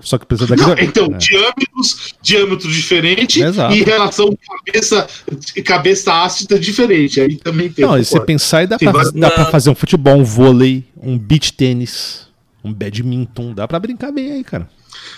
[0.00, 3.74] Só que precisa da Não, então, diâmetros, diâmetro diferente Exato.
[3.74, 5.06] e relação cabeça,
[5.64, 7.20] cabeça ácida diferente.
[7.20, 7.84] Aí também tem.
[7.84, 11.16] Não, e você pensar aí dá, pra, dá pra fazer um futebol, um vôlei, um
[11.16, 12.26] beach tênis,
[12.64, 13.54] um badminton.
[13.54, 14.68] Dá pra brincar bem aí, cara.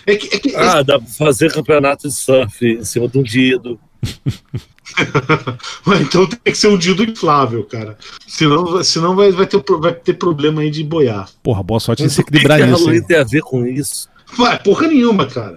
[0.06, 3.22] É que, é que- Ah, dá pra fazer campeonato de surf em cima de um
[3.22, 3.80] dido.
[6.02, 7.96] então tem que ser um dildo inflável, cara.
[8.26, 11.28] Senão, senão vai, vai, ter, vai ter problema aí de boiar.
[11.42, 12.78] Porra, boa sorte em se o que que equilibrar a nisso.
[12.80, 13.06] Halloween hein?
[13.06, 14.12] tem a ver com isso?
[14.36, 15.56] Vai, porra nenhuma, cara.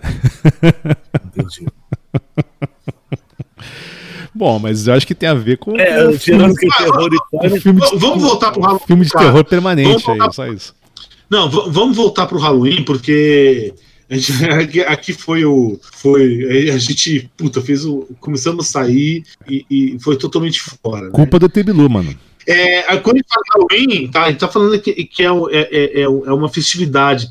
[1.26, 1.66] Entendi.
[4.34, 7.60] Bom, mas eu acho que tem a ver com, É, com tirando que o terror
[7.60, 8.86] filme de, Vamos- voltar pro Halloween.
[8.86, 9.26] filme de cara.
[9.26, 10.76] terror permanente aí, só isso.
[11.30, 13.74] Não, vamos voltar pro Halloween, porque
[14.10, 14.32] a gente-
[14.88, 15.80] aqui, foi o.
[15.82, 16.70] Foi.
[16.72, 18.08] A gente, puta, fez o.
[18.20, 21.06] Começamos a sair e, e foi totalmente fora.
[21.06, 21.12] né?
[21.12, 22.16] Culpa do Tebilu, mano.
[22.46, 25.60] É, quando a gente fala Halloween, tá, a gente tá falando que, que é, é,
[25.60, 27.28] é, é é uma festividade.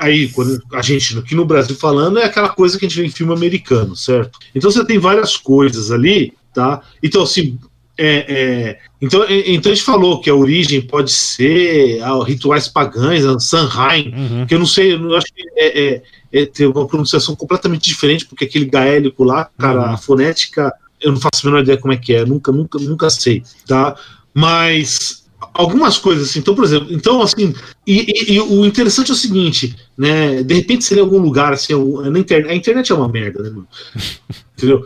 [0.00, 3.06] Aí, quando a gente aqui no Brasil falando, é aquela coisa que a gente vê
[3.06, 4.38] em filme americano, certo?
[4.54, 6.80] Então você tem várias coisas ali, tá?
[7.02, 7.58] Então, assim.
[8.02, 12.66] é, é, então, é, então a gente falou que a origem pode ser ah, rituais
[12.66, 14.46] pagãs, a Sanheim, Uhum.
[14.46, 17.84] que eu não sei, eu não- acho que é, é- é- tem uma pronunciação completamente
[17.84, 19.92] diferente, porque aquele gaélico lá, cara, Uhum.
[19.94, 23.10] a fonética, eu não faço a menor ideia como é que é, nunca, nunca, nunca
[23.10, 23.94] sei, tá?
[24.32, 25.19] Mas
[25.54, 27.54] algumas coisas assim, então, por exemplo, então assim,
[27.86, 28.00] e,
[28.32, 30.42] e- e o interessante é o seguinte, né?
[30.42, 31.72] De repente seria algum lugar assim,
[32.10, 33.68] na internet, a internet é uma merda, né, mano?
[34.56, 34.84] Entendeu?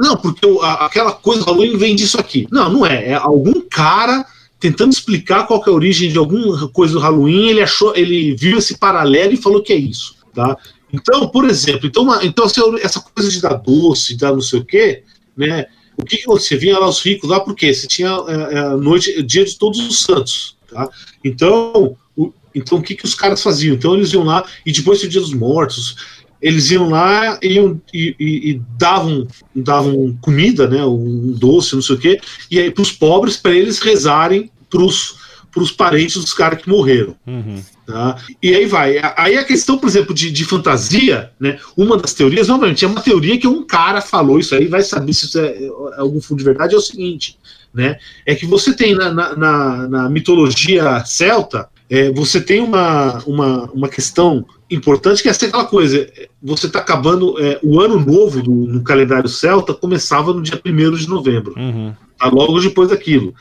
[0.00, 2.46] Não, porque o- a- aquela coisa do Halloween vem disso aqui.
[2.50, 3.08] Não, não é.
[3.10, 4.24] É algum cara
[4.60, 8.56] tentando explicar qual é a origem de alguma coisa do Halloween, ele achou, ele viu
[8.58, 10.56] esse paralelo e falou que é isso, tá?
[10.92, 14.60] Então, por exemplo, então, uma- então assim, essa coisa de dar doce, dar não sei
[14.60, 15.02] o quê,
[15.36, 15.66] né?
[15.96, 19.22] O que, que você vinha lá os ricos lá porque você tinha é, é, noite,
[19.22, 20.88] dia de todos os santos, tá?
[21.22, 23.74] Então, o, então o que que os caras faziam?
[23.74, 25.96] Então eles iam lá e depois do dia dos mortos,
[26.42, 31.94] eles iam lá iam, e, e- e davam, davam comida, né, um doce, não sei
[31.94, 32.20] o quê,
[32.50, 35.23] e aí para os pobres, para eles rezarem para os
[35.70, 37.14] parentes dos caras que morreram.
[37.26, 37.62] Uhum.
[37.86, 38.16] Tá?
[38.42, 38.96] E aí vai.
[39.16, 41.58] Aí a questão, por exemplo, de, de fantasia, né?
[41.76, 45.12] Uma das teorias, novamente, é uma teoria que um cara falou isso aí, vai saber
[45.12, 47.38] se isso é, é algum fundo de verdade, é o seguinte,
[47.74, 47.98] né?
[48.24, 53.70] É que você tem na, na, na- na mitologia celta, é, você tem uma, uma,
[53.72, 55.98] uma questão importante que é essa aquela coisa.
[55.98, 57.38] é, Você está acabando.
[57.38, 61.94] é, o ano novo do, no calendário celta começava no dia 1 de novembro Uhum.
[62.30, 62.34] Tá?
[62.34, 63.34] logo depois daquilo.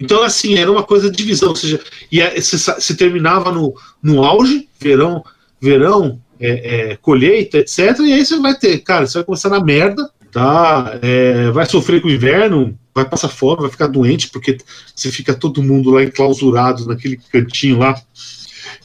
[0.00, 1.80] Então, assim, era uma coisa de divisão, ou seja,
[2.10, 5.24] e se, se terminava no, no auge, verão,
[5.60, 7.98] verão, é, é, colheita, etc.
[8.00, 10.98] E aí você vai ter, cara, você vai começar na merda, tá?
[11.02, 14.58] É, vai sofrer com o inverno, vai passar fome, vai ficar doente, porque
[14.94, 18.00] você fica todo mundo lá enclausurado naquele cantinho lá,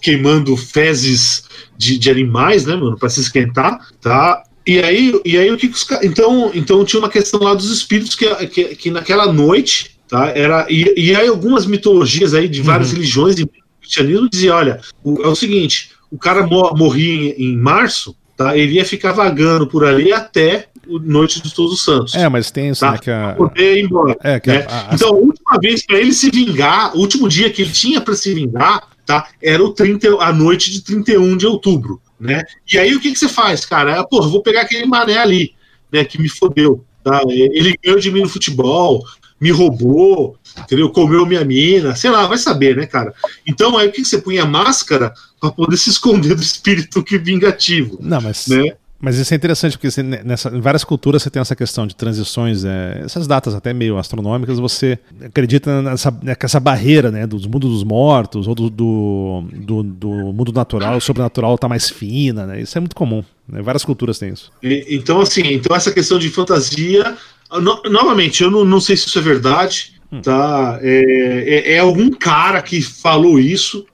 [0.02, 1.44] queimando fezes
[1.78, 4.44] de, de animais, né, mano, para se esquentar, tá?
[4.66, 6.06] E aí, e aí o que, que os caras.
[6.06, 10.28] Então, então tinha uma questão lá dos espíritos que, que, que naquela noite, tá?
[10.36, 13.50] Era, e, e aí algumas mitologias aí de várias religiões e
[13.82, 18.56] cristianismo diziam: olha, o- é o seguinte, o cara mo- morria em, em março, tá?
[18.56, 22.14] Ele ia ficar vagando por ali até o Noite de Todos os Santos.
[22.14, 22.92] É, mas tem isso, Tá.
[22.92, 22.98] né?
[23.00, 24.16] Que a, Poder ir embora.
[24.24, 24.66] é, que né?
[24.70, 28.00] a- Então, a última vez para ele se vingar, o último dia que ele tinha
[28.00, 29.28] para se vingar, tá?
[29.42, 32.44] Era o 30, a noite de 31 de outubro, né?
[32.72, 33.98] E aí o que, que você faz, cara?
[33.98, 35.56] É, eu vou pegar aquele mané ali,
[35.92, 36.06] né?
[36.06, 37.22] Que me fodeu, tá?
[37.28, 39.04] Ele ganhou de mim no futebol,
[39.40, 40.92] me roubou, entendeu?
[40.92, 43.12] Comeu minha mina, sei lá, vai saber, né, cara?
[43.46, 47.18] Então aí o que, que você punha máscara para poder se esconder do espírito que
[47.18, 48.76] vingativo, Não, mas, né?
[49.02, 51.96] Mas isso é interessante, porque você, nessa, em várias culturas você tem essa questão de
[51.96, 57.72] transições, é, essas datas até meio astronômicas, você acredita nessa, nessa barreira né, dos mundos
[57.72, 62.62] dos mortos, ou do, do, do, do mundo natural, o sobrenatural tá mais fina, né?
[62.62, 63.24] Isso é muito comum.
[63.48, 63.62] Né?
[63.62, 64.52] Várias culturas têm isso.
[64.62, 67.18] Então, assim, então essa questão de fantasia,
[67.52, 70.78] no- novamente, eu não, não sei se isso é verdade, tá?
[70.82, 73.86] É, é- é algum cara que falou isso,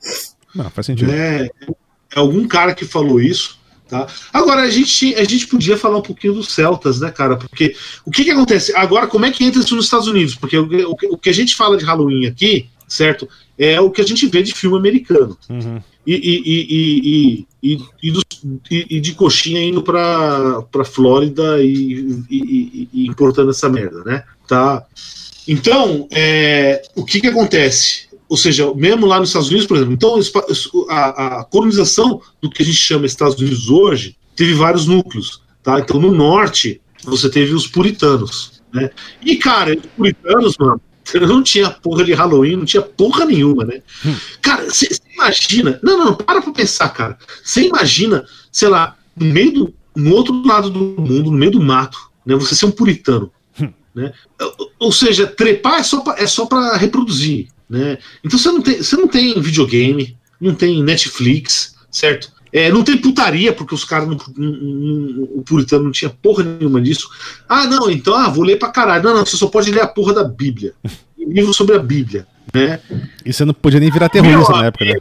[0.54, 1.12] Não, faz sentido.
[1.12, 1.46] né?
[1.46, 3.57] É algum cara que falou isso,
[3.88, 4.08] tá?
[4.34, 7.36] Agora, a gente, a gente podia falar um pouquinho dos celtas, né, cara?
[7.38, 8.76] Porque o que que acontece?
[8.76, 10.36] Agora, como é que entra isso nos Estados Unidos?
[10.36, 13.28] Porque o, que- o o que a gente fala de Halloween aqui, certo?
[13.58, 15.82] É o que a gente vê de filme americano Uhum.
[16.06, 23.08] e, e, e, e, e, de coxinha indo pra, pra Flórida e, e- e- e
[23.08, 24.24] importando essa merda, né?
[24.48, 24.86] Tá.
[25.48, 28.07] Então, é, o que que acontece?
[28.30, 30.20] Ou seja, mesmo lá nos Estados Unidos, por exemplo, então
[30.90, 35.80] a, a colonização do que a gente chama Estados Unidos hoje teve vários núcleos, tá?
[35.80, 38.90] Então, no norte, você teve os puritanos, né?
[39.22, 40.82] E, cara, os puritanos, mano,
[41.28, 43.82] não tinha porra de Halloween, não tinha porra nenhuma, né?
[44.06, 44.16] Hum.
[44.42, 45.80] Cara, você imagina.
[45.82, 47.18] Não, não, para pra pensar, cara.
[47.44, 49.74] Você imagina, sei lá, no meio do.
[49.96, 52.36] no outro lado do mundo, no meio do mato, né?
[52.36, 53.32] Você ser um puritano.
[53.60, 53.72] Hum.
[53.96, 54.14] Né?
[54.80, 57.48] Ou seja, trepar é só pra, é só pra reproduzir.
[57.70, 57.98] Né?
[58.24, 62.32] Então você não, tem, você não tem videogame, não tem Netflix, certo?
[62.52, 67.10] É, não tem putaria, porque os caras, o puritano não tinha porra nenhuma disso.
[67.48, 69.04] Ah, não, então, ah, vou ler pra caralho.
[69.04, 70.74] Não, não, você só pode ler a porra da Bíblia.
[71.28, 72.80] livro sobre a Bíblia, né?
[73.26, 74.96] E você não podia nem virar terrorista Meu na época, né?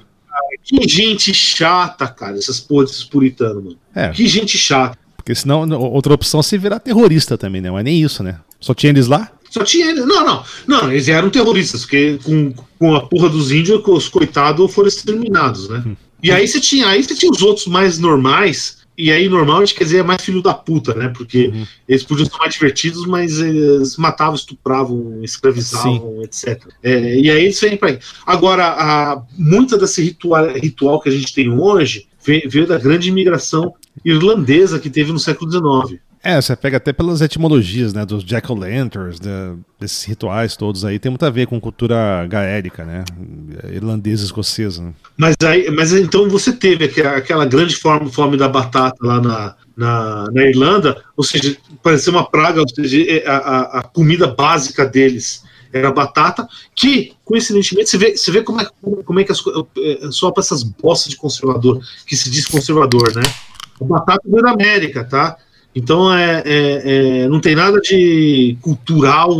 [0.62, 3.78] Que gente chata, cara, essas porras desses puritanos, mano.
[3.94, 4.08] É.
[4.08, 4.98] Que gente chata.
[5.26, 7.68] Porque senão, outra opção é se virar terrorista também, né?
[7.68, 8.38] Mas nem isso, né?
[8.60, 9.28] Só tinha eles lá?
[9.50, 10.06] Só tinha eles.
[10.06, 10.44] Não, não.
[10.68, 15.68] Não, eles eram terroristas, porque com, com a porra dos índios, os coitados foram exterminados,
[15.68, 15.82] né?
[15.84, 15.96] Hum.
[16.22, 19.82] E aí você tinha, aí você tinha os outros mais normais, e aí normal quer
[19.82, 21.08] dizer é mais filho da puta, né?
[21.08, 21.66] Porque uhum.
[21.88, 26.22] eles podiam ser mais divertidos, mas eles matavam, estupravam, escravizavam, Sim.
[26.22, 26.68] etc.
[26.84, 27.98] É, e aí eles vêm para aí.
[28.24, 33.74] Agora, a, muita desse ritual, ritual que a gente tem hoje veio da grande imigração
[34.04, 36.00] irlandesa que teve no século XIX.
[36.22, 39.20] É, você pega até pelas etimologias, né, dos jack-o'-lanterns,
[39.78, 43.04] desses rituais todos aí, tem muito a ver com cultura gaélica, né,
[43.72, 44.82] irlandesa, escocesa.
[44.82, 44.92] Né?
[45.16, 50.30] Mas aí, mas então você teve aquela, grande forma, fome da batata lá na, na,
[50.32, 55.45] na Irlanda, ou seja, parecia uma praga, ou seja, é, a, a comida básica deles
[55.72, 58.68] era batata, que, coincidentemente, você vê, você vê como, é,
[59.04, 59.42] como é que as,
[59.78, 63.22] é, só para essas bostas de conservador, que se diz conservador, né?
[63.80, 65.36] A batata veio da América, tá?
[65.76, 66.82] Então é, é,
[67.24, 69.30] é, não tem nada de cultural,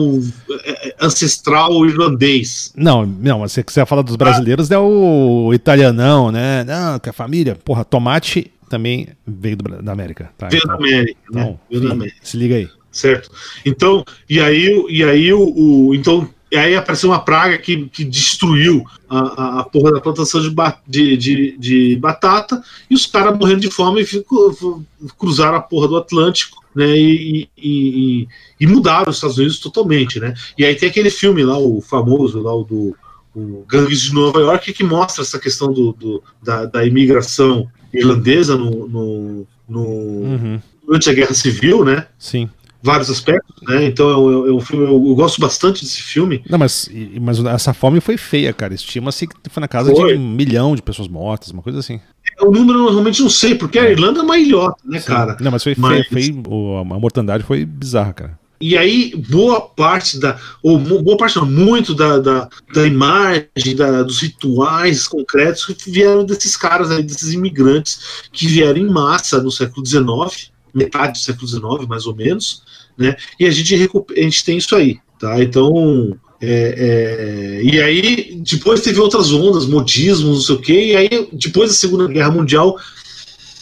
[0.65, 2.75] é, ancestral irlandês.
[2.77, 4.75] Não, não, você que você fala dos brasileiros ah.
[4.75, 6.63] é o italianão, né?
[6.65, 10.29] Não, que a família, porra, tomate também veio do, da América.
[10.37, 10.49] Tá?
[10.49, 11.41] Veio então, da América, né?
[11.41, 12.17] Então, veio da América.
[12.23, 12.69] Se liga aí.
[12.97, 13.31] Certo.
[13.65, 18.05] Então, e aí, e aí o, o então e aí apareceu uma praga que, que
[18.05, 20.55] destruiu a, a, a porra da plantação de,
[20.87, 24.83] de, de, de batata, e os caras morrendo de fome ficou,
[25.19, 28.29] cruzaram a porra do Atlântico né, e, e,
[28.61, 30.21] e, mudaram os Estados Unidos totalmente.
[30.21, 30.33] Né?
[30.57, 32.97] E aí tem aquele filme lá, o famoso, lá, o do
[33.35, 38.57] o Gangues de Nova York, que mostra essa questão do, do da, da, imigração irlandesa
[38.57, 40.63] no, no, no uhum.
[40.87, 42.07] durante a Guerra Civil, né?
[42.19, 42.49] Sim
[42.87, 43.85] vários aspectos, né?
[43.85, 46.43] Então é um, filme, eu, eu, gosto bastante desse filme.
[46.49, 46.89] Não, mas,
[47.21, 48.73] mas essa fome foi feia, cara.
[48.73, 50.13] Estima-se que foi na casa foi.
[50.13, 52.01] de um milhão de pessoas mortas, uma coisa assim.
[52.41, 55.07] O número eu realmente não sei, porque a Irlanda é uma ilhota, né, Sim.
[55.07, 55.37] cara?
[55.41, 56.07] Não, mas foi mas...
[56.07, 58.39] feio, feio, a mortandade foi bizarra, cara.
[58.61, 64.03] E aí, boa parte da, ou boa parte não, muito da, da, da imagem, da,
[64.03, 69.85] dos rituais concretos vieram desses caras aí, desses imigrantes que vieram em massa no século
[69.85, 72.63] XIX, metade do século XIX, mais ou menos,
[72.97, 73.17] né?
[73.41, 75.43] E a gente, a gente tem isso aí, tá?
[75.43, 80.97] Então, é, é, e aí depois teve outras ondas, modismos, não sei o quê, e
[80.97, 82.77] aí depois da Segunda Guerra Mundial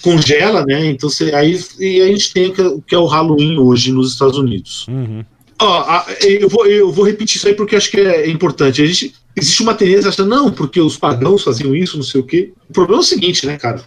[0.02, 0.86] congela, né?
[0.86, 4.36] Então você, aí e a gente tem o que é o Halloween hoje nos Estados
[4.36, 4.86] Unidos.
[4.88, 5.24] Uhum.
[5.60, 8.82] Ó, eu, vou, eu vou repetir isso aí porque acho que é importante.
[8.82, 12.24] A gente, existe uma tendência achando, não, porque os pagãos faziam isso, não sei o
[12.24, 12.52] quê.
[12.68, 13.82] O problema é o seguinte, né, cara?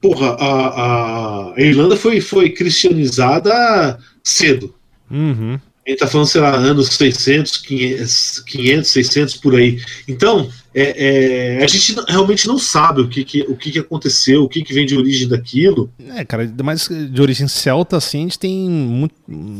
[0.00, 4.74] Porra, a, a Irlanda foi, foi cristianizada cedo.
[5.10, 5.58] Uhum.
[5.86, 9.80] A gente tá falando, sei lá, anos 600, 500, 500 600 por aí.
[10.06, 14.44] Então, é, é, a gente realmente não sabe o que, que, o que, que aconteceu,
[14.44, 15.90] o que, que vem de origem daquilo.
[16.14, 19.14] É, cara, mais de origem celta, assim, a gente tem muito,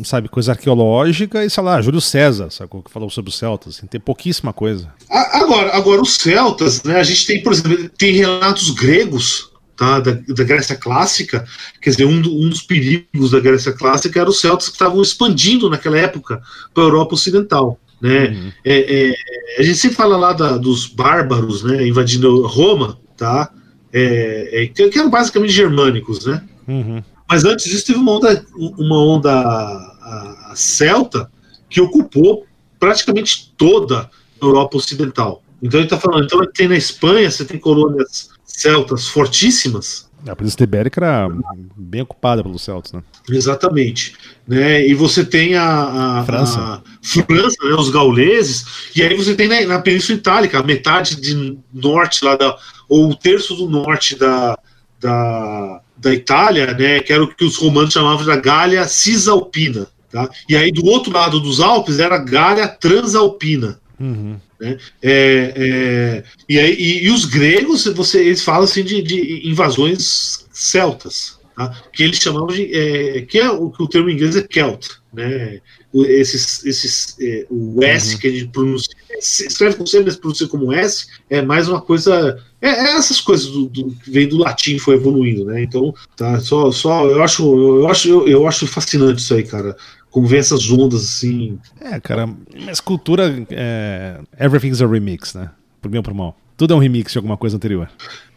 [0.04, 3.86] sabe, coisa arqueológica e, sei lá, Júlio César, sabe, que falou sobre os celtas, assim,
[3.86, 4.92] tem pouquíssima coisa.
[5.10, 9.49] Agora, agora, os celtas, né, a gente tem, por exemplo, tem relatos gregos
[9.80, 11.42] tá, da, da, Grécia Clássica,
[11.80, 15.70] quer dizer, um, um, dos perigos da Grécia Clássica era os celtas que estavam expandindo
[15.70, 16.42] naquela época
[16.74, 17.80] para a Europa Ocidental.
[17.98, 18.28] Né?
[18.28, 18.52] Uhum.
[18.62, 19.14] É, é,
[19.58, 23.50] a gente sempre fala lá da, dos bárbaros né, invadindo Roma, tá?
[23.90, 26.44] É, é que, eram basicamente germânicos, né?
[26.68, 27.02] Uhum.
[27.26, 31.30] Mas antes disso teve uma onda, uma onda a, a celta
[31.70, 32.46] que ocupou
[32.78, 35.42] praticamente toda a Europa Ocidental.
[35.62, 40.08] Então ele está falando, então tem na Espanha, você tem colônias celtas fortíssimas.
[40.26, 41.28] A Península Ibérica era
[41.76, 43.02] bem ocupada pelos celtas, né?
[43.28, 44.14] Exatamente.
[44.46, 44.86] Né?
[44.86, 47.74] E você tem a, a França, a França né?
[47.74, 52.36] os gauleses, e aí você tem na, na, Península Itálica, a metade de norte lá
[52.36, 52.54] da,
[52.88, 54.58] ou o terço do norte da,
[55.00, 57.00] da, da Itália, né?
[57.00, 59.86] que era o que os romanos chamavam da Gália Cisalpina.
[60.10, 60.28] Tá?
[60.48, 63.80] E aí do outro lado dos Alpes era a Gália Transalpina.
[63.98, 64.38] Uhum.
[64.60, 64.76] Né?
[65.02, 70.46] É, é, e, aí, e, e, os gregos, você, eles falam assim de, de invasões
[70.52, 71.38] celtas.
[71.56, 71.70] tá?
[71.92, 72.70] que eles chamavam de.
[72.74, 75.60] É, que é o que o termo em inglês é Celt, né?
[75.92, 78.20] O, esses, esses, é, o S Uhum.
[78.20, 81.80] que a gente pronuncia, se escreve com C, mas pronuncia como S, é mais uma
[81.80, 82.38] coisa.
[82.60, 85.62] É, é essas coisas do, do- que vem do latim foi evoluindo, né?
[85.62, 89.74] Então, tá, só, só eu acho, eu acho, eu, eu acho fascinante isso aí, cara.
[90.10, 91.58] Como vem essas ondas assim.
[91.80, 92.28] É, cara,
[92.66, 93.46] mas cultura.
[93.50, 94.20] É...
[94.38, 95.50] Everything's a remix, né?
[95.80, 96.36] Por bem ou por mal.
[96.56, 97.88] Tudo é um remix de alguma coisa anterior.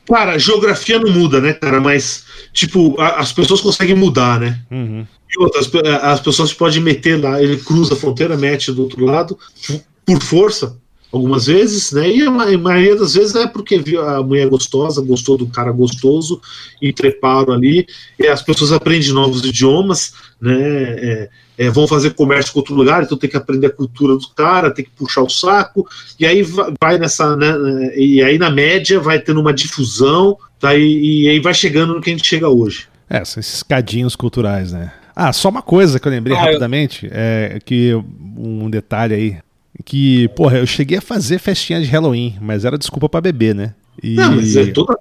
[0.08, 1.80] Cara, geografia não muda, né, cara?
[1.80, 4.60] Mas, tipo, a- as pessoas conseguem mudar, né?
[4.70, 5.06] Uhum.
[5.30, 5.70] E outras,
[6.04, 10.22] as pessoas podem meter lá, ele cruza a fronteira, mete do outro lado, f- por
[10.22, 10.78] força,
[11.12, 12.08] algumas vezes, né?
[12.10, 15.48] E a ma- a maioria das vezes é porque viu a mulher gostosa, gostou do
[15.48, 16.40] cara gostoso,
[16.82, 17.88] e treparam ali,
[18.20, 20.54] e as pessoas aprendem novos idiomas, né?
[20.60, 24.28] é, é, vão fazer comércio com outro lugar, então tem que aprender a cultura do
[24.30, 25.88] cara, tem que puxar o saco,
[26.20, 27.54] e aí va- vai nessa, né?
[27.96, 30.76] E aí na média vai tendo uma difusão, tá?
[30.76, 32.88] E, e aí vai chegando no que a gente chega hoje.
[33.10, 34.92] É, são esses cadinhos culturais, né?
[35.16, 37.94] Ah, só uma coisa que eu lembrei Ah, eu- rapidamente, é que
[38.36, 39.38] um detalhe aí,
[39.86, 43.74] que, porra, eu cheguei a fazer festinha de Halloween, mas era desculpa pra beber, né?
[44.02, 44.16] E...
[44.16, 44.96] Não, mas é toda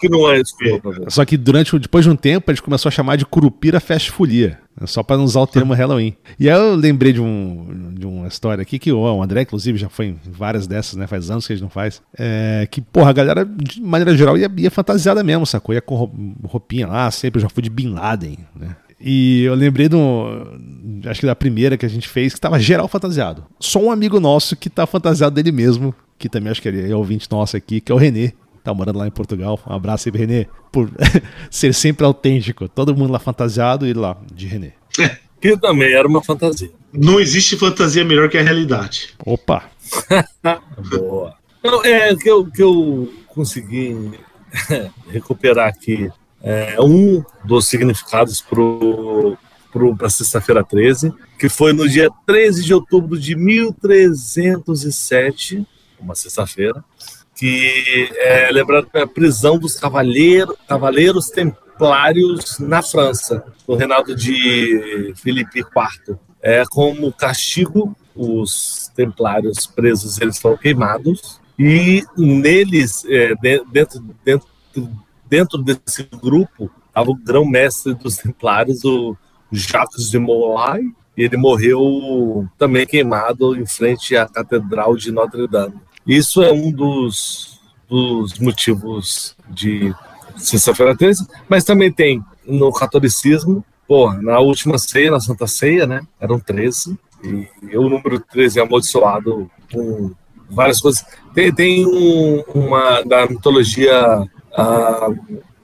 [0.00, 0.42] Que, não é?
[1.10, 4.10] Só que durante, depois de um tempo, a gente começou a chamar de Curupira Fest
[4.10, 4.86] Folia, né?
[4.86, 6.14] só para não usar o termo Halloween.
[6.38, 9.88] E aí eu lembrei de, um, de uma história aqui que o André, inclusive, já
[9.88, 11.06] foi em várias dessas, né?
[11.06, 12.02] Faz anos que a gente não faz.
[12.18, 15.74] É, que, porra, a galera, de maneira geral, ia, ia fantasiada mesmo, sacou?
[15.74, 16.12] Ia com rou-
[16.44, 18.76] roupinha lá, sempre eu já fui de Bin Laden, né?
[19.00, 19.98] E eu lembrei do.
[21.04, 23.44] Acho que da primeira que a gente fez, que tava geral fantasiado.
[23.60, 26.96] Só um amigo nosso que tá fantasiado dele mesmo, que também acho que ele é
[26.96, 28.32] ouvinte nosso aqui, que é o Renê.
[28.66, 29.60] Tá morando lá em Portugal.
[29.64, 30.48] Um abraço aí, Renê.
[30.72, 30.90] Por
[31.48, 32.68] ser sempre autêntico.
[32.68, 34.72] Todo mundo lá fantasiado e lá, de Renê.
[35.40, 36.72] Que também era uma fantasia.
[36.92, 39.14] Não existe fantasia melhor que a realidade.
[39.24, 39.70] Opa!
[40.90, 41.36] Boa.
[41.60, 44.18] Então, é que eu, que eu consegui
[45.10, 46.10] recuperar aqui
[46.42, 49.38] é, um dos significados pro,
[49.72, 55.64] pro, para sexta-feira 13, que foi no dia 13 de outubro de 1307,
[56.00, 56.84] uma sexta-feira,
[57.36, 65.60] que é lembrado a prisão dos cavaleiros, cavaleiros templários na França, no reinado de Filipe
[65.60, 66.16] IV.
[66.42, 74.48] É como castigo, os templários presos eles foram queimados e neles, é, de- dentro, dentro,
[75.28, 79.16] dentro desse grupo, estava o grão-mestre dos templários, o
[79.52, 80.82] Jacques de Molay,
[81.16, 85.74] e ele morreu também queimado em frente à Catedral de Notre Dame.
[86.06, 89.94] Isso é um dos, dos motivos de
[90.36, 96.02] Sexta-feira 13, mas também tem no catolicismo, porra, na última ceia, na Santa Ceia, né?
[96.20, 100.12] Eram 13, e o número 13 é amaldiçoado com
[100.50, 101.04] várias coisas.
[101.34, 105.08] Tem, tem um- uma da mitologia ah,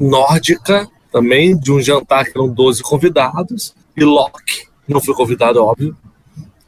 [0.01, 5.95] nórdica também, de um jantar que eram 12 convidados, e Loki não foi convidado, óbvio.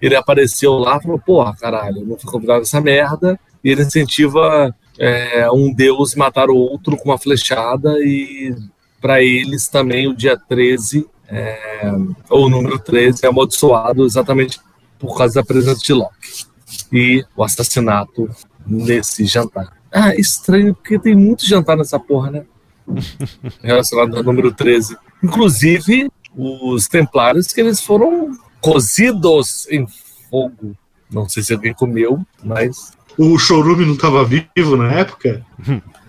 [0.01, 3.41] Ele apareceu lá e falou: Porra, caralho, não fui convidado nessa merda.
[3.65, 8.55] E ele incentiva é, um deus matar o outro com uma flechada, e
[9.01, 11.91] para eles também o dia 13, é,
[12.29, 14.61] ou o número 13, é amaldiçoado exatamente
[14.99, 16.47] por causa da presença de Loki
[16.93, 18.29] e o assassinato
[18.67, 19.73] nesse jantar.
[19.93, 22.45] Ah, estranho, porque tem muito jantar nessa porra, né?
[23.63, 24.97] Relacionado ao número 13.
[25.23, 29.87] Inclusive, os templários que eles foram cozidos em
[30.31, 30.77] fogo.
[31.11, 32.93] Não sei se alguém comeu, mas.
[33.19, 35.45] O Chorume não estava vivo na época?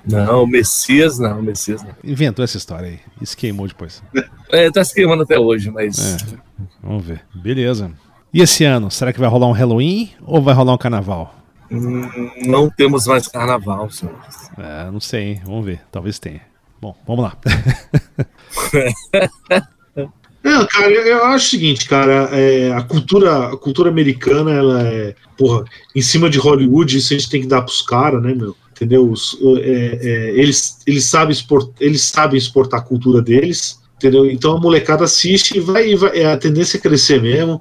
[0.06, 1.91] Não, o Messias não, o Messias não.
[2.03, 2.99] Inventou essa história aí.
[3.22, 4.03] E se queimou depois.
[4.49, 5.98] É, tá se queimando até hoje, mas.
[5.99, 6.18] É.
[6.84, 7.22] Vamos ver.
[7.34, 7.91] Beleza.
[8.34, 11.36] E esse ano, será que vai rolar um Halloween ou vai rolar um carnaval?
[11.72, 12.10] hum,
[12.45, 14.49] Não temos mais carnaval, senhores.
[14.57, 15.41] É, não sei, hein?
[15.45, 15.82] Vamos ver.
[15.91, 16.41] Talvez tenha.
[16.82, 17.38] Bom, vamos lá.
[20.46, 25.16] Não, cara, eu, acho o seguinte, cara, é, a cultura, a cultura americana, ela é,
[25.36, 25.66] porra,
[25.96, 28.56] em cima de Hollywood, isso a gente tem que dar pros caras, né, meu?
[28.72, 29.10] Entendeu?
[29.10, 34.30] Os, é, é, eles, eles, sabem export, eles sabem exportar a cultura deles, entendeu?
[34.30, 37.60] Então a molecada assiste e vai, e vai é, a tendência é crescer mesmo.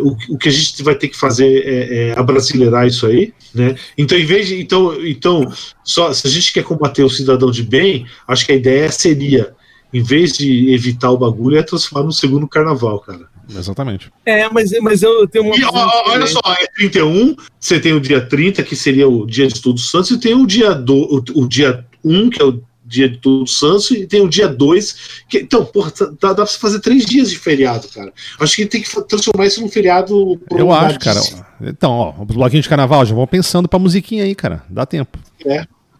[0.00, 3.74] O, o que a gente vai ter que fazer é, é abrasileirar isso aí, né?
[3.98, 4.58] Então, em vez de.
[4.58, 5.52] Então, então
[5.84, 9.54] só, se a gente quer combater o cidadão de bem, acho que a ideia seria
[9.92, 13.30] em vez de evitar o bagulho, é transformar no segundo carnaval, cara.
[13.50, 14.10] Exatamente.
[14.24, 15.56] É, mas, mas eu tenho uma.
[15.56, 19.46] E, ó, olha só, é 31, você tem o dia 30, que seria o dia
[19.48, 22.44] de Todos os Santos, e tem o dia, do, o, o dia 1, que é
[22.44, 26.06] o dia de Todos os Santos, e tem o dia 2, que, então, porra, tá-
[26.20, 28.12] dá, dá pra você fazer três dias de feriado, cara.
[28.40, 30.40] Acho que tem que transformar isso num feriado.
[30.50, 31.20] Eu acho, cara.
[31.60, 34.62] Então, ó, o bloquinho de carnaval, já vão pensando pra musiquinha aí, cara.
[34.70, 35.18] Dá tempo.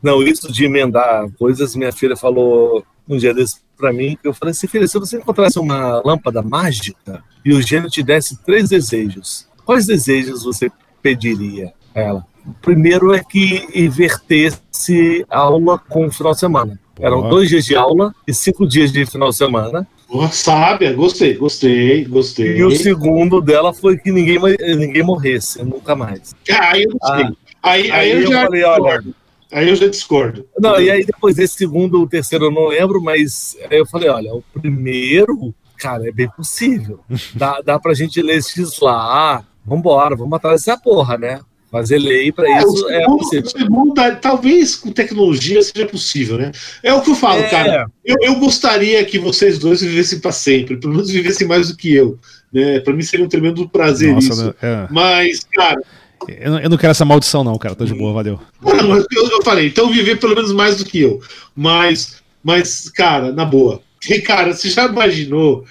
[0.02, 4.52] Não, isso de emendar coisas, minha filha falou um dia desse para mim, eu falei
[4.52, 9.48] assim, filha, se você encontrasse uma lâmpada mágica e o gênio te desse três desejos,
[9.64, 10.70] quais desejos você
[11.02, 12.26] pediria a ela?
[12.46, 16.78] O primeiro é que invertesse aula com o final de semana.
[17.00, 19.86] Eram dois dias de aula e cinco dias de final de semana.
[20.08, 22.58] Boa, sábia, gostei, gostei, gostei.
[22.58, 24.38] E o segundo dela foi que ninguém,
[24.76, 26.34] ninguém morresse, nunca mais.
[26.50, 27.24] Ah, aí eu gostei.
[27.24, 29.04] Ah, aí, aí, aí, eu, eu já falei, olha,
[29.52, 30.46] Aí eu já discordo.
[30.58, 34.08] Não, e aí depois desse segundo, o terceiro eu não lembro, mas aí eu falei,
[34.08, 37.00] olha, o primeiro, cara, é bem possível.
[37.34, 41.40] Dá, dá pra gente legislar, vambora, vamos atrás dessa porra, né?
[41.70, 43.50] Fazer lei para é, isso segundo, é possível.
[43.50, 46.52] Segundo, talvez com tecnologia seja possível, né?
[46.82, 47.48] É o que eu falo, é.
[47.48, 47.86] cara.
[48.04, 51.94] Eu, eu gostaria que vocês dois vivessem para sempre, pelo menos vivessem mais do que
[51.94, 52.18] eu.
[52.52, 52.80] Né?
[52.80, 54.54] Para mim seria um tremendo prazer Nossa, isso.
[54.60, 54.86] É.
[54.90, 55.80] Mas, cara,
[56.28, 57.74] eu, eu, não quero essa maldição, não, cara.
[57.74, 58.40] Tô de boa, valeu.
[58.60, 61.20] Não, eu, eu, falei, então viver pelo menos mais do que eu.
[61.54, 63.80] Mas, mas cara, na boa.
[64.08, 65.64] E, cara, você já imaginou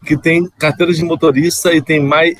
[0.04, 2.34] que tem carteira de motorista e tem mais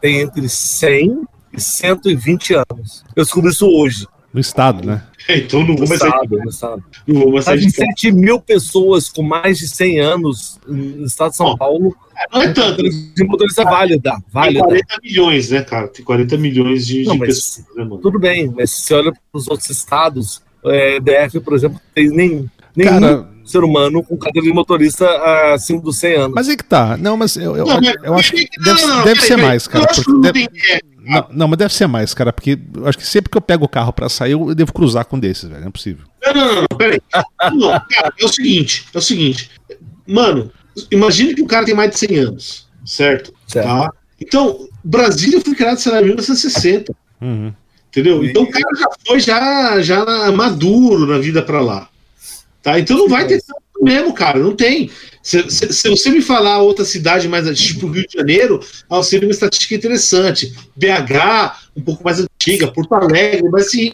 [0.00, 1.22] tem entre 100
[1.52, 3.04] e 120 anos.
[3.14, 4.06] Eu descobri isso hoje.
[4.32, 5.02] No estado, né?
[5.28, 6.82] É, então não vou mais estado, no estado.
[7.06, 11.36] Não vou mais sair 7 mil pessoas com mais de 100 anos no estado de
[11.36, 11.94] São Paulo.
[12.32, 12.82] Não é tanto.
[12.82, 14.66] De motorista válida, válida.
[14.68, 15.88] Tem 40 milhões, né, cara?
[15.88, 17.98] Tem 40 milhões de, não, de pessoas, né, mano?
[17.98, 22.08] Tudo bem, mas se você olha para os outros estados, é, DF, por exemplo, tem
[22.08, 23.00] nem, nenhum.
[23.00, 25.06] Cara, ser humano com cadeira de motorista
[25.52, 26.34] acima dos 100 anos.
[26.34, 26.96] Mas é que tá.
[26.96, 29.66] Não, mas eu, eu, não, eu, eu acho que deve, não, não, deve ser mais,
[29.66, 29.86] cara.
[30.20, 30.48] Deve,
[31.04, 33.64] não, não, mas deve ser mais, cara, porque eu acho que sempre que eu pego
[33.64, 35.60] o carro pra sair, eu devo cruzar com um desses, velho.
[35.60, 36.04] Não é possível.
[36.24, 37.00] Não, não, não, peraí.
[37.52, 39.50] Não, cara, é o seguinte, é o seguinte.
[40.06, 40.50] Mano,
[40.90, 43.34] imagine que o cara tem mais de 100 anos, certo?
[43.46, 43.66] certo.
[43.66, 43.92] Tá?
[44.20, 46.94] Então, Brasília foi criado, sei lá, em 1960.
[47.20, 47.52] Uhum.
[47.88, 48.24] Entendeu?
[48.24, 51.88] Então o cara já foi já, já maduro na vida pra lá.
[52.62, 52.78] Tá?
[52.78, 54.38] Então não vai ter tanto mesmo, cara.
[54.38, 54.90] Não tem.
[55.22, 59.28] Se, se, se, você me falar outra cidade mais tipo Rio de Janeiro, ah, seria
[59.28, 60.54] uma estatística interessante.
[60.76, 63.92] BH, um pouco mais antiga, Porto Alegre, mas assim,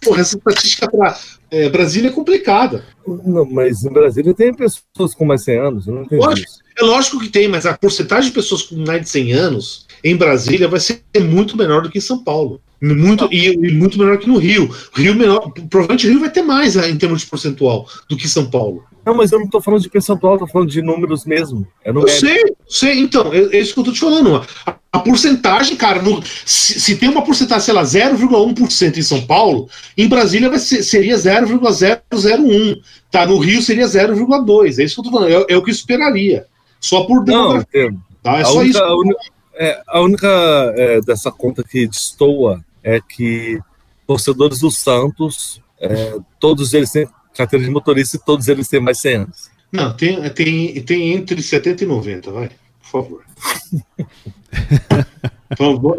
[0.00, 1.18] porra, essa estatística para
[1.50, 2.84] é, Brasília é complicada.
[3.06, 5.86] Não, mas em Brasília tem pessoas com mais de 100 anos.
[5.86, 9.08] Não tem lógico, é lógico que tem, mas a porcentagem de pessoas com mais de
[9.08, 12.60] 100 anos em Brasília vai ser muito menor do que em São Paulo.
[12.80, 14.72] Muito, e, e, muito menor que no Rio.
[14.94, 18.28] Rio menor, provavelmente o Rio vai ter mais né, em termos de percentual do que
[18.28, 18.84] São Paulo.
[19.04, 21.66] Não, mas eu não estou falando de percentual, estou falando de números mesmo.
[21.82, 24.46] É eu sei, sei, então, é, é, isso que eu estou te falando.
[24.66, 29.22] A, a porcentagem, cara, no, se, se, tem uma porcentagem, sei lá, 0,1% em São
[29.22, 32.80] Paulo, em Brasília vai ser, seria 0,001.
[33.10, 33.26] Tá?
[33.26, 34.78] No Rio seria 0,2.
[34.78, 35.30] É isso que eu estou falando.
[35.30, 36.46] É, é, o que eu esperaria.
[36.78, 37.90] Só por demografia.
[37.90, 38.38] Não, tá?
[38.38, 39.16] É a só única, isso.
[39.58, 40.28] A, única, é, a única
[40.76, 43.60] é, dessa conta que destoa é que
[44.06, 48.98] torcedores do Santos, é, todos eles têm carteira de motorista e todos eles têm mais
[48.98, 49.50] 100 anos.
[49.70, 53.24] Não, tem, tem, tem entre 70 e 90, vai, por favor.
[55.58, 55.98] vamos,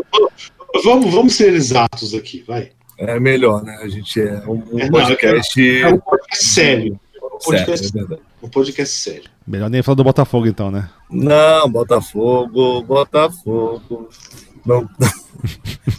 [0.83, 2.71] vamos, vamos, ser exatos aqui, vai.
[2.97, 3.77] É melhor, né?
[3.81, 5.81] A gente é um, um é, podcast.
[5.81, 6.99] Não, é um podcast sério.
[7.39, 9.29] Um podcast, sério, é um podcast sério.
[9.47, 10.89] Melhor nem falar do Botafogo, então, né?
[11.09, 14.09] Não, Botafogo, Botafogo.
[14.65, 14.87] Não.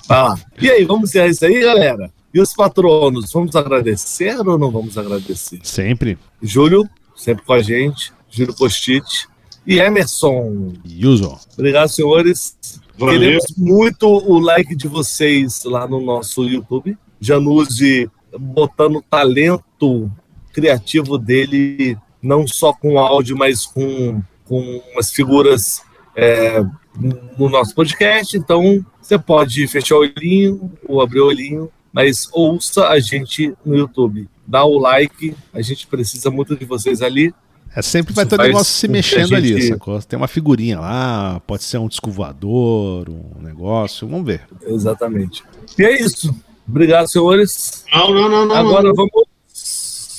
[0.08, 0.38] Lá.
[0.60, 2.12] E aí, vamos encerrar isso aí, galera?
[2.32, 5.60] E os patronos, vamos agradecer ou não vamos agradecer?
[5.62, 6.18] Sempre.
[6.42, 6.86] Júlio,
[7.16, 8.12] sempre com a gente.
[8.30, 9.26] Júlio Postite.
[9.66, 10.74] E Emerson.
[11.02, 11.38] Uso.
[11.54, 12.56] Obrigado, senhores.
[12.98, 13.18] Valeu.
[13.18, 16.96] Queremos muito o like de vocês lá no nosso YouTube.
[17.18, 20.10] Januzzi botando talento
[20.52, 25.82] criativo dele, não só com áudio, mas com, com umas figuras
[26.16, 26.62] é,
[27.38, 28.36] no nosso podcast.
[28.36, 33.76] Então, você pode fechar o olhinho ou abrir o olhinho, mas ouça a gente no
[33.76, 34.28] YouTube.
[34.46, 37.32] Dá o like, a gente precisa muito de vocês ali.
[37.74, 39.54] É, sempre vai ter um negócio se mexendo gente...
[39.54, 40.02] ali, sacou?
[40.02, 44.42] Tem uma figurinha lá, pode ser um disco voador, um negócio, vamos ver.
[44.66, 45.44] Exatamente.
[45.78, 46.34] E é isso.
[46.68, 47.84] Obrigado, senhores.
[47.92, 48.56] Não, não, não, não.
[48.56, 48.94] Agora não.
[48.94, 49.29] vamos.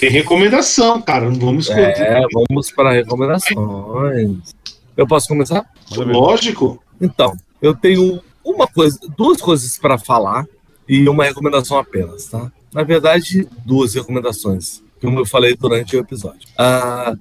[0.02, 1.30] Tem recomendação, cara.
[1.30, 1.70] Não vamos.
[1.70, 4.56] É, vamos para recomendações.
[4.98, 5.64] Eu posso começar?
[5.96, 6.84] Lógico.
[7.00, 10.48] Então, eu tenho uma coisa, duas coisas para falar
[10.90, 12.52] e uma recomendação apenas, tá?
[12.74, 16.50] Na verdade, duas recomendações, como eu falei durante o episódio.
[16.58, 17.14] Ah,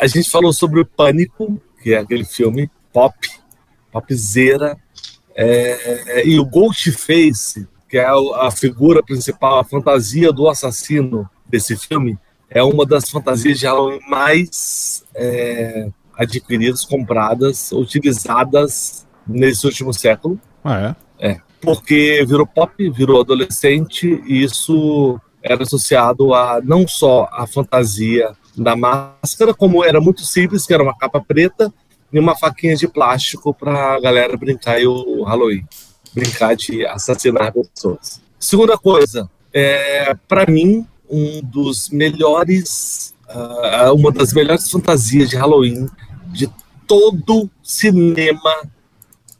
[0.00, 3.16] a gente falou sobre o Pânico, que é aquele filme pop,
[3.92, 4.76] popzera,
[5.36, 12.18] é, e o Ghostface, que é a figura principal, a fantasia do assassino desse filme,
[12.50, 20.38] é uma das fantasias de Halloween mais é, adquiridas, compradas, utilizadas nesse último século.
[20.64, 21.30] Ah, é?
[21.30, 21.40] É.
[21.60, 28.74] Porque virou pop, virou adolescente, e isso era associado a não só a fantasia da
[28.74, 31.72] máscara, como era muito simples, que era uma capa preta
[32.12, 35.64] e uma faquinha de plástico para a galera brincar e o Halloween.
[36.12, 38.20] Brincar de assassinar pessoas.
[38.38, 45.88] Segunda coisa, é, para mim, um dos melhores, uh, uma das melhores fantasias de Halloween
[46.26, 46.50] de
[46.88, 48.52] todo cinema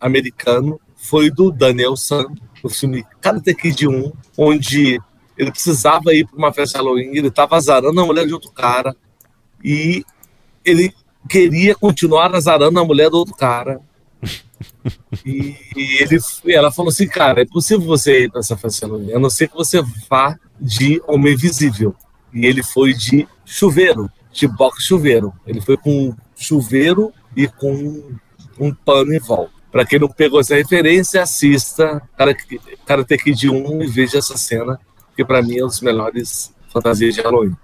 [0.01, 2.27] americano foi do Daniel San,
[2.63, 5.01] o filme Karate Kid 1, onde
[5.37, 8.53] ele precisava ir para uma festa de Halloween, ele estava azarando a mulher de outro
[8.53, 8.95] cara
[9.63, 10.05] e
[10.65, 10.95] ele
[11.29, 13.81] queria continuar azarando a mulher do outro cara.
[15.25, 15.57] E,
[16.01, 16.19] ele,
[16.49, 19.31] ela falou assim, cara, é possível você ir para essa festa de Halloween, a não
[19.31, 21.95] ser que você vá de Homem Visível.
[22.33, 25.33] E ele foi de chuveiro, de box chuveiro.
[25.47, 28.03] Ele foi com chuveiro e com
[28.59, 29.53] um pano em volta.
[29.71, 34.81] Para quem não pegou essa referência, assista Karate Kid 1 e veja essa cena,
[35.17, 37.57] que para mim é um dos melhores fantasias de Halloween.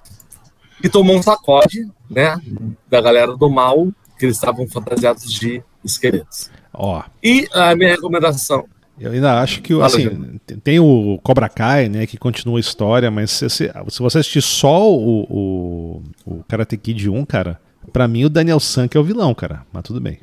[0.82, 2.40] E tomou um sacode, né,
[2.88, 6.50] da galera do mal, que eles estavam fantasiados de esqueletos.
[6.72, 7.02] Ó.
[7.22, 8.66] E a minha recomendação
[9.00, 13.30] eu ainda acho que assim, tem o Cobra Kai, né, que continua a história, mas
[13.30, 17.58] se, se, se você assistir só o, o, o Karate Kid 1, cara,
[17.92, 19.64] para mim o Daniel San que é o vilão, cara.
[19.72, 20.18] Mas tudo bem.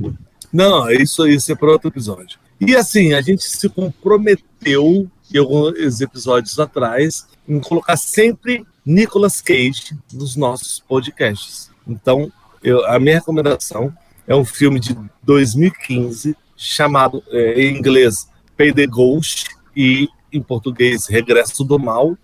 [0.54, 2.40] Não, isso, isso é para outro episódio.
[2.62, 9.98] E assim, a gente se comprometeu em alguns episódios atrás em colocar sempre Nicolas Cage
[10.14, 11.70] nos nossos podcasts.
[11.88, 12.32] Então,
[12.64, 13.94] eu, a minha recomendação
[14.28, 18.28] é um filme de 2015 chamado, é, em inglês,
[18.58, 22.18] Pay the Ghost e, em português, Regresso do Mal,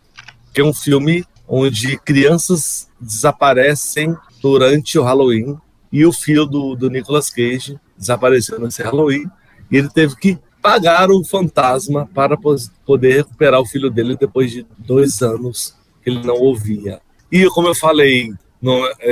[0.53, 5.57] que é um filme onde crianças desaparecem durante o Halloween
[5.91, 9.29] e o filho do, do Nicolas Cage desapareceu nesse Halloween
[9.69, 12.37] e ele teve que pagar o fantasma para
[12.85, 17.01] poder recuperar o filho dele depois de dois anos que ele não ouvia.
[17.31, 18.33] E como eu falei,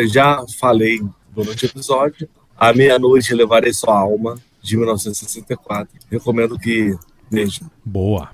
[0.07, 1.01] já falei
[1.33, 5.89] durante o episódio, à meia-noite levarei sua alma de 1964.
[6.09, 6.95] Recomendo que
[7.31, 7.71] vejam.
[7.83, 8.29] Boa.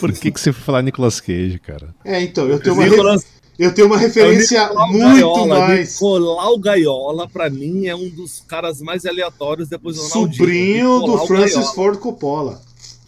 [0.00, 1.94] Por que, que você foi falar Nicolas Cage, cara?
[2.04, 3.26] É, então, eu tenho uma, Nicolas...
[3.58, 5.92] eu tenho uma referência é muito Gaiola, mais.
[5.92, 10.36] Nicolau Gaiola, pra mim, é um dos caras mais aleatórios depois do Ronaldinho.
[10.36, 11.74] Sobrinho do Francis Gaiola.
[11.74, 12.60] Ford Coppola.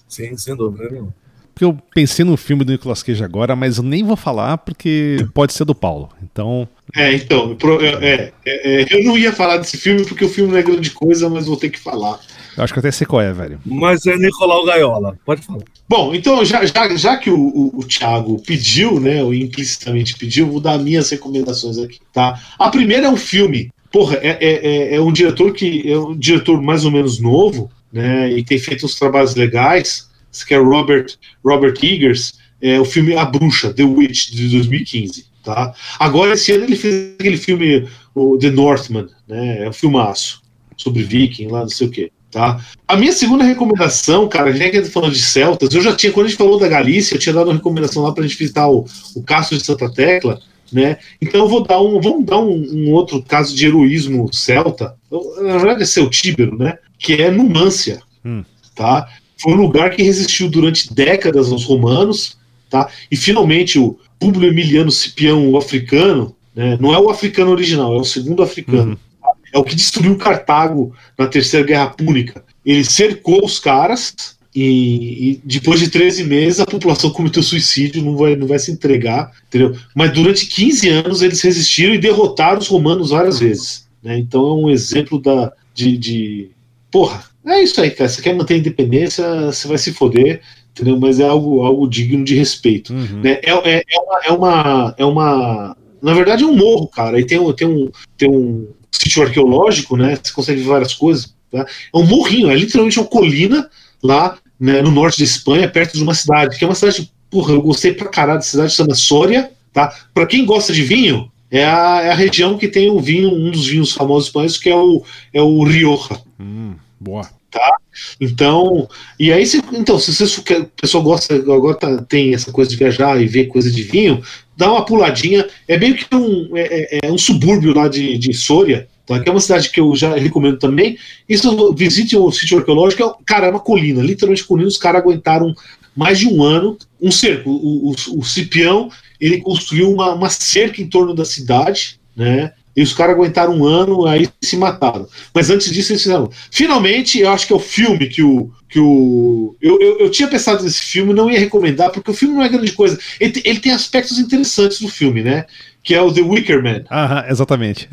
[0.09, 1.26] Sim, sem dúvida nenhuma
[1.57, 5.27] porque eu pensei no filme do Nicolas Cage agora, mas eu nem vou falar porque
[5.33, 6.11] pode ser do Paulo.
[6.23, 6.69] Então.
[6.95, 10.59] É, então, é, é, é, eu não ia falar desse filme porque o filme não
[10.59, 12.21] é grande coisa, mas vou ter que falar.
[12.59, 13.59] Eu acho que até sei qual é, velho.
[13.65, 15.63] Mas é Nicolau Gaiola, pode falar.
[15.89, 20.51] Bom, então, já, já, já que o, o, o Thiago pediu, né, ou implicitamente pediu,
[20.51, 22.39] vou dar minhas recomendações aqui, tá?
[22.59, 23.71] A primeira é um filme.
[23.91, 27.71] Porra, é, é, é, é um diretor que é um diretor mais ou menos novo,
[27.91, 30.06] né, e tem feito uns trabalhos legais
[30.45, 31.07] que é Robert,
[31.45, 35.27] Robert Eggers, é o filme A Bruxa, The Witch, de 2015.
[35.43, 35.73] Tá?
[35.99, 39.65] Agora, esse ano, ele fez aquele filme, o The Northman, né?
[39.65, 40.43] É um filmaço
[40.77, 42.11] sobre viking lá, não sei o quê.
[42.31, 42.61] Tá?
[42.87, 45.95] A minha segunda recomendação, cara, já que a gente tá falando de celtas, eu já
[45.95, 48.27] tinha, quando a gente falou da Galícia, eu tinha dado uma recomendação lá para a
[48.27, 48.85] gente visitar o,
[49.15, 50.41] o Castro de Santa Tecla,
[50.73, 50.99] né?
[51.23, 54.97] Então eu vou dar um, vamos dar um, um outro caso de heroísmo celta,
[55.41, 56.77] na verdade é celtíbero, né?
[56.99, 58.45] Que é Numância, hum.
[58.75, 59.09] tá?
[59.39, 62.37] Foi um lugar que resistiu durante décadas aos romanos,
[62.71, 62.89] tá?
[63.11, 66.77] E finalmente o Públio Emiliano Cipião, o africano, né?
[66.81, 68.93] não é o africano original, é o segundo africano.
[68.93, 68.97] Uhum.
[69.23, 69.33] Tá?
[69.53, 72.43] É o que destruiu Cartago na Terceira Guerra Púnica.
[72.65, 78.17] Ele cercou os caras e, e, depois de 13 meses a população cometeu suicídio, não
[78.17, 79.77] vai, não vai se entregar, entendeu?
[79.95, 83.87] Mas durante 15 anos eles resistiram e derrotaram os romanos várias vezes.
[84.03, 84.19] Né?
[84.19, 86.51] Então é um exemplo da, de, de.
[86.91, 88.09] Porra, é isso aí, cara.
[88.09, 90.41] Você quer manter a independência, você vai se foder,
[90.73, 90.99] entendeu?
[90.99, 92.93] Mas é algo, algo digno de respeito.
[92.93, 93.21] Uhum.
[93.23, 93.41] Né?
[93.43, 95.77] É, é, é, uma, é, uma, é uma.
[96.03, 97.21] Na verdade, é um morro, cara.
[97.21, 100.19] E tem, tem, um, tem um sítio arqueológico, né?
[100.21, 101.35] Você consegue ver várias coisas.
[101.51, 101.61] Tá?
[101.95, 103.71] É um morrinho, é literalmente uma colina
[104.03, 107.53] lá né, no norte da Espanha, perto de uma cidade, que é uma cidade, porra,
[107.53, 109.95] eu gostei pra caralho da cidade, chama Soria, tá?
[110.13, 113.51] Pra quem gosta de vinho, é a, é a região que tem o vinho, um
[113.51, 116.21] dos vinhos famosos espanhóis, que é o, é o Rioja.
[116.41, 117.77] Hum, boa tá?
[118.21, 118.89] Então,
[119.19, 122.77] e aí, se, então, se você a pessoa gosta, agora tá, tem essa coisa de
[122.77, 124.23] viajar e ver coisa de vinho,
[124.57, 125.47] dá uma puladinha.
[125.67, 129.19] É meio que um, é, é, é um subúrbio lá de, de Soria, tá?
[129.19, 130.99] que é uma cidade que eu já recomendo também.
[131.29, 135.55] Isso, visite o sítio arqueológico, é, cara, é uma colina, literalmente colina, os caras aguentaram
[135.97, 137.51] mais de um ano, um cerco.
[137.51, 142.53] O, o, o Cipião, ele construiu uma, uma cerca em torno da cidade, né?
[142.77, 145.09] E os caras aguentaram um ano, aí se mataram.
[145.33, 146.31] Mas antes disso, eles fizeram.
[146.51, 148.51] Finalmente, eu acho que é o filme que o.
[148.69, 152.35] Que o eu, eu, eu tinha pensado nesse filme, não ia recomendar, porque o filme
[152.35, 152.99] não é grande coisa.
[153.19, 155.47] Ele, ele tem aspectos interessantes do filme, né?
[155.83, 156.85] Que é o The Wicker Man.
[156.91, 157.89] Aham, exatamente.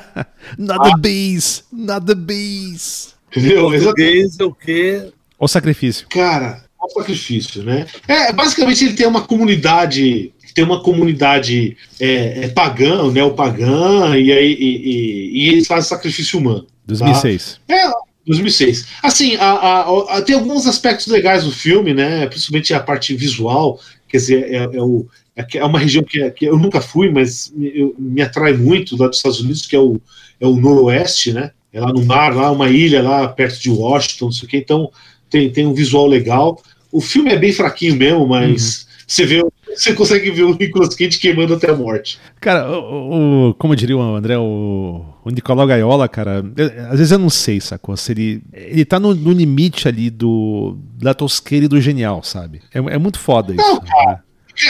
[0.56, 1.64] not the bees!
[1.70, 3.14] Not the bees!
[3.36, 3.70] Entendeu?
[3.70, 5.12] Português é o quê?
[5.38, 6.06] O sacrifício.
[6.08, 7.86] Cara, o sacrifício, né?
[8.08, 14.52] É, basicamente ele tem uma comunidade tem uma comunidade é, é pagã, neopagã, e aí
[14.52, 16.66] e, e, e eles fazem sacrifício humano.
[16.86, 17.60] 2006.
[17.66, 17.74] Tá?
[17.74, 17.90] É,
[18.26, 18.86] 2006.
[19.02, 22.26] Assim, a, a, a, tem alguns aspectos legais do filme, né?
[22.26, 25.06] Principalmente a parte visual, quer dizer, é, é, o,
[25.36, 29.16] é uma região que, que, eu nunca fui, mas me, me atrai muito lá dos
[29.16, 30.00] Estados Unidos, que é o,
[30.40, 31.50] é o noroeste, né?
[31.72, 34.58] É lá no mar, lá uma ilha lá perto de Washington, não sei o que,
[34.58, 34.90] então
[35.30, 36.62] tem, tem um visual legal.
[36.90, 38.86] O filme é bem fraquinho mesmo, mas uhum.
[39.06, 39.42] você vê
[39.74, 42.18] você consegue ver o Nicolas Cage queimando até a morte.
[42.40, 47.12] Cara, o, o como diria o André, o, o Nicolau Gaiola, cara, eu, às vezes
[47.12, 47.96] eu não sei, sacou?
[47.96, 52.60] Se ele, ele tá no, no limite ali do da tosqueira e do genial, sabe?
[52.72, 53.80] É, é muito foda não, isso.
[53.82, 54.18] Cara, né?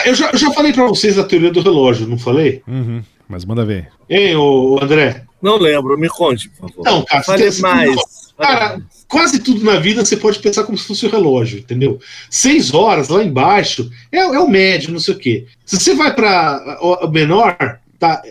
[0.06, 2.62] eu, já, eu já falei pra vocês a teoria do relógio, não falei?
[2.66, 3.88] Uhum, mas manda ver.
[4.08, 5.24] Hein, ô, André?
[5.42, 6.84] Não lembro, me conte, por favor.
[6.84, 7.96] Não, cara, Fale mais.
[8.38, 11.98] Cara, quase tudo na vida você pode pensar como se fosse o um relógio, entendeu?
[12.30, 15.46] Seis horas lá embaixo é, é o médio, não sei o quê.
[15.66, 18.22] Se você vai para o menor, tá,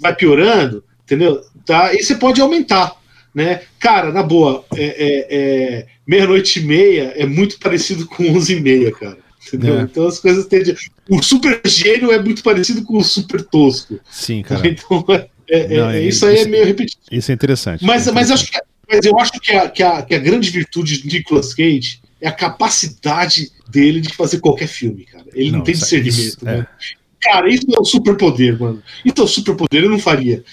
[0.00, 1.40] vai piorando, entendeu?
[1.64, 2.92] Tá, e você pode aumentar,
[3.34, 3.62] né?
[3.78, 8.60] Cara, na boa, é, é, é meia-noite e meia é muito parecido com onze e
[8.60, 9.18] meia, cara.
[9.46, 9.80] Entendeu?
[9.80, 9.82] É.
[9.82, 10.74] Então as coisas tendem.
[11.08, 14.00] O super gênio é muito parecido com o super tosco.
[14.10, 14.62] Sim, cara.
[14.66, 15.04] Então,
[15.48, 17.02] é, é, Não, isso aí é meio repetitivo.
[17.10, 17.84] Isso é interessante.
[17.84, 18.14] Mas, é interessante.
[18.14, 21.08] mas acho que mas eu acho que a, que a, que a grande virtude de
[21.08, 25.24] Nicolas Cage é a capacidade dele de fazer qualquer filme, cara.
[25.32, 26.66] Ele não, não tem discernimento, isso, né?
[27.00, 27.04] É.
[27.24, 28.82] Cara, isso é um superpoder, mano.
[29.02, 30.44] Isso é um superpoder, eu não faria.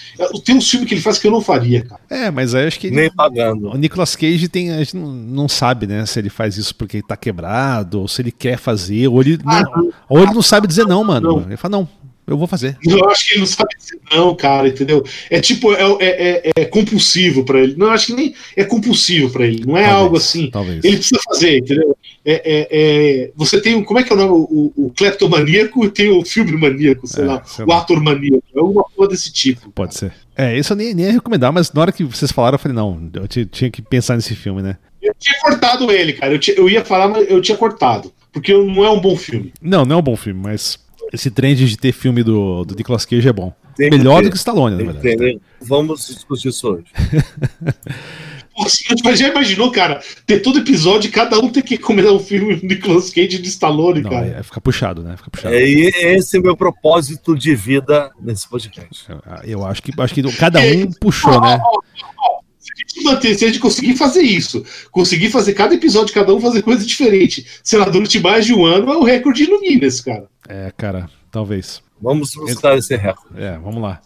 [0.42, 2.00] Tem um filme que ele faz que eu não faria, cara.
[2.08, 2.90] É, mas aí acho que.
[2.90, 3.68] Nem pagando.
[3.68, 4.70] O Nicolas Cage tem.
[4.70, 6.06] A gente não, não sabe, né?
[6.06, 9.38] Se ele faz isso porque ele tá quebrado, ou se ele quer fazer, ou ele.
[9.44, 11.40] Ah, não, ou ele não sabe dizer não, mano.
[11.40, 11.46] Não.
[11.46, 11.88] Ele fala, não,
[12.32, 12.76] eu vou fazer.
[12.86, 15.04] Eu acho que ele não sabe dizer não, cara, entendeu?
[15.30, 17.74] É tipo, é, é, é, é compulsivo para ele.
[17.76, 19.64] Não, eu acho que nem é compulsivo para ele.
[19.66, 20.50] Não é talvez, algo assim.
[20.50, 20.84] Talvez.
[20.84, 21.96] Ele precisa fazer, entendeu?
[22.24, 24.30] É, é, é, você tem um, como é que é o nome?
[24.32, 28.42] O, o cleptomaníaco e tem o filme maníaco, sei é, lá, sei o ator maníaco.
[28.54, 29.70] É alguma coisa desse tipo.
[29.70, 30.12] Pode ser.
[30.36, 32.76] É, isso eu nem, nem ia recomendar, mas na hora que vocês falaram, eu falei,
[32.76, 34.76] não, eu tinha que pensar nesse filme, né?
[35.02, 36.32] Eu tinha cortado ele, cara.
[36.32, 38.12] Eu, tinha, eu ia falar, mas eu tinha cortado.
[38.32, 39.52] Porque não é um bom filme.
[39.60, 40.78] Não, não é um bom filme, mas
[41.12, 43.52] esse trend de ter filme do, do Nicolas Cage é bom.
[43.76, 45.08] Tem Melhor que do que Stallone, na verdade.
[45.08, 45.40] Entendeu?
[45.60, 46.84] Vamos discutir isso hoje.
[48.58, 52.56] Você já imaginou, cara, ter todo episódio e cada um ter que comentar um filme
[52.56, 54.26] do Nicolas Cage de Stallone, Não, cara?
[54.26, 55.16] É, fica puxado, né?
[55.16, 55.54] Fica puxado.
[55.54, 59.06] É, e esse é o meu propósito de vida nesse podcast.
[59.44, 61.58] Eu acho que, acho que cada um puxou, né?
[62.88, 66.62] Gente manter, se a gente conseguir fazer isso, conseguir fazer cada episódio, cada um fazer
[66.62, 70.26] coisa diferente, sei lá, durante mais de um ano, é o recorde no Guinness, cara.
[70.48, 71.82] É, cara, talvez.
[72.00, 73.40] Vamos buscar esse recorde.
[73.40, 74.00] É, vamos lá.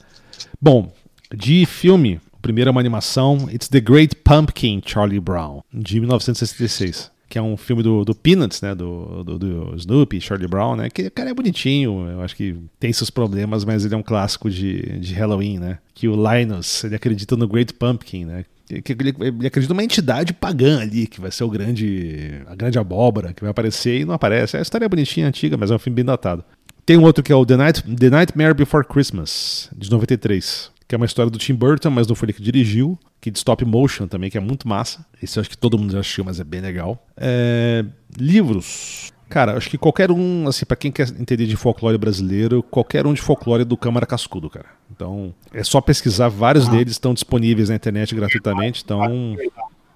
[0.60, 0.92] Bom,
[1.34, 7.10] de filme, o primeiro é uma animação, It's the Great Pumpkin, Charlie Brown, de 1966
[7.28, 8.74] que é um filme do, do Peanuts, né?
[8.74, 10.88] Do, do, do, Snoopy, Charlie Brown, né?
[10.88, 14.02] Que o cara é bonitinho, eu acho que tem seus problemas, mas ele é um
[14.02, 15.78] clássico de, de Halloween, né?
[15.94, 18.44] Que o Linus, ele acredita no Great Pumpkin, né?
[18.66, 22.78] Que ele, ele acredita numa entidade pagã ali, que vai ser o grande, a grande
[22.78, 24.56] abóbora que vai aparecer e não aparece.
[24.56, 26.44] É a história bonitinha, antiga, mas é um filme bem datado.
[26.84, 30.94] Tem um outro que é o The, Night, The Nightmare Before Christmas, de 93 que
[30.94, 33.64] é uma história do Tim Burton, mas não foi ele que dirigiu, que de stop
[33.64, 35.04] motion também, que é muito massa.
[35.20, 37.04] Esse eu acho que todo mundo já assistiu, mas é bem legal.
[37.16, 37.84] É...
[38.16, 39.12] Livros.
[39.28, 43.12] Cara, acho que qualquer um, assim, para quem quer entender de folclore brasileiro, qualquer um
[43.12, 44.66] de folclore do Câmara Cascudo, cara.
[44.90, 46.70] Então, é só pesquisar, vários ah.
[46.70, 49.36] deles estão disponíveis na internet gratuitamente, então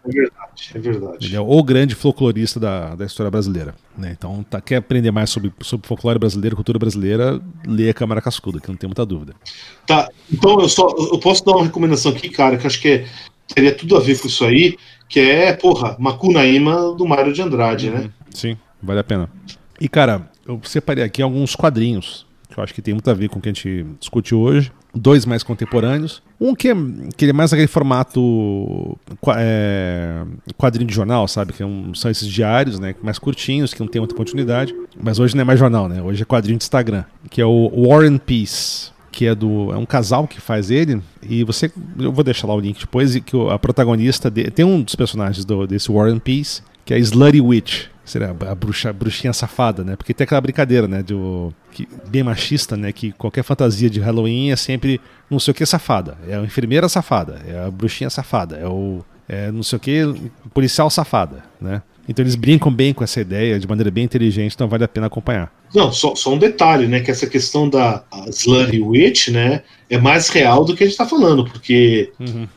[0.04, 1.26] é verdade, é verdade.
[1.26, 3.74] Ele é o grande folclorista da, da história brasileira.
[3.96, 4.14] Né?
[4.18, 8.60] Então, tá, quer aprender mais sobre, sobre folclore brasileiro, cultura brasileira, lê a Câmara Cascuda,
[8.60, 9.34] que não tem muita dúvida.
[9.86, 13.06] Tá, então eu só eu posso dar uma recomendação aqui, cara, que acho que é,
[13.54, 14.76] teria tudo a ver com isso aí,
[15.08, 17.96] que é, porra, Macunaíma do Mário de Andrade, né?
[17.96, 18.04] uhum.
[18.04, 18.10] né?
[18.30, 19.28] Sim, vale a pena.
[19.80, 23.28] E, cara, eu separei aqui alguns quadrinhos que eu acho que tem muito a ver
[23.28, 24.72] com o que a gente discute hoje.
[24.92, 26.20] Dois mais contemporâneos.
[26.40, 26.74] Um que é,
[27.16, 28.98] que é mais aquele formato
[29.36, 30.24] é,
[30.58, 31.52] quadrinho de jornal, sabe?
[31.52, 32.96] Que é um, são esses diários, né?
[33.00, 34.74] Mais curtinhos, que não tem muita continuidade.
[35.00, 36.02] Mas hoje não é mais jornal, né?
[36.02, 37.04] Hoje é quadrinho de Instagram.
[37.30, 38.90] Que é o War and Peace.
[39.12, 39.72] que é do.
[39.72, 41.00] É um casal que faz ele.
[41.22, 41.70] E você.
[41.96, 43.14] Eu vou deixar lá o link depois.
[43.14, 44.28] E que a protagonista.
[44.28, 47.86] De, tem um dos personagens do, desse War and Peace, que é a Slutty Witch.
[48.10, 49.94] Seria a, bruxa, a bruxinha safada, né?
[49.94, 51.00] Porque tem aquela brincadeira, né?
[51.00, 52.90] Do, que, bem machista, né?
[52.90, 55.00] Que qualquer fantasia de Halloween é sempre
[55.30, 56.18] não sei o que safada.
[56.26, 60.02] É a enfermeira safada, é a bruxinha safada, é o é, não sei o que
[60.52, 61.82] policial safada, né?
[62.08, 65.06] Então eles brincam bem com essa ideia de maneira bem inteligente, então vale a pena
[65.06, 65.52] acompanhar.
[65.72, 66.98] Não, só, só um detalhe, né?
[66.98, 69.62] Que essa questão da Slutty Witch, né?
[69.88, 72.48] É mais real do que a gente está falando, porque uhum.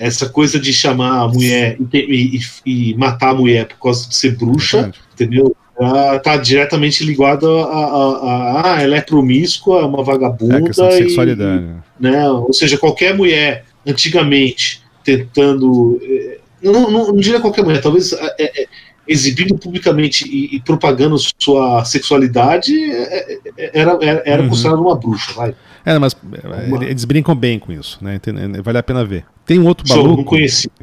[0.00, 4.14] Essa coisa de chamar a mulher e, e, e, matar a mulher por causa de
[4.14, 5.54] ser bruxa, entendeu?
[5.80, 10.68] Ela tá diretamente ligada a, a, a, a, ela é promíscua, é uma vagabunda.
[10.68, 11.64] É sexualidade.
[11.64, 12.28] E, né?
[12.28, 16.00] Ou seja, qualquer mulher antigamente tentando.
[16.02, 18.66] Eh, não, não, não diria qualquer mulher, talvez é, é,
[19.06, 22.74] exibindo publicamente e, e, propagando sua sexualidade
[23.72, 24.48] era, era, era uhum.
[24.48, 25.54] considerado uma bruxa, vai.
[25.84, 26.16] É, mas
[26.68, 26.84] uma...
[26.84, 28.20] eles brincam bem com isso, né?
[28.62, 29.24] Vale a pena ver.
[29.46, 30.36] Tem um outro Show, maluco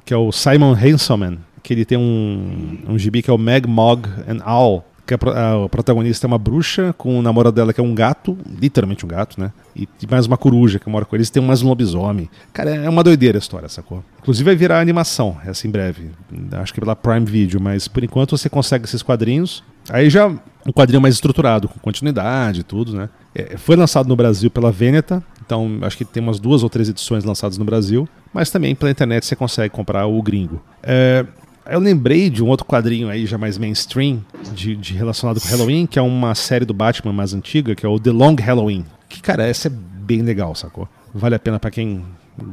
[0.03, 3.67] que é o Simon Hanselman, que ele tem um, um gibi que é o Meg,
[3.67, 7.79] Mog and Owl, que a, a, protagonista é uma bruxa com o namorado dela que
[7.79, 9.51] é um gato, literalmente um gato, né?
[9.75, 12.29] E mais uma coruja que mora com eles, tem mais um lobisomem.
[12.51, 14.03] Cara, é uma doideira a história, sacou?
[14.19, 16.09] Inclusive vai virar animação, essa em breve.
[16.53, 19.63] Acho que pela Prime Video, mas por enquanto você consegue esses quadrinhos.
[19.89, 20.33] Aí já
[20.65, 23.09] um quadrinho mais estruturado, com continuidade e tudo, né?
[23.33, 26.89] É, foi lançado no Brasil pela Veneta, então acho que tem umas duas ou três
[26.89, 30.61] edições lançadas no Brasil, mas também pela internet você consegue comprar o gringo.
[30.81, 31.25] É,
[31.69, 34.23] eu lembrei de um outro quadrinho aí já mais mainstream,
[34.53, 37.89] de, de, relacionado com Halloween, que é uma série do Batman mais antiga, que é
[37.89, 38.85] o The Long Halloween.
[39.09, 40.87] Que, cara, essa é bem legal, sacou?
[41.13, 42.03] Vale a pena para quem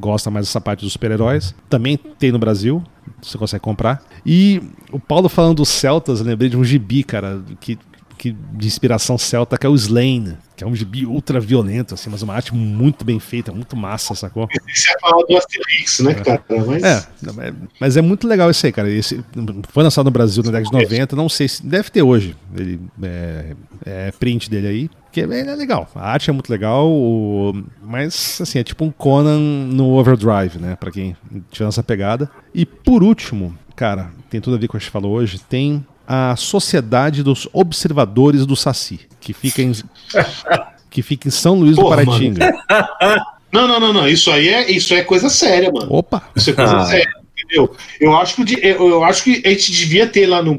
[0.00, 1.54] gosta mais dessa parte dos super-heróis.
[1.68, 2.82] Também tem no Brasil,
[3.20, 4.02] você consegue comprar.
[4.24, 7.78] E o Paulo falando dos Celtas, eu lembrei de um gibi, cara, que
[8.22, 12.08] que, de inspiração celta, que é o Slain, que é um gibi ultra violento, assim,
[12.08, 14.46] mas uma arte muito bem feita, muito massa, sacou?
[14.72, 16.44] Você ia falar do Asterix, né, cara?
[16.64, 16.84] Mas...
[16.84, 17.04] É,
[17.80, 18.88] mas é muito legal esse aí, cara.
[18.88, 19.24] Esse,
[19.70, 21.66] foi lançado no Brasil na década de 90, não sei se.
[21.66, 22.36] Deve ter hoje.
[22.56, 24.90] Ele, é, é print dele aí.
[25.10, 25.90] Que é, é legal.
[25.92, 26.88] A arte é muito legal,
[27.82, 30.76] mas assim, é tipo um Conan no Overdrive, né?
[30.76, 31.16] Pra quem
[31.50, 32.30] tiver essa pegada.
[32.54, 35.40] E por último, cara, tem tudo a ver com o que a gente falou hoje,
[35.40, 39.72] tem a Sociedade dos Observadores do Saci, que fica em,
[40.90, 42.52] que fica em São Luís Porra, do Paraitinga.
[43.52, 44.08] Não, não, não, não.
[44.08, 45.86] Isso aí é, isso é coisa séria, mano.
[45.92, 46.22] Opa!
[46.34, 46.86] Isso é coisa ah.
[46.86, 47.76] séria, entendeu?
[48.00, 50.58] Eu acho, que, eu acho que a gente devia ter lá no,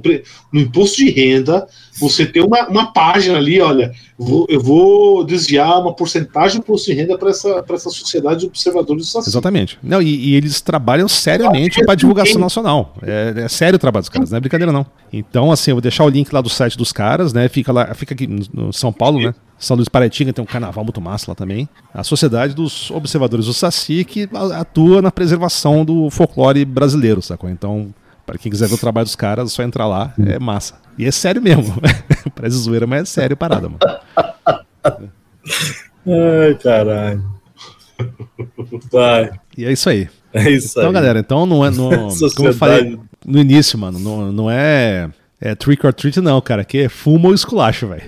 [0.51, 1.67] no imposto de renda
[1.99, 6.91] você ter uma, uma página ali, olha, vou, eu vou desviar uma porcentagem do imposto
[6.91, 9.29] de renda para essa, essa sociedade de observadores do Saci.
[9.29, 9.77] Exatamente.
[9.81, 12.95] Não, e, e eles trabalham seriamente para divulgação nacional.
[13.01, 14.85] É, é, sério o trabalho dos caras, não é brincadeira não.
[15.11, 17.47] Então, assim, eu vou deixar o link lá do site dos caras, né?
[17.47, 19.33] Fica lá, fica aqui no São Paulo, né?
[19.57, 21.69] São Luís Paretinga tem um carnaval muito massa lá também.
[21.93, 27.49] A Sociedade dos Observadores do Saci, que atua na preservação do folclore brasileiro, sacou?
[27.49, 27.93] Então,
[28.25, 30.75] para quem quiser ver o trabalho dos caras, é só entrar lá, é massa.
[30.97, 31.75] E é sério mesmo.
[32.35, 33.79] Parece zoeira, mas é sério parada, mano.
[36.05, 37.23] Ai, caralho.
[38.91, 39.31] Vai.
[39.57, 40.09] E é isso aí.
[40.33, 40.93] É isso então, aí.
[40.93, 41.69] galera, então não é.
[41.69, 41.89] No,
[42.35, 45.09] como eu falei no início, mano, não, não é,
[45.39, 46.63] é trick or treat, não, cara.
[46.63, 48.03] Aqui é fumo ou esculacho, velho.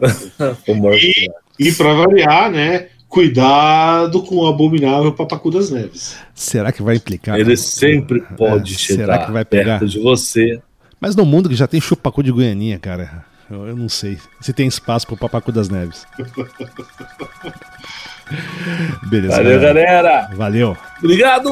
[1.00, 1.28] e,
[1.58, 2.88] e pra variar, né?
[3.12, 6.16] Cuidado com o abominável Papacu das Neves.
[6.34, 7.38] Será que vai implicar?
[7.38, 9.80] Ele sempre pode é, chegar será que vai pegar?
[9.80, 10.62] perto de você.
[10.98, 14.54] Mas no mundo que já tem chupacu de Goianinha, cara, eu, eu não sei se
[14.54, 16.06] tem espaço pro Papacu das Neves.
[19.04, 19.36] Beleza.
[19.36, 20.30] Valeu, galera.
[20.34, 20.74] Valeu.
[20.98, 21.50] Obrigado.